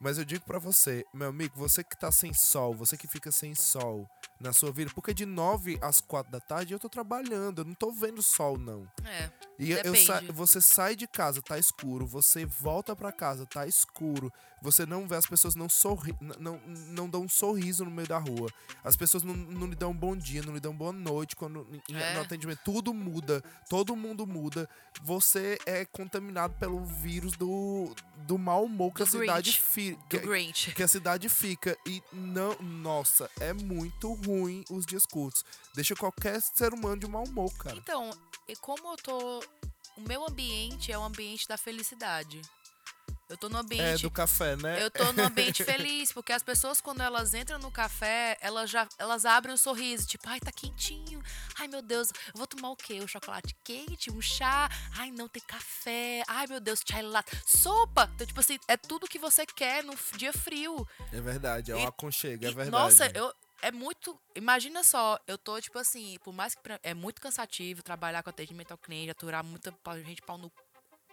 Mas 0.00 0.18
eu 0.18 0.24
digo 0.24 0.44
para 0.44 0.58
você, 0.58 1.04
meu 1.12 1.28
amigo, 1.28 1.54
você 1.56 1.82
que 1.82 1.96
tá 1.96 2.12
sem 2.12 2.32
sol, 2.32 2.74
você 2.74 2.96
que 2.96 3.06
fica 3.06 3.32
sem 3.32 3.54
sol 3.54 4.08
na 4.38 4.52
sua 4.52 4.70
vida, 4.70 4.90
porque 4.94 5.14
de 5.14 5.24
9 5.24 5.78
às 5.80 6.00
4 6.00 6.30
da 6.30 6.40
tarde 6.40 6.74
eu 6.74 6.78
tô 6.78 6.88
trabalhando, 6.88 7.60
eu 7.60 7.64
não 7.64 7.74
tô 7.74 7.90
vendo 7.90 8.22
sol 8.22 8.58
não. 8.58 8.86
É. 9.04 9.30
E 9.58 9.72
eu 9.72 9.94
sa 9.94 10.20
você 10.30 10.60
sai 10.60 10.94
de 10.94 11.06
casa, 11.06 11.40
tá 11.40 11.58
escuro, 11.58 12.06
você 12.06 12.44
volta 12.44 12.94
para 12.94 13.10
casa, 13.10 13.46
tá 13.46 13.66
escuro. 13.66 14.30
Você 14.62 14.84
não 14.84 15.06
vê 15.06 15.16
as 15.16 15.26
pessoas 15.26 15.54
não 15.54 15.68
sorri 15.68 16.14
não, 16.38 16.60
não 16.66 17.08
dão 17.08 17.22
um 17.22 17.28
sorriso 17.28 17.84
no 17.84 17.90
meio 17.90 18.08
da 18.08 18.18
rua. 18.18 18.50
As 18.84 18.96
pessoas 18.96 19.22
não, 19.22 19.34
não 19.34 19.66
lhe 19.66 19.76
dão 19.76 19.90
um 19.90 19.96
bom 19.96 20.16
dia, 20.16 20.42
não 20.42 20.54
lhe 20.54 20.60
dão 20.60 20.74
boa 20.74 20.92
noite 20.92 21.36
quando 21.36 21.66
é. 21.90 22.14
no 22.14 22.20
atendimento. 22.20 22.60
Tudo 22.64 22.92
muda, 22.92 23.42
todo 23.68 23.96
mundo 23.96 24.26
muda. 24.26 24.68
Você 25.02 25.58
é 25.64 25.84
contaminado 25.84 26.54
pelo 26.54 26.84
vírus 26.84 27.32
do, 27.32 27.94
do 28.26 28.36
mau 28.36 28.64
humor 28.64 28.92
que 28.92 28.98
do 28.98 29.04
a 29.04 29.06
cidade 29.06 29.60
fica. 29.60 29.85
Que, 29.94 30.72
que 30.72 30.82
a 30.82 30.88
cidade 30.88 31.28
fica. 31.28 31.76
E 31.86 32.02
não, 32.12 32.56
nossa, 32.60 33.30
é 33.40 33.52
muito 33.52 34.12
ruim 34.14 34.64
os 34.70 34.84
dias 34.86 35.06
curtos. 35.06 35.44
Deixa 35.74 35.94
qualquer 35.94 36.40
ser 36.40 36.72
humano 36.72 36.98
de 36.98 37.06
mau 37.06 37.24
humor, 37.24 37.52
cara. 37.56 37.76
Então, 37.76 38.10
e 38.48 38.56
como 38.56 38.92
eu 38.92 38.96
tô. 38.96 39.40
O 39.96 40.00
meu 40.06 40.26
ambiente 40.28 40.92
é 40.92 40.98
o 40.98 41.02
ambiente 41.02 41.48
da 41.48 41.56
felicidade. 41.56 42.42
Eu 43.28 43.36
tô 43.36 43.48
no 43.48 43.58
ambiente. 43.58 43.82
É, 43.82 43.98
do 43.98 44.10
café, 44.10 44.54
né? 44.56 44.82
Eu 44.82 44.90
tô 44.90 45.12
no 45.12 45.24
ambiente 45.24 45.64
feliz, 45.64 46.12
porque 46.12 46.32
as 46.32 46.44
pessoas, 46.44 46.80
quando 46.80 47.00
elas 47.00 47.34
entram 47.34 47.58
no 47.58 47.72
café, 47.72 48.36
elas 48.40 48.70
já 48.70 48.88
elas 48.98 49.24
abrem 49.24 49.52
um 49.52 49.56
sorriso, 49.56 50.06
tipo, 50.06 50.28
ai, 50.28 50.38
tá 50.38 50.52
quentinho. 50.52 51.20
Ai, 51.58 51.66
meu 51.66 51.82
Deus, 51.82 52.10
eu 52.10 52.36
vou 52.36 52.46
tomar 52.46 52.70
o 52.70 52.76
quê? 52.76 53.00
Um 53.00 53.08
chocolate 53.08 53.56
quente, 53.64 54.12
um 54.12 54.22
chá. 54.22 54.68
Ai, 54.96 55.10
não, 55.10 55.28
tem 55.28 55.42
café. 55.42 56.22
Ai, 56.28 56.46
meu 56.46 56.60
Deus, 56.60 56.82
chai 56.88 57.02
latte. 57.02 57.36
Sopa! 57.44 58.08
Então, 58.14 58.26
tipo 58.26 58.38
assim, 58.38 58.58
é 58.68 58.76
tudo 58.76 59.08
que 59.08 59.18
você 59.18 59.44
quer 59.44 59.82
no 59.82 59.94
dia 60.16 60.32
frio. 60.32 60.86
É 61.12 61.20
verdade, 61.20 61.72
é 61.72 61.76
um 61.76 61.86
aconchego, 61.86 62.44
é 62.44 62.52
verdade. 62.52 62.70
Nossa, 62.70 63.10
eu, 63.12 63.32
é 63.60 63.72
muito. 63.72 64.16
Imagina 64.36 64.84
só, 64.84 65.18
eu 65.26 65.36
tô, 65.36 65.60
tipo 65.60 65.78
assim, 65.78 66.16
por 66.22 66.32
mais 66.32 66.54
que 66.54 66.60
é 66.82 66.94
muito 66.94 67.20
cansativo 67.20 67.82
trabalhar 67.82 68.22
com 68.22 68.30
atendimento 68.30 68.70
ao 68.70 68.78
cliente, 68.78 69.10
aturar 69.10 69.42
muita 69.42 69.74
gente 70.04 70.22
pau 70.22 70.38
no. 70.38 70.50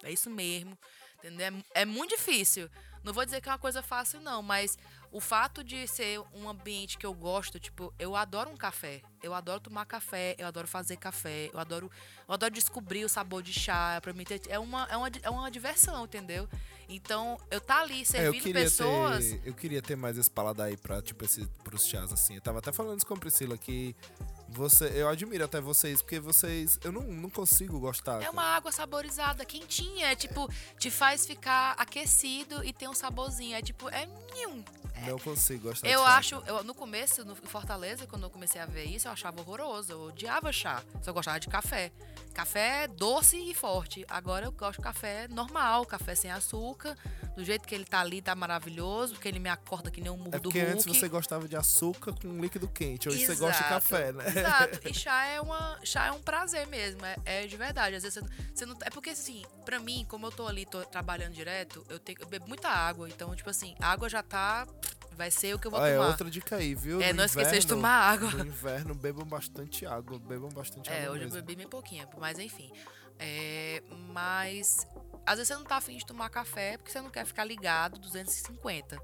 É 0.04 0.12
isso 0.12 0.30
mesmo. 0.30 0.78
Entendeu? 1.24 1.64
É, 1.74 1.82
é 1.82 1.86
muito 1.86 2.16
difícil. 2.16 2.70
Não 3.04 3.14
vou 3.14 3.24
dizer 3.24 3.40
que 3.42 3.48
é 3.48 3.52
uma 3.52 3.58
coisa 3.58 3.82
fácil, 3.82 4.20
não, 4.20 4.42
mas 4.42 4.78
o 5.13 5.19
fato 5.19 5.63
de 5.63 5.88
ser 5.88 6.19
um 6.34 6.49
ambiente 6.49 6.97
que 6.97 7.06
eu 7.06 7.13
gosto, 7.13 7.60
tipo, 7.60 7.93
eu 7.99 8.15
adoro 8.15 8.49
um 8.49 8.58
café. 8.58 9.02
Eu 9.21 9.34
adoro 9.34 9.60
tomar 9.60 9.86
café, 9.86 10.36
eu 10.39 10.47
adoro 10.47 10.67
fazer 10.67 10.97
café, 10.97 11.52
eu 11.54 11.60
adoro, 11.60 11.89
eu 12.28 12.34
adoro 12.34 12.52
descobrir 12.52 13.06
o 13.06 13.10
sabor 13.10 13.43
de 13.43 13.54
chá. 13.54 13.99
Pra 14.02 14.12
mim, 14.12 14.26
é 14.49 14.58
uma, 14.58 14.88
é 14.89 14.97
uma, 14.97 15.12
é 15.21 15.30
uma 15.30 15.52
diversão, 15.52 16.04
entendeu? 16.06 16.49
Então, 16.89 17.39
eu 17.52 17.62
tá 17.62 17.82
ali 17.82 18.02
é, 18.02 18.06
servindo 18.06 18.47
eu 18.58 18.63
pessoas. 18.63 19.23
Ter, 19.23 19.41
eu 19.45 19.54
queria 19.54 19.84
ter 19.84 19.95
mais 19.95 20.17
esse 20.17 20.30
paladar 20.30 20.67
aí 20.67 20.76
pra, 20.76 20.99
tipo, 20.99 21.23
esse, 21.23 21.45
pros 21.63 21.86
chás, 21.86 22.12
assim. 22.12 22.36
Eu 22.36 22.41
tava 22.41 22.58
até 22.58 22.71
falando 22.71 22.97
isso 22.97 23.06
com 23.06 23.13
a 23.13 23.17
Priscila 23.17 23.56
que 23.56 23.95
você, 24.49 24.91
eu 24.95 25.08
admiro 25.08 25.45
até 25.45 25.62
vocês, 25.62 26.02
porque 26.02 26.19
vocês. 26.19 26.80
Eu 26.84 26.91
não, 26.91 27.04
não 27.04 27.30
consigo 27.30 27.80
gostar. 27.80 28.21
É 28.23 28.30
uma 28.32 28.43
água 28.43 28.71
saborizada, 28.71 29.45
quentinha. 29.45 30.08
É 30.08 30.15
tipo, 30.15 30.52
te 30.80 30.89
faz 30.89 31.26
ficar 31.26 31.73
aquecido 31.78 32.63
e 32.65 32.73
tem 32.73 32.88
um 32.88 32.95
saborzinho. 32.95 33.56
É 33.56 33.62
tipo, 33.62 33.88
é. 33.89 34.04
é 34.04 34.83
não 35.04 35.20
consigo 35.20 35.70
gostar 35.70 35.88
Eu 35.88 36.04
acho, 36.04 36.42
eu, 36.46 36.63
no 36.63 36.74
começo, 36.74 37.24
no 37.24 37.36
Fortaleza, 37.36 38.08
quando 38.08 38.24
eu 38.24 38.30
comecei 38.30 38.60
a 38.60 38.66
ver 38.66 38.86
isso, 38.86 39.08
eu 39.08 39.12
achava 39.12 39.39
horroroso. 39.42 39.92
Eu 39.92 40.02
odiava 40.04 40.52
chá. 40.52 40.84
Só 41.02 41.12
gostava 41.13 41.39
de 41.39 41.48
café. 41.48 41.92
Café 42.34 42.88
doce 42.88 43.38
e 43.38 43.54
forte. 43.54 44.06
Agora 44.10 44.46
eu 44.46 44.52
gosto 44.52 44.80
de 44.80 44.84
café 44.84 45.28
normal, 45.28 45.86
café 45.86 46.16
sem 46.16 46.32
açúcar. 46.32 46.98
Do 47.36 47.44
jeito 47.44 47.68
que 47.68 47.74
ele 47.74 47.86
tá 47.86 48.00
ali, 48.00 48.22
tá 48.22 48.36
maravilhoso, 48.36 49.13
porque 49.13 49.28
ele 49.28 49.39
me 49.39 49.50
acorda 49.50 49.89
que 49.89 50.00
nem 50.00 50.12
um 50.12 50.18
murro 50.18 50.36
é 50.36 50.39
do 50.39 50.50
Hulk. 50.50 50.60
antes 50.60 50.86
você 50.86 51.08
gostava 51.08 51.48
de 51.48 51.56
açúcar 51.56 52.13
com 52.13 52.39
líquido 52.39 52.68
quente, 52.68 53.10
hoje 53.10 53.24
Exato. 53.24 53.39
você 53.39 53.46
gosta 53.46 53.63
de 53.63 53.70
café, 53.70 54.12
né? 54.12 54.24
Exato. 54.28 54.88
E 54.88 54.94
chá 54.94 55.26
é, 55.26 55.42
uma, 55.42 55.80
chá 55.84 56.06
é 56.08 56.12
um 56.12 56.22
prazer 56.22 56.68
mesmo, 56.68 57.04
é, 57.04 57.16
é 57.26 57.48
de 57.48 57.58
verdade. 57.58 57.96
Às 57.96 58.04
vezes 58.04 58.20
você, 58.20 58.36
você, 58.54 58.66
não. 58.68 58.78
É 58.84 58.89
porque 58.92 59.10
assim, 59.12 59.44
pra 59.66 59.80
mim, 59.80 60.06
como 60.08 60.28
eu 60.28 60.32
tô 60.32 60.48
ali, 60.48 60.63
tô 60.66 60.84
trabalhando 60.86 61.34
direto, 61.34 61.84
eu, 61.89 61.98
tenho, 61.98 62.20
eu 62.22 62.28
bebo 62.28 62.48
muita 62.48 62.70
água. 62.70 63.10
Então, 63.10 63.36
tipo 63.36 63.50
assim, 63.50 63.76
a 63.80 63.92
água 63.92 64.08
já 64.08 64.22
tá 64.22 64.68
vai 65.13 65.32
ser 65.32 65.54
o 65.54 65.60
que 65.60 65.67
eu 65.67 65.71
vou 65.71 65.80
ah, 65.80 65.89
tomar. 65.89 66.06
É 66.06 66.08
outra 66.08 66.30
dica 66.30 66.56
aí, 66.58 66.76
viu? 66.76 67.02
É, 67.02 67.12
no 67.12 67.19
não 67.19 67.26
esquecer 67.26 67.60
de 67.60 67.67
tomar 67.67 68.12
água. 68.12 68.30
No 68.32 68.45
inverno, 68.45 68.93
bebam 68.95 69.26
bastante 69.26 69.86
água, 69.86 70.19
bebam 70.19 70.49
bastante 70.49 70.89
é, 70.89 70.93
água. 70.93 71.06
É, 71.06 71.10
hoje 71.10 71.23
mesmo. 71.26 71.38
eu 71.38 71.43
bebi 71.43 71.56
bem 71.56 71.67
pouquinho, 71.67 72.08
mas 72.19 72.39
enfim. 72.39 72.71
É, 73.19 73.82
mas 74.12 74.88
às 75.26 75.38
vezes 75.38 75.47
você 75.47 75.56
não 75.56 75.63
tá 75.63 75.78
afim 75.78 75.97
de 75.97 76.06
tomar 76.06 76.30
café 76.30 76.78
porque 76.78 76.91
você 76.91 77.02
não 77.02 77.10
quer 77.10 77.26
ficar 77.26 77.45
ligado 77.45 77.99
250, 77.99 78.97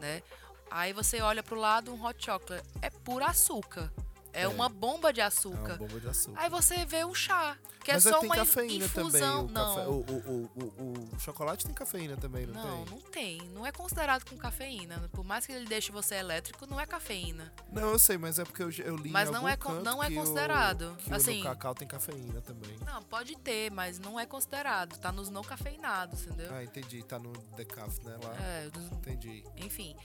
né? 0.00 0.22
Aí 0.70 0.92
você 0.92 1.20
olha 1.20 1.42
pro 1.42 1.56
lado 1.56 1.92
um 1.92 2.04
hot 2.04 2.24
chocolate, 2.24 2.66
é 2.80 2.90
puro 2.90 3.24
açúcar. 3.24 3.92
É, 4.32 4.42
é, 4.42 4.48
uma 4.48 4.68
bomba 4.68 5.12
de 5.12 5.20
açúcar. 5.20 5.72
É 5.72 5.76
uma 5.76 5.76
bomba 5.78 6.00
de 6.00 6.08
açúcar. 6.08 6.40
Aí 6.40 6.50
você 6.50 6.84
vê 6.84 7.04
o 7.04 7.14
chá, 7.14 7.56
que 7.82 7.90
é 7.90 7.94
Mas 7.94 8.06
é 8.06 8.10
só 8.10 8.20
tem 8.20 8.28
uma 8.28 8.36
cafeína 8.36 8.84
infusão. 8.84 9.46
Também, 9.46 9.50
o, 9.50 9.50
não. 9.52 9.74
Café, 9.74 9.88
o, 9.88 9.92
o, 9.92 10.50
o, 10.56 11.14
o, 11.16 11.20
chocolate 11.20 11.64
tem 11.64 11.74
cafeína 11.74 12.16
também, 12.16 12.46
não, 12.46 12.54
não 12.54 12.62
tem? 12.62 12.70
Não, 12.70 12.84
não 12.84 13.00
tem. 13.00 13.40
Não 13.54 13.66
é 13.66 13.72
considerado 13.72 14.24
com 14.28 14.36
cafeína. 14.36 15.08
Por 15.12 15.24
mais 15.24 15.46
que 15.46 15.52
ele 15.52 15.66
deixe 15.66 15.90
você 15.90 16.16
elétrico, 16.16 16.66
não 16.66 16.78
é 16.78 16.86
cafeína. 16.86 17.52
Não, 17.72 17.90
eu 17.90 17.98
sei, 17.98 18.18
mas 18.18 18.38
é 18.38 18.44
porque 18.44 18.62
eu, 18.62 18.70
eu 18.70 18.96
li 18.96 19.10
Mas 19.10 19.30
não 19.30 19.48
é, 19.48 19.56
não 19.82 20.02
é 20.02 20.10
considerado. 20.10 20.96
que 20.98 21.12
assim, 21.12 21.40
o 21.40 21.44
cacau 21.44 21.74
tem 21.74 21.88
cafeína 21.88 22.40
também. 22.40 22.76
Não, 22.84 23.02
pode 23.02 23.36
ter, 23.36 23.70
mas 23.70 23.98
não 23.98 24.18
é 24.18 24.26
considerado. 24.26 24.98
Tá 24.98 25.10
nos 25.10 25.30
não 25.30 25.42
cafeinados, 25.42 26.26
entendeu? 26.26 26.54
Ah, 26.54 26.62
entendi. 26.62 27.02
Tá 27.02 27.18
no 27.18 27.32
decaf, 27.56 28.04
né? 28.04 28.16
Lá. 28.22 28.36
É, 28.40 28.70
entendi. 28.92 29.44
Enfim. 29.56 29.96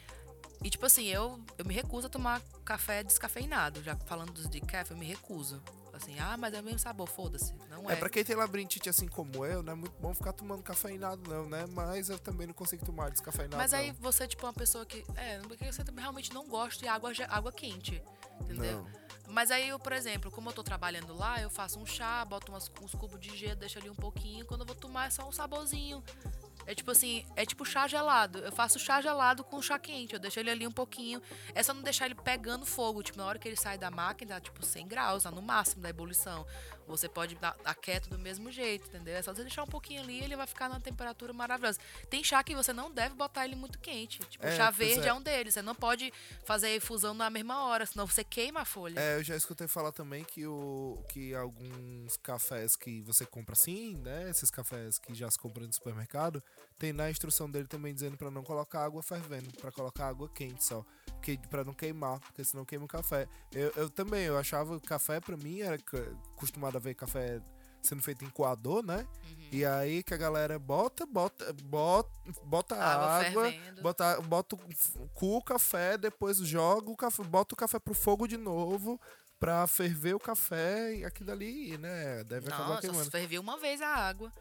E 0.64 0.70
tipo 0.70 0.86
assim, 0.86 1.06
eu, 1.08 1.40
eu 1.58 1.66
me 1.66 1.74
recuso 1.74 2.08
a 2.08 2.10
tomar 2.10 2.42
café 2.64 3.04
descafeinado. 3.04 3.84
Já 3.84 3.96
falando 3.96 4.32
dos 4.32 4.48
decaf, 4.48 4.92
eu 4.92 4.98
me 4.98 5.06
recuso. 5.06 5.62
Assim, 5.94 6.20
ah, 6.20 6.36
mas 6.36 6.54
é 6.54 6.60
o 6.60 6.64
mesmo 6.64 6.80
sabor, 6.80 7.08
foda-se. 7.08 7.54
Não 7.70 7.90
é. 7.90 7.94
É, 7.94 7.96
pra 7.96 8.10
quem 8.10 8.24
tem 8.24 8.36
labirintite 8.36 8.90
assim 8.90 9.08
como 9.08 9.46
eu, 9.46 9.64
não 9.64 9.72
é 9.72 9.76
muito 9.76 9.96
bom 10.00 10.14
ficar 10.14 10.34
tomando 10.34 10.62
cafeinado, 10.62 11.30
não, 11.30 11.48
né? 11.48 11.66
Mas 11.72 12.10
eu 12.10 12.20
também 12.20 12.46
não 12.48 12.54
consigo 12.54 12.86
tomar 12.86 13.10
descafeinado. 13.10 13.56
Mas 13.56 13.74
aí 13.74 13.94
não. 13.94 13.96
você, 14.02 14.28
tipo, 14.28 14.46
é 14.46 14.50
uma 14.50 14.54
pessoa 14.54 14.86
que. 14.86 15.06
É, 15.16 15.40
porque 15.40 15.72
você 15.72 15.84
realmente 15.98 16.34
não 16.34 16.48
gosta 16.48 16.82
de 16.82 16.88
água, 16.88 17.12
água 17.30 17.52
quente. 17.52 18.02
Entendeu? 18.42 18.84
Não. 18.84 19.06
Mas 19.28 19.50
aí, 19.52 19.70
eu, 19.70 19.80
por 19.80 19.94
exemplo, 19.94 20.30
como 20.30 20.50
eu 20.50 20.54
tô 20.54 20.64
trabalhando 20.64 21.16
lá, 21.16 21.42
eu 21.42 21.50
faço 21.50 21.80
um 21.80 21.86
chá, 21.86 22.24
boto 22.26 22.52
umas, 22.52 22.70
uns 22.82 22.94
cubos 22.94 23.20
de 23.20 23.36
gelo, 23.36 23.56
deixo 23.56 23.80
ali 23.80 23.90
um 23.90 23.96
pouquinho. 23.96 24.46
Quando 24.46 24.62
eu 24.62 24.68
vou 24.68 24.76
tomar, 24.76 25.08
é 25.08 25.10
só 25.10 25.28
um 25.28 25.32
saborzinho. 25.32 26.04
É 26.66 26.74
tipo 26.74 26.92
assim, 26.92 27.26
é 27.36 27.46
tipo 27.46 27.66
chá 27.66 27.88
gelado. 27.88 28.40
Eu 28.40 28.52
faço 28.52 28.80
chá 28.80 29.02
gelado 29.02 29.44
com 29.44 29.62
chá 29.62 29.78
quente. 29.78 30.14
Eu 30.14 30.20
deixo 30.20 30.40
ele 30.40 30.50
ali 30.50 30.68
um 30.68 30.72
pouquinho. 30.72 31.22
É 31.54 31.62
só 31.62 31.74
não 31.74 31.82
deixar 31.82 32.06
ele 32.06 32.16
pegando 32.16 32.66
fogo. 32.66 33.04
Tipo, 33.04 33.20
na 33.20 33.26
hora 33.26 33.40
que 33.40 33.48
ele 33.48 33.56
sai 33.56 33.78
da 33.78 33.92
máquina, 33.92 34.36
tá 34.36 34.42
tipo 34.42 34.66
100 34.66 34.88
graus, 34.88 35.24
tá 35.24 35.32
no 35.32 35.42
máximo 35.42 35.82
da 35.82 35.90
ebulição. 35.90 36.46
Você 36.88 37.10
pode 37.10 37.36
dar, 37.36 37.56
dar 37.64 37.74
quieto 37.74 38.10
do 38.10 38.20
mesmo 38.20 38.52
jeito, 38.52 38.88
entendeu? 38.88 39.16
É 39.16 39.22
só 39.22 39.34
você 39.34 39.42
deixar 39.42 39.64
um 39.64 39.68
pouquinho 39.68 40.02
ali 40.02 40.24
ele 40.24 40.36
vai 40.36 40.46
ficar 40.46 40.70
numa 40.70 40.80
temperatura 40.80 41.34
maravilhosa. 41.34 41.80
Tem 42.10 42.24
chá 42.24 42.44
que 42.44 42.56
você 42.56 42.72
não 42.74 42.92
deve 42.92 43.16
botar 43.16 43.46
ele 43.46 43.56
muito 43.56 43.80
quente. 43.80 44.20
Tipo, 44.20 44.46
é, 44.46 44.56
chá 44.56 44.70
verde 44.70 45.08
é. 45.08 45.10
é. 45.10 45.14
um 45.14 45.22
deles. 45.22 45.54
Você 45.54 45.62
não 45.62 45.74
pode 45.74 46.14
fazer 46.46 46.76
infusão 46.76 47.14
na 47.14 47.30
mesma 47.30 47.64
hora, 47.66 47.86
senão 47.86 48.06
você 48.06 48.24
queima 48.24 48.62
a 48.62 48.66
folha. 48.66 49.00
É, 49.00 49.18
eu 49.18 49.24
já 49.24 49.36
escutei 49.36 49.68
falar 49.68 49.92
também 49.92 50.24
que, 50.24 50.46
o, 50.46 51.04
que 51.10 51.34
alguns 51.34 52.18
cafés 52.18 52.76
que 52.76 53.02
você 53.02 53.26
compra 53.26 53.54
assim, 53.54 53.96
né? 53.98 54.30
Esses 54.30 54.52
cafés 54.52 55.00
que 55.00 55.14
já 55.14 55.30
se 55.30 55.40
compram 55.40 55.66
no 55.66 55.74
supermercado, 55.74 56.44
tem 56.78 56.92
na 56.92 57.10
instrução 57.10 57.50
dele 57.50 57.68
também 57.68 57.94
dizendo 57.94 58.18
para 58.18 58.30
não 58.30 58.44
colocar 58.44 58.84
água 58.84 59.02
fervendo, 59.02 59.50
para 59.60 59.72
colocar 59.72 60.08
água 60.08 60.30
quente 60.30 60.64
só, 60.64 60.86
porque 61.06 61.40
para 61.50 61.64
não 61.64 61.74
queimar, 61.74 62.20
porque 62.20 62.44
senão 62.44 62.66
queima 62.66 62.86
o 62.86 62.88
café. 62.88 63.28
Eu, 63.52 63.72
eu 63.76 63.90
também, 63.90 64.26
eu 64.26 64.38
achava 64.38 64.80
que 64.80 64.88
café 64.88 65.20
para 65.20 65.38
mim 65.38 65.62
era 65.62 65.78
acostumado 66.36 66.76
a 66.76 66.80
ver 66.80 66.94
café 66.96 67.42
sendo 67.82 68.02
feito 68.02 68.26
em 68.26 68.30
coador, 68.30 68.84
né? 68.84 69.08
Uhum. 69.30 69.50
E 69.52 69.66
aí 69.66 70.04
que 70.04 70.14
a 70.14 70.18
galera 70.18 70.58
bota, 70.58 71.06
bota, 71.06 71.54
bota, 71.64 72.10
bota 72.44 72.76
Água 72.76 73.28
água, 73.28 73.54
bota, 73.82 74.22
bota 74.22 74.56
o 74.56 75.08
cu, 75.10 75.38
o 75.38 75.42
café, 75.44 75.98
depois 75.98 76.38
joga 76.40 76.90
o 76.90 76.98
café, 76.98 77.24
bota 77.24 77.54
o 77.54 77.58
café 77.58 77.80
pro 77.80 77.94
fogo 77.94 78.28
de 78.28 78.38
novo 78.38 79.00
pra 79.40 79.68
ferver 79.68 80.16
o 80.16 80.20
café 80.20 80.96
e 80.96 81.06
aquilo 81.06 81.32
ali, 81.32 81.78
né? 81.78 82.24
Deve 82.24 82.48
acabar 82.48 82.68
Não, 82.68 82.76
só 82.76 82.82
queimando. 82.82 83.06
se 83.06 83.12
fervia 83.12 83.40
uma 83.40 83.58
vez 83.58 83.82
a 83.82 83.88
água. 83.88 84.32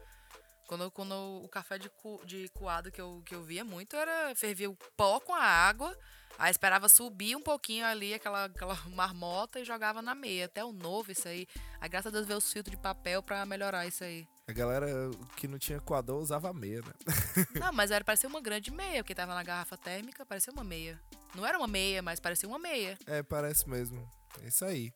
Quando, 0.67 0.89
quando 0.91 1.13
o 1.43 1.47
café 1.47 1.77
de, 1.77 1.89
cu, 1.89 2.21
de 2.25 2.49
coado 2.49 2.91
que 2.91 2.99
eu, 2.99 3.21
que 3.25 3.35
eu 3.35 3.43
via 3.43 3.63
muito 3.63 3.95
era 3.95 4.33
fervia 4.35 4.69
o 4.69 4.77
pó 4.97 5.19
com 5.19 5.33
a 5.33 5.43
água, 5.43 5.95
aí 6.39 6.49
esperava 6.49 6.89
subir 6.89 7.35
um 7.35 7.41
pouquinho 7.41 7.85
ali 7.85 8.13
aquela, 8.13 8.45
aquela 8.45 8.75
marmota 8.89 9.59
e 9.59 9.65
jogava 9.65 10.01
na 10.01 10.15
meia. 10.15 10.45
Até 10.45 10.63
o 10.63 10.71
novo, 10.71 11.11
isso 11.11 11.27
aí. 11.27 11.47
Aí, 11.79 11.87
graças 11.87 12.07
a 12.07 12.11
Deus, 12.11 12.25
veio 12.25 12.39
os 12.39 12.51
filtros 12.51 12.75
de 12.75 12.81
papel 12.81 13.21
pra 13.21 13.45
melhorar 13.45 13.85
isso 13.85 14.03
aí. 14.03 14.27
A 14.47 14.53
galera 14.53 14.87
que 15.35 15.47
não 15.47 15.57
tinha 15.57 15.79
coador 15.79 16.21
usava 16.21 16.53
meia, 16.53 16.81
né? 16.81 16.93
Não, 17.59 17.73
mas 17.73 17.89
era 17.89 18.03
parecia 18.03 18.29
uma 18.29 18.39
grande 18.39 18.69
meia, 18.69 19.03
porque 19.03 19.15
tava 19.15 19.33
na 19.33 19.41
garrafa 19.41 19.75
térmica, 19.75 20.23
parecia 20.23 20.53
uma 20.53 20.63
meia. 20.63 21.01
Não 21.33 21.43
era 21.43 21.57
uma 21.57 21.67
meia, 21.67 22.03
mas 22.03 22.19
parecia 22.19 22.47
uma 22.47 22.59
meia. 22.59 22.95
É, 23.07 23.23
parece 23.23 23.67
mesmo. 23.67 24.07
É 24.43 24.47
isso 24.47 24.63
aí. 24.63 24.93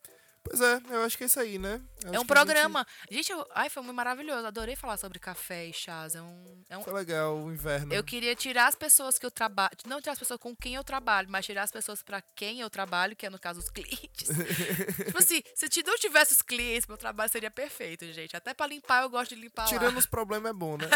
Pois 0.49 0.61
é, 0.61 0.81
eu 0.89 1.03
acho 1.03 1.15
que 1.17 1.23
é 1.23 1.27
isso 1.27 1.39
aí, 1.39 1.59
né? 1.59 1.79
Eu 2.03 2.07
é 2.07 2.07
um 2.07 2.11
que 2.11 2.15
a 2.15 2.19
gente- 2.19 2.27
programa. 2.27 2.87
Gente, 3.11 3.31
eu- 3.31 3.45
ai, 3.53 3.69
foi 3.69 3.83
muito 3.83 3.95
maravilhoso. 3.95 4.47
Adorei 4.47 4.75
falar 4.75 4.97
sobre 4.97 5.19
café 5.19 5.67
e 5.67 5.73
chás. 5.73 6.15
É 6.15 6.21
um, 6.21 6.63
é 6.69 6.77
um, 6.77 6.83
Foi 6.83 6.93
legal 6.93 7.37
o 7.37 7.51
inverno. 7.51 7.93
Eu 7.93 8.03
queria 8.03 8.35
tirar 8.35 8.67
as 8.67 8.75
pessoas 8.75 9.19
que 9.19 9.25
eu 9.25 9.29
trabalho, 9.31 9.71
não 9.85 9.99
tirar 10.01 10.13
as 10.13 10.19
pessoas 10.19 10.39
com 10.39 10.55
quem 10.55 10.75
eu 10.75 10.83
trabalho, 10.83 11.27
mas 11.29 11.45
tirar 11.45 11.63
as 11.63 11.71
pessoas 11.71 12.01
pra 12.01 12.21
quem 12.35 12.61
eu 12.61 12.69
trabalho, 12.69 13.15
que 13.15 13.25
é 13.25 13.29
no 13.29 13.37
caso 13.39 13.59
os 13.59 13.69
clientes. 13.69 14.27
tipo 15.05 15.17
assim, 15.19 15.41
se 15.55 15.83
não 15.85 15.97
tivesse 15.97 16.33
os 16.33 16.41
clientes, 16.41 16.87
meu 16.87 16.97
trabalho 16.97 17.29
seria 17.31 17.51
perfeito, 17.51 18.05
gente. 18.11 18.35
Até 18.35 18.53
pra 18.53 18.65
limpar 18.65 19.03
eu 19.03 19.09
gosto 19.09 19.35
de 19.35 19.41
limpar 19.41 19.65
Tirando 19.67 19.93
lá. 19.93 19.99
os 19.99 20.05
problemas 20.07 20.49
é 20.49 20.53
bom, 20.53 20.77
né? 20.77 20.87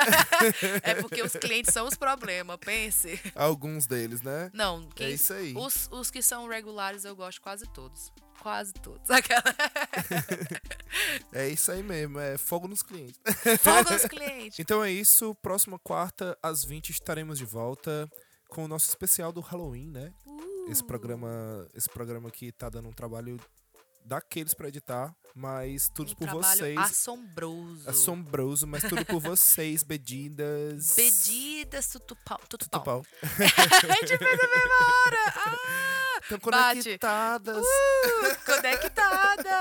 É 0.82 0.96
porque 0.96 1.22
os 1.22 1.34
clientes 1.34 1.74
são 1.74 1.88
os 1.88 1.96
problemas, 1.96 2.58
pense. 2.58 3.20
Alguns 3.36 3.86
deles, 3.86 4.22
né? 4.22 4.50
Não, 4.54 4.90
quem, 4.90 5.08
É 5.08 5.12
isso 5.12 5.34
aí. 5.34 5.54
Os, 5.56 5.88
os 5.92 6.10
que 6.10 6.22
são 6.22 6.48
regulares 6.48 7.06
eu 7.06 7.16
gosto 7.16 7.42
quase 7.42 7.66
todos. 7.74 8.12
Quase 8.44 8.74
todos. 8.74 9.10
Aquela... 9.10 9.42
É 11.34 11.48
isso 11.50 11.72
aí 11.72 11.82
mesmo, 11.82 12.20
é 12.20 12.38
fogo 12.38 12.68
nos 12.68 12.84
clientes. 12.84 13.20
Fogo 13.60 13.92
nos 13.92 14.06
clientes. 14.06 14.60
Então 14.60 14.84
é 14.84 14.92
isso, 14.92 15.34
próxima 15.42 15.80
quarta 15.80 16.38
às 16.44 16.64
20 16.64 16.90
estaremos 16.92 17.40
de 17.40 17.46
volta 17.46 18.08
com 18.50 18.66
o 18.66 18.68
nosso 18.68 18.88
especial 18.90 19.32
do 19.32 19.42
Halloween, 19.42 19.88
né? 19.90 20.14
Esse 20.70 20.84
programa, 20.84 21.68
esse 21.74 21.90
programa 21.90 22.30
aqui 22.30 22.52
tá 22.52 22.70
dando 22.70 22.90
um 22.90 22.94
trabalho 22.94 23.40
daqueles 24.06 24.54
pra 24.54 24.68
editar, 24.68 25.16
mas 25.34 25.90
tudo 25.90 26.12
Um 26.12 26.16
por 26.16 26.28
vocês. 26.30 26.78
assombroso. 26.78 27.90
Assombroso, 27.90 28.68
mas 28.68 28.84
tudo 28.84 29.04
por 29.06 29.20
vocês, 29.24 29.82
bedidas. 29.82 30.92
Pedidas, 30.94 31.88
tutupau. 31.88 32.40
Tutupau. 32.48 33.02
Tutupau. 33.02 33.06
A 33.90 33.96
gente 33.96 34.18
fez 34.18 34.40
a. 34.40 35.50
Ah! 35.50 36.13
Estão 36.34 36.40
conectadas. 36.40 37.64
Uh, 37.64 38.36
conectadas! 38.46 39.54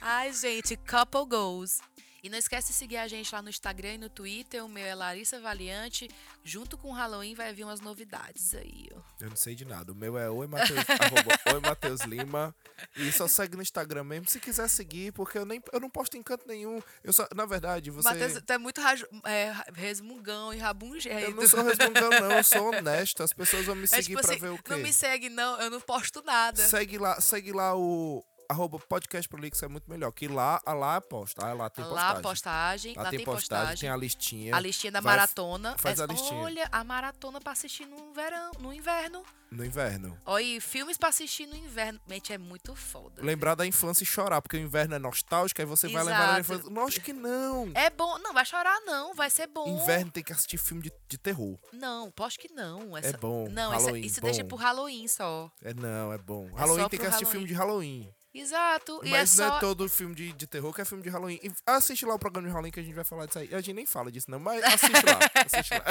Ai, 0.00 0.32
gente, 0.32 0.76
couple 0.76 1.24
goals. 1.26 1.80
E 2.22 2.28
não 2.28 2.38
esquece 2.38 2.68
de 2.68 2.74
seguir 2.74 2.98
a 2.98 3.08
gente 3.08 3.34
lá 3.34 3.42
no 3.42 3.48
Instagram 3.48 3.94
e 3.94 3.98
no 3.98 4.08
Twitter. 4.08 4.64
O 4.64 4.68
meu 4.68 4.86
é 4.86 4.94
Larissa 4.94 5.40
Valiante. 5.40 6.08
Junto 6.44 6.78
com 6.78 6.90
o 6.90 6.92
Halloween 6.92 7.34
vai 7.34 7.52
vir 7.52 7.64
umas 7.64 7.80
novidades 7.80 8.54
aí, 8.54 8.88
ó. 8.94 9.00
Eu 9.20 9.30
não 9.30 9.36
sei 9.36 9.56
de 9.56 9.64
nada. 9.64 9.90
O 9.90 9.94
meu 9.94 10.16
é 10.16 10.30
oi 10.30 10.46
Mateus, 10.46 10.78
arroba, 10.88 11.54
oi 11.54 11.60
Mateus 11.60 12.02
Lima. 12.02 12.54
E 12.96 13.10
só 13.10 13.26
segue 13.26 13.56
no 13.56 13.62
Instagram 13.62 14.04
mesmo 14.04 14.28
se 14.28 14.38
quiser 14.38 14.68
seguir, 14.68 15.12
porque 15.12 15.36
eu, 15.36 15.44
nem, 15.44 15.60
eu 15.72 15.80
não 15.80 15.90
posto 15.90 16.16
em 16.16 16.22
canto 16.22 16.46
nenhum. 16.46 16.80
Eu 17.02 17.12
só, 17.12 17.26
na 17.34 17.44
verdade, 17.44 17.90
você. 17.90 18.08
Matheus, 18.08 18.40
tu 18.40 18.52
é 18.52 18.58
muito 18.58 18.80
é, 19.24 19.52
resmungão 19.74 20.54
e 20.54 20.58
rabungento. 20.58 21.18
Eu 21.18 21.34
não 21.34 21.48
sou 21.48 21.64
resmungão, 21.64 22.10
não, 22.10 22.32
eu 22.32 22.44
sou 22.44 22.68
honesto. 22.72 23.24
As 23.24 23.32
pessoas 23.32 23.66
vão 23.66 23.74
me 23.74 23.84
É 23.84 23.86
seguir 23.88 24.14
tipo 24.14 24.20
pra 24.20 24.30
assim, 24.30 24.40
ver 24.40 24.50
o 24.50 24.58
quê. 24.58 24.70
Não 24.70 24.78
me 24.78 24.92
segue, 24.92 25.28
não. 25.28 25.60
Eu 25.60 25.70
não 25.70 25.80
posto 25.80 26.22
nada. 26.22 26.62
Segue 26.68 26.98
lá, 26.98 27.20
segue 27.20 27.50
lá 27.52 27.76
o 27.76 28.24
arroba 28.52 28.78
podcast 28.78 29.28
prolixo, 29.28 29.64
é 29.64 29.68
muito 29.68 29.90
melhor. 29.90 30.10
Que 30.12 30.28
lá, 30.28 30.60
a 30.64 30.72
lá 30.72 31.00
posta, 31.00 31.44
ah, 31.44 31.52
lá 31.52 31.68
tem 31.70 31.84
lá 31.84 31.90
postagem. 32.20 32.22
postagem. 32.22 32.94
Lá, 32.96 33.10
tem 33.10 33.24
postagem, 33.24 33.76
tem 33.78 33.88
a 33.88 33.96
listinha. 33.96 34.54
A 34.54 34.60
listinha 34.60 34.92
da 34.92 35.00
Vai- 35.00 35.16
maratona. 35.16 35.76
faz 35.78 35.98
É- 35.98 36.02
a 36.02 36.06
listinha. 36.06 36.40
Olha, 36.40 36.68
a 36.70 36.84
maratona 36.84 37.40
pra 37.40 37.52
assistir 37.52 37.86
no 37.86 38.12
verão, 38.12 38.52
no 38.60 38.72
inverno. 38.72 39.22
No 39.50 39.62
inverno. 39.66 40.16
Olha, 40.24 40.60
filmes 40.62 40.96
pra 40.96 41.10
assistir 41.10 41.44
no 41.46 41.54
inverno. 41.54 42.00
Gente, 42.08 42.32
é 42.32 42.38
muito 42.38 42.74
foda. 42.74 43.22
Lembrar 43.22 43.54
da 43.54 43.66
infância 43.66 44.02
e 44.02 44.06
chorar, 44.06 44.40
porque 44.40 44.56
o 44.56 44.60
inverno 44.60 44.94
é 44.94 44.98
nostálgico, 44.98 45.60
aí 45.60 45.66
você 45.66 45.88
vai 45.88 46.02
lembrar 46.04 46.32
da 46.32 46.40
Exato. 46.40 46.54
infância. 46.54 46.70
Lógico 46.74 47.04
que 47.04 47.12
não. 47.12 47.70
É 47.74 47.90
bom. 47.90 48.18
Não, 48.20 48.32
vai 48.32 48.46
chorar, 48.46 48.80
não. 48.86 49.14
Vai 49.14 49.28
ser 49.28 49.46
bom. 49.48 49.68
Inverno 49.82 50.10
tem 50.10 50.22
que 50.22 50.32
assistir 50.32 50.56
filme 50.56 50.82
de, 50.82 50.92
de 51.06 51.18
terror. 51.18 51.58
Não, 51.70 52.10
posto 52.12 52.40
que 52.40 52.50
não. 52.52 52.96
Essa... 52.96 53.08
É 53.08 53.12
bom. 53.18 53.46
Não, 53.50 53.74
essa- 53.74 53.82
Halloween, 53.86 54.06
isso 54.06 54.20
bom. 54.22 54.26
deixa 54.26 54.42
pro 54.44 54.56
Halloween 54.56 55.06
só. 55.08 55.50
É 55.62 55.74
não, 55.74 56.12
é 56.14 56.18
bom. 56.18 56.48
É 56.56 56.58
Halloween 56.58 56.88
tem 56.88 56.98
que 56.98 57.04
assistir 57.06 57.24
Halloween. 57.24 57.30
filme 57.30 57.46
de 57.46 57.52
Halloween. 57.54 58.14
Exato. 58.34 59.00
e 59.04 59.08
é 59.08 59.10
Mas 59.10 59.36
não 59.36 59.48
só. 59.48 59.56
é 59.56 59.60
todo 59.60 59.88
filme 59.88 60.14
de, 60.14 60.32
de 60.32 60.46
terror 60.46 60.72
que 60.72 60.80
é 60.80 60.84
filme 60.84 61.02
de 61.02 61.10
Halloween. 61.10 61.38
E 61.42 61.52
assiste 61.66 62.06
lá 62.06 62.14
o 62.14 62.18
programa 62.18 62.48
de 62.48 62.52
Halloween 62.52 62.72
que 62.72 62.80
a 62.80 62.82
gente 62.82 62.94
vai 62.94 63.04
falar 63.04 63.26
disso 63.26 63.38
aí. 63.38 63.54
A 63.54 63.60
gente 63.60 63.74
nem 63.74 63.86
fala 63.86 64.10
disso, 64.10 64.30
não, 64.30 64.38
mas 64.40 64.62
assiste 64.64 65.04
lá. 65.06 65.18
assiste 65.44 65.74
lá. 65.74 65.84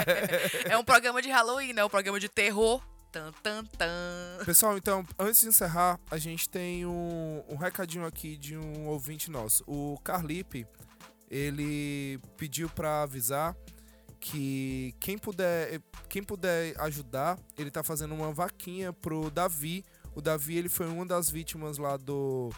É 0.65 0.77
um 0.77 0.83
programa 0.83 1.21
de 1.21 1.29
Halloween, 1.29 1.73
né? 1.73 1.83
Um 1.83 1.89
programa 1.89 2.19
de 2.19 2.27
terror. 2.29 2.81
Tan, 3.11 3.31
tan, 3.43 3.65
tan. 3.77 4.45
Pessoal, 4.45 4.77
então, 4.77 5.05
antes 5.19 5.41
de 5.41 5.47
encerrar, 5.47 5.99
a 6.09 6.17
gente 6.17 6.47
tem 6.49 6.85
um, 6.85 7.43
um 7.49 7.57
recadinho 7.57 8.05
aqui 8.05 8.37
de 8.37 8.57
um 8.57 8.87
ouvinte 8.87 9.29
nosso. 9.29 9.65
O 9.67 9.99
Carlipe, 10.01 10.65
ele 11.29 12.19
pediu 12.37 12.69
pra 12.69 13.03
avisar 13.03 13.53
que 14.17 14.95
quem 14.99 15.17
puder, 15.17 15.81
quem 16.07 16.23
puder 16.23 16.79
ajudar, 16.79 17.37
ele 17.57 17.69
tá 17.69 17.83
fazendo 17.83 18.13
uma 18.13 18.31
vaquinha 18.31 18.93
pro 18.93 19.29
Davi. 19.29 19.83
O 20.15 20.21
Davi, 20.21 20.57
ele 20.57 20.69
foi 20.69 20.87
uma 20.87 21.05
das 21.05 21.29
vítimas 21.29 21.77
lá 21.77 21.97
do 21.97 22.51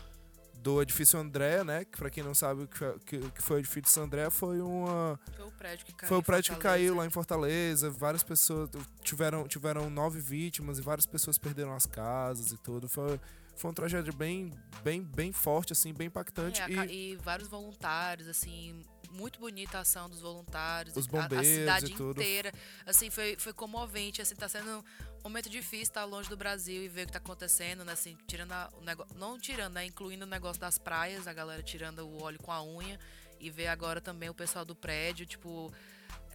do 0.64 0.82
edifício 0.82 1.20
André, 1.20 1.62
né? 1.64 1.84
Que 1.84 1.98
pra 1.98 2.10
quem 2.10 2.24
não 2.24 2.34
sabe 2.34 2.64
o 2.64 2.68
que 2.68 2.78
foi, 2.78 3.00
que, 3.00 3.42
foi 3.42 3.58
o 3.58 3.60
edifício 3.60 4.02
André, 4.02 4.30
foi 4.30 4.62
uma 4.62 5.20
Foi 5.36 5.46
o 5.46 5.52
prédio 5.52 5.86
que 5.86 5.94
caiu. 5.94 6.08
foi 6.08 6.18
o 6.18 6.24
prédio 6.24 6.54
que 6.56 6.60
caiu 6.62 6.96
lá 6.96 7.06
em 7.06 7.10
Fortaleza. 7.10 7.90
Várias 7.90 8.24
pessoas 8.24 8.70
tiveram, 9.04 9.46
tiveram 9.46 9.90
nove 9.90 10.22
vítimas 10.22 10.80
e 10.80 10.82
várias 10.82 11.06
pessoas 11.06 11.38
perderam 11.38 11.74
as 11.74 11.86
casas 11.86 12.54
e 12.54 12.58
tudo. 12.58 12.88
Foi, 12.88 13.20
foi 13.58 13.70
uma 13.70 13.76
tragédia 13.76 14.14
bem, 14.14 14.52
bem, 14.82 15.04
bem 15.04 15.34
forte, 15.34 15.74
assim, 15.74 15.94
bem 15.94 16.08
impactante. 16.08 16.62
É, 16.62 16.86
e 16.86 17.12
e... 17.12 17.16
vários 17.18 17.50
voluntários, 17.50 18.30
assim, 18.30 18.86
muito 19.14 19.40
bonita 19.40 19.78
a 19.78 19.82
ação 19.82 20.10
dos 20.10 20.20
voluntários. 20.22 20.96
Os 20.98 21.06
a- 21.06 21.10
a, 21.10 21.22
bombeiros 21.22 21.48
e 21.48 21.56
cidade 21.60 21.94
inteira. 21.94 22.52
Assim, 22.86 23.10
foi, 23.10 23.36
foi 23.38 23.54
comovente, 23.54 24.22
assim, 24.22 24.36
tá 24.36 24.50
sendo 24.50 24.80
um 25.20 25.24
momento 25.24 25.50
difícil 25.50 25.84
estar 25.84 26.04
longe 26.06 26.28
do 26.30 26.36
Brasil 26.36 26.84
e 26.84 26.88
ver 26.88 27.04
o 27.04 27.06
que 27.08 27.14
tá 27.14 27.20
acontecendo, 27.20 27.86
né? 27.86 27.94
Assim, 27.94 28.18
tirando 28.28 28.52
a- 28.52 28.70
o 28.78 28.82
negócio. 28.84 29.16
Não 29.18 29.40
tirando, 29.40 29.74
né? 29.76 29.86
Incluindo 29.86 30.26
o 30.26 30.28
negócio 30.28 30.60
das 30.60 30.78
praias, 30.78 31.28
a 31.28 31.34
galera 31.34 31.64
tirando 31.64 32.00
o 32.00 32.22
óleo 32.24 32.40
com 32.42 32.52
a 32.52 32.64
unha. 32.64 33.00
E 33.40 33.50
ver 33.50 33.68
agora 33.68 34.00
também 34.02 34.30
o 34.30 34.34
pessoal 34.34 34.66
do 34.66 34.76
prédio, 34.76 35.26
tipo. 35.26 35.72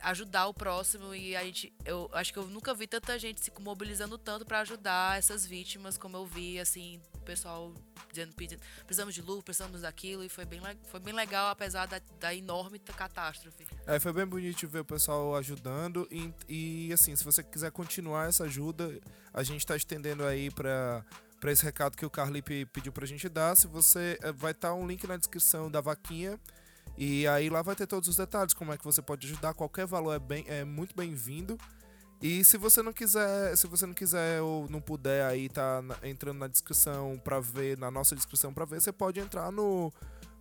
Ajudar 0.00 0.46
o 0.46 0.54
próximo 0.54 1.12
e 1.12 1.34
a 1.34 1.42
gente. 1.42 1.72
Eu 1.84 2.08
acho 2.12 2.32
que 2.32 2.38
eu 2.38 2.46
nunca 2.46 2.72
vi 2.72 2.86
tanta 2.86 3.18
gente 3.18 3.40
se 3.40 3.50
mobilizando 3.58 4.16
tanto 4.16 4.44
pra 4.46 4.60
ajudar 4.60 5.18
essas 5.18 5.44
vítimas, 5.44 5.98
como 5.98 6.16
eu 6.16 6.24
vi, 6.24 6.60
assim, 6.60 7.00
pessoal 7.28 7.74
dizendo, 8.10 8.34
pedindo, 8.34 8.62
precisamos 8.86 9.14
de 9.14 9.20
luz, 9.20 9.44
precisamos 9.44 9.82
daquilo, 9.82 10.24
e 10.24 10.30
foi 10.30 10.46
bem, 10.46 10.60
foi 10.84 10.98
bem 10.98 11.12
legal, 11.12 11.50
apesar 11.50 11.86
da, 11.86 12.00
da 12.18 12.34
enorme 12.34 12.78
catástrofe. 12.78 13.66
é, 13.86 14.00
foi 14.00 14.14
bem 14.14 14.24
bonito 14.24 14.66
ver 14.66 14.80
o 14.80 14.84
pessoal 14.84 15.36
ajudando. 15.36 16.08
E, 16.10 16.32
e, 16.48 16.92
assim, 16.92 17.14
se 17.14 17.22
você 17.22 17.42
quiser 17.42 17.70
continuar 17.70 18.28
essa 18.28 18.44
ajuda, 18.44 18.98
a 19.32 19.42
gente 19.42 19.66
tá 19.66 19.76
estendendo 19.76 20.24
aí 20.24 20.50
pra. 20.50 21.04
Pra 21.40 21.52
esse 21.52 21.62
recado 21.62 21.96
que 21.96 22.04
o 22.04 22.10
Carlipe 22.10 22.66
pediu 22.66 22.92
pra 22.92 23.06
gente 23.06 23.28
dar, 23.28 23.56
se 23.56 23.68
você 23.68 24.18
eh, 24.24 24.32
vai 24.32 24.50
estar 24.50 24.74
um 24.74 24.84
link 24.84 25.06
na 25.06 25.16
descrição 25.16 25.70
da 25.70 25.80
vaquinha 25.80 26.36
E 26.96 27.28
aí 27.28 27.48
lá 27.48 27.62
vai 27.62 27.76
ter 27.76 27.86
todos 27.86 28.08
os 28.08 28.16
detalhes, 28.16 28.52
como 28.52 28.72
é 28.72 28.76
que 28.76 28.82
você 28.82 29.00
pode 29.00 29.24
ajudar, 29.24 29.54
qualquer 29.54 29.86
valor 29.86 30.14
é, 30.14 30.18
bem, 30.18 30.44
é 30.48 30.64
muito 30.64 30.96
bem-vindo. 30.96 31.56
E 32.20 32.42
se 32.42 32.56
você 32.56 32.82
não 32.82 32.92
quiser, 32.92 33.56
se 33.56 33.66
você 33.66 33.86
não 33.86 33.94
quiser 33.94 34.40
ou 34.42 34.68
não 34.68 34.80
puder 34.80 35.24
aí 35.24 35.48
tá 35.48 35.82
entrando 36.02 36.38
na 36.38 36.48
descrição 36.48 37.18
pra 37.22 37.38
ver, 37.38 37.78
na 37.78 37.90
nossa 37.90 38.16
descrição 38.16 38.52
pra 38.52 38.64
ver, 38.64 38.80
você 38.80 38.90
pode 38.90 39.20
entrar 39.20 39.52
no 39.52 39.92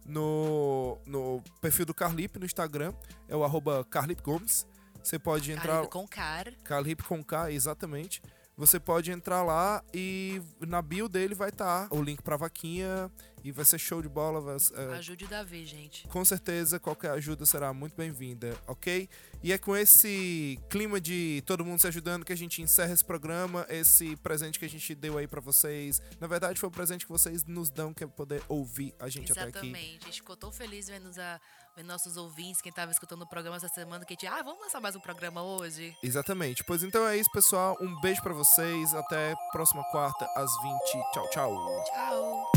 no, 0.06 0.98
no 1.06 1.44
perfil 1.62 1.86
do 1.86 1.94
Carlip 1.94 2.40
no 2.40 2.46
Instagram, 2.46 2.94
é 3.28 3.36
o 3.36 3.44
arroba 3.44 3.86
Carlip 3.90 4.22
Gomes. 4.24 4.66
Você 5.04 5.20
pode 5.20 5.52
entrar 5.52 5.76
Caribe 5.76 5.92
com 5.92 6.08
cara. 6.08 6.54
Carlip 6.64 7.04
com 7.04 7.24
K, 7.24 7.52
exatamente. 7.52 8.22
Você 8.58 8.80
pode 8.80 9.12
entrar 9.12 9.44
lá 9.44 9.84
e 9.94 10.42
na 10.68 10.82
bio 10.82 11.08
dele 11.08 11.36
vai 11.36 11.50
estar 11.50 11.88
o 11.94 12.02
link 12.02 12.22
pra 12.24 12.36
vaquinha 12.36 13.10
e 13.44 13.52
vai 13.52 13.64
ser 13.64 13.78
show 13.78 14.02
de 14.02 14.10
bola. 14.10 14.42
vai- 14.42 14.58
é, 14.74 14.94
Ajude 14.96 15.26
o 15.26 15.28
Davi, 15.28 15.64
gente. 15.66 16.08
com 16.08 16.26
certeza, 16.26 16.80
qualquer 16.80 17.12
ajuda 17.12 17.46
será 17.46 17.72
muito 17.72 17.96
bem-vinda, 17.96 18.58
ok? 18.68 19.08
E 19.44 19.54
é 19.54 19.58
com 19.58 19.78
esse 19.78 20.60
clima 20.70 21.00
de 21.00 21.44
todo 21.46 21.64
mundo 21.64 21.80
se 21.80 21.88
ajudando 21.88 22.26
que 22.26 22.34
a 22.34 22.38
gente 22.38 22.62
encerra 22.62 22.92
esse 22.94 23.06
programa, 23.06 23.66
esse 23.70 24.16
presente 24.18 24.58
que 24.58 24.66
a 24.66 24.70
gente 24.70 24.96
deu 24.96 25.18
aí 25.18 25.28
pra 25.28 25.40
vocês. 25.40 26.02
Na 26.20 26.26
verdade, 26.28 26.60
foi 26.60 26.68
o 26.68 26.72
presente 26.72 27.06
que 27.06 27.12
vocês 27.12 27.44
nos 27.46 27.70
dão, 27.70 27.94
que 27.94 28.04
é 28.04 28.08
poder 28.08 28.42
ouvir 28.50 28.94
a 29.00 29.08
gente 29.08 29.32
até 29.32 29.42
aqui. 29.44 29.50
Exatamente. 29.60 30.00
A 30.02 30.06
gente 30.08 30.16
ficou 30.22 30.36
tão 30.36 30.52
feliz 30.52 30.88
vendo, 30.90 31.12
a- 31.20 31.40
nossos 31.84 32.18
ouvintes, 32.18 32.62
quem 32.62 32.72
tava 32.72 32.92
escutando 32.92 33.22
o 33.22 33.28
programa 33.28 33.58
essa 33.58 33.68
semana, 33.68 34.06
que 34.06 34.14
a 34.14 34.16
gente, 34.16 34.28
ah, 34.28 34.42
vamos 34.44 34.62
lançar 34.62 34.82
mais 34.82 34.96
um 34.96 35.00
programa 35.00 35.42
hoje. 35.42 35.96
Exatamente. 36.02 36.64
Pois 36.64 36.84
então 36.84 37.08
é 37.08 37.18
isso, 37.18 37.32
pessoal. 37.32 37.78
Um 37.82 38.00
beijo 38.02 38.22
pra 38.22 38.34
vocês. 38.34 38.94
Até 38.94 39.36
próxima 39.52 39.84
quarta, 39.92 40.26
às 40.36 40.52
20. 40.62 41.12
Tchau, 41.14 41.30
tchau. 41.30 41.84
Tchau. 41.86 42.57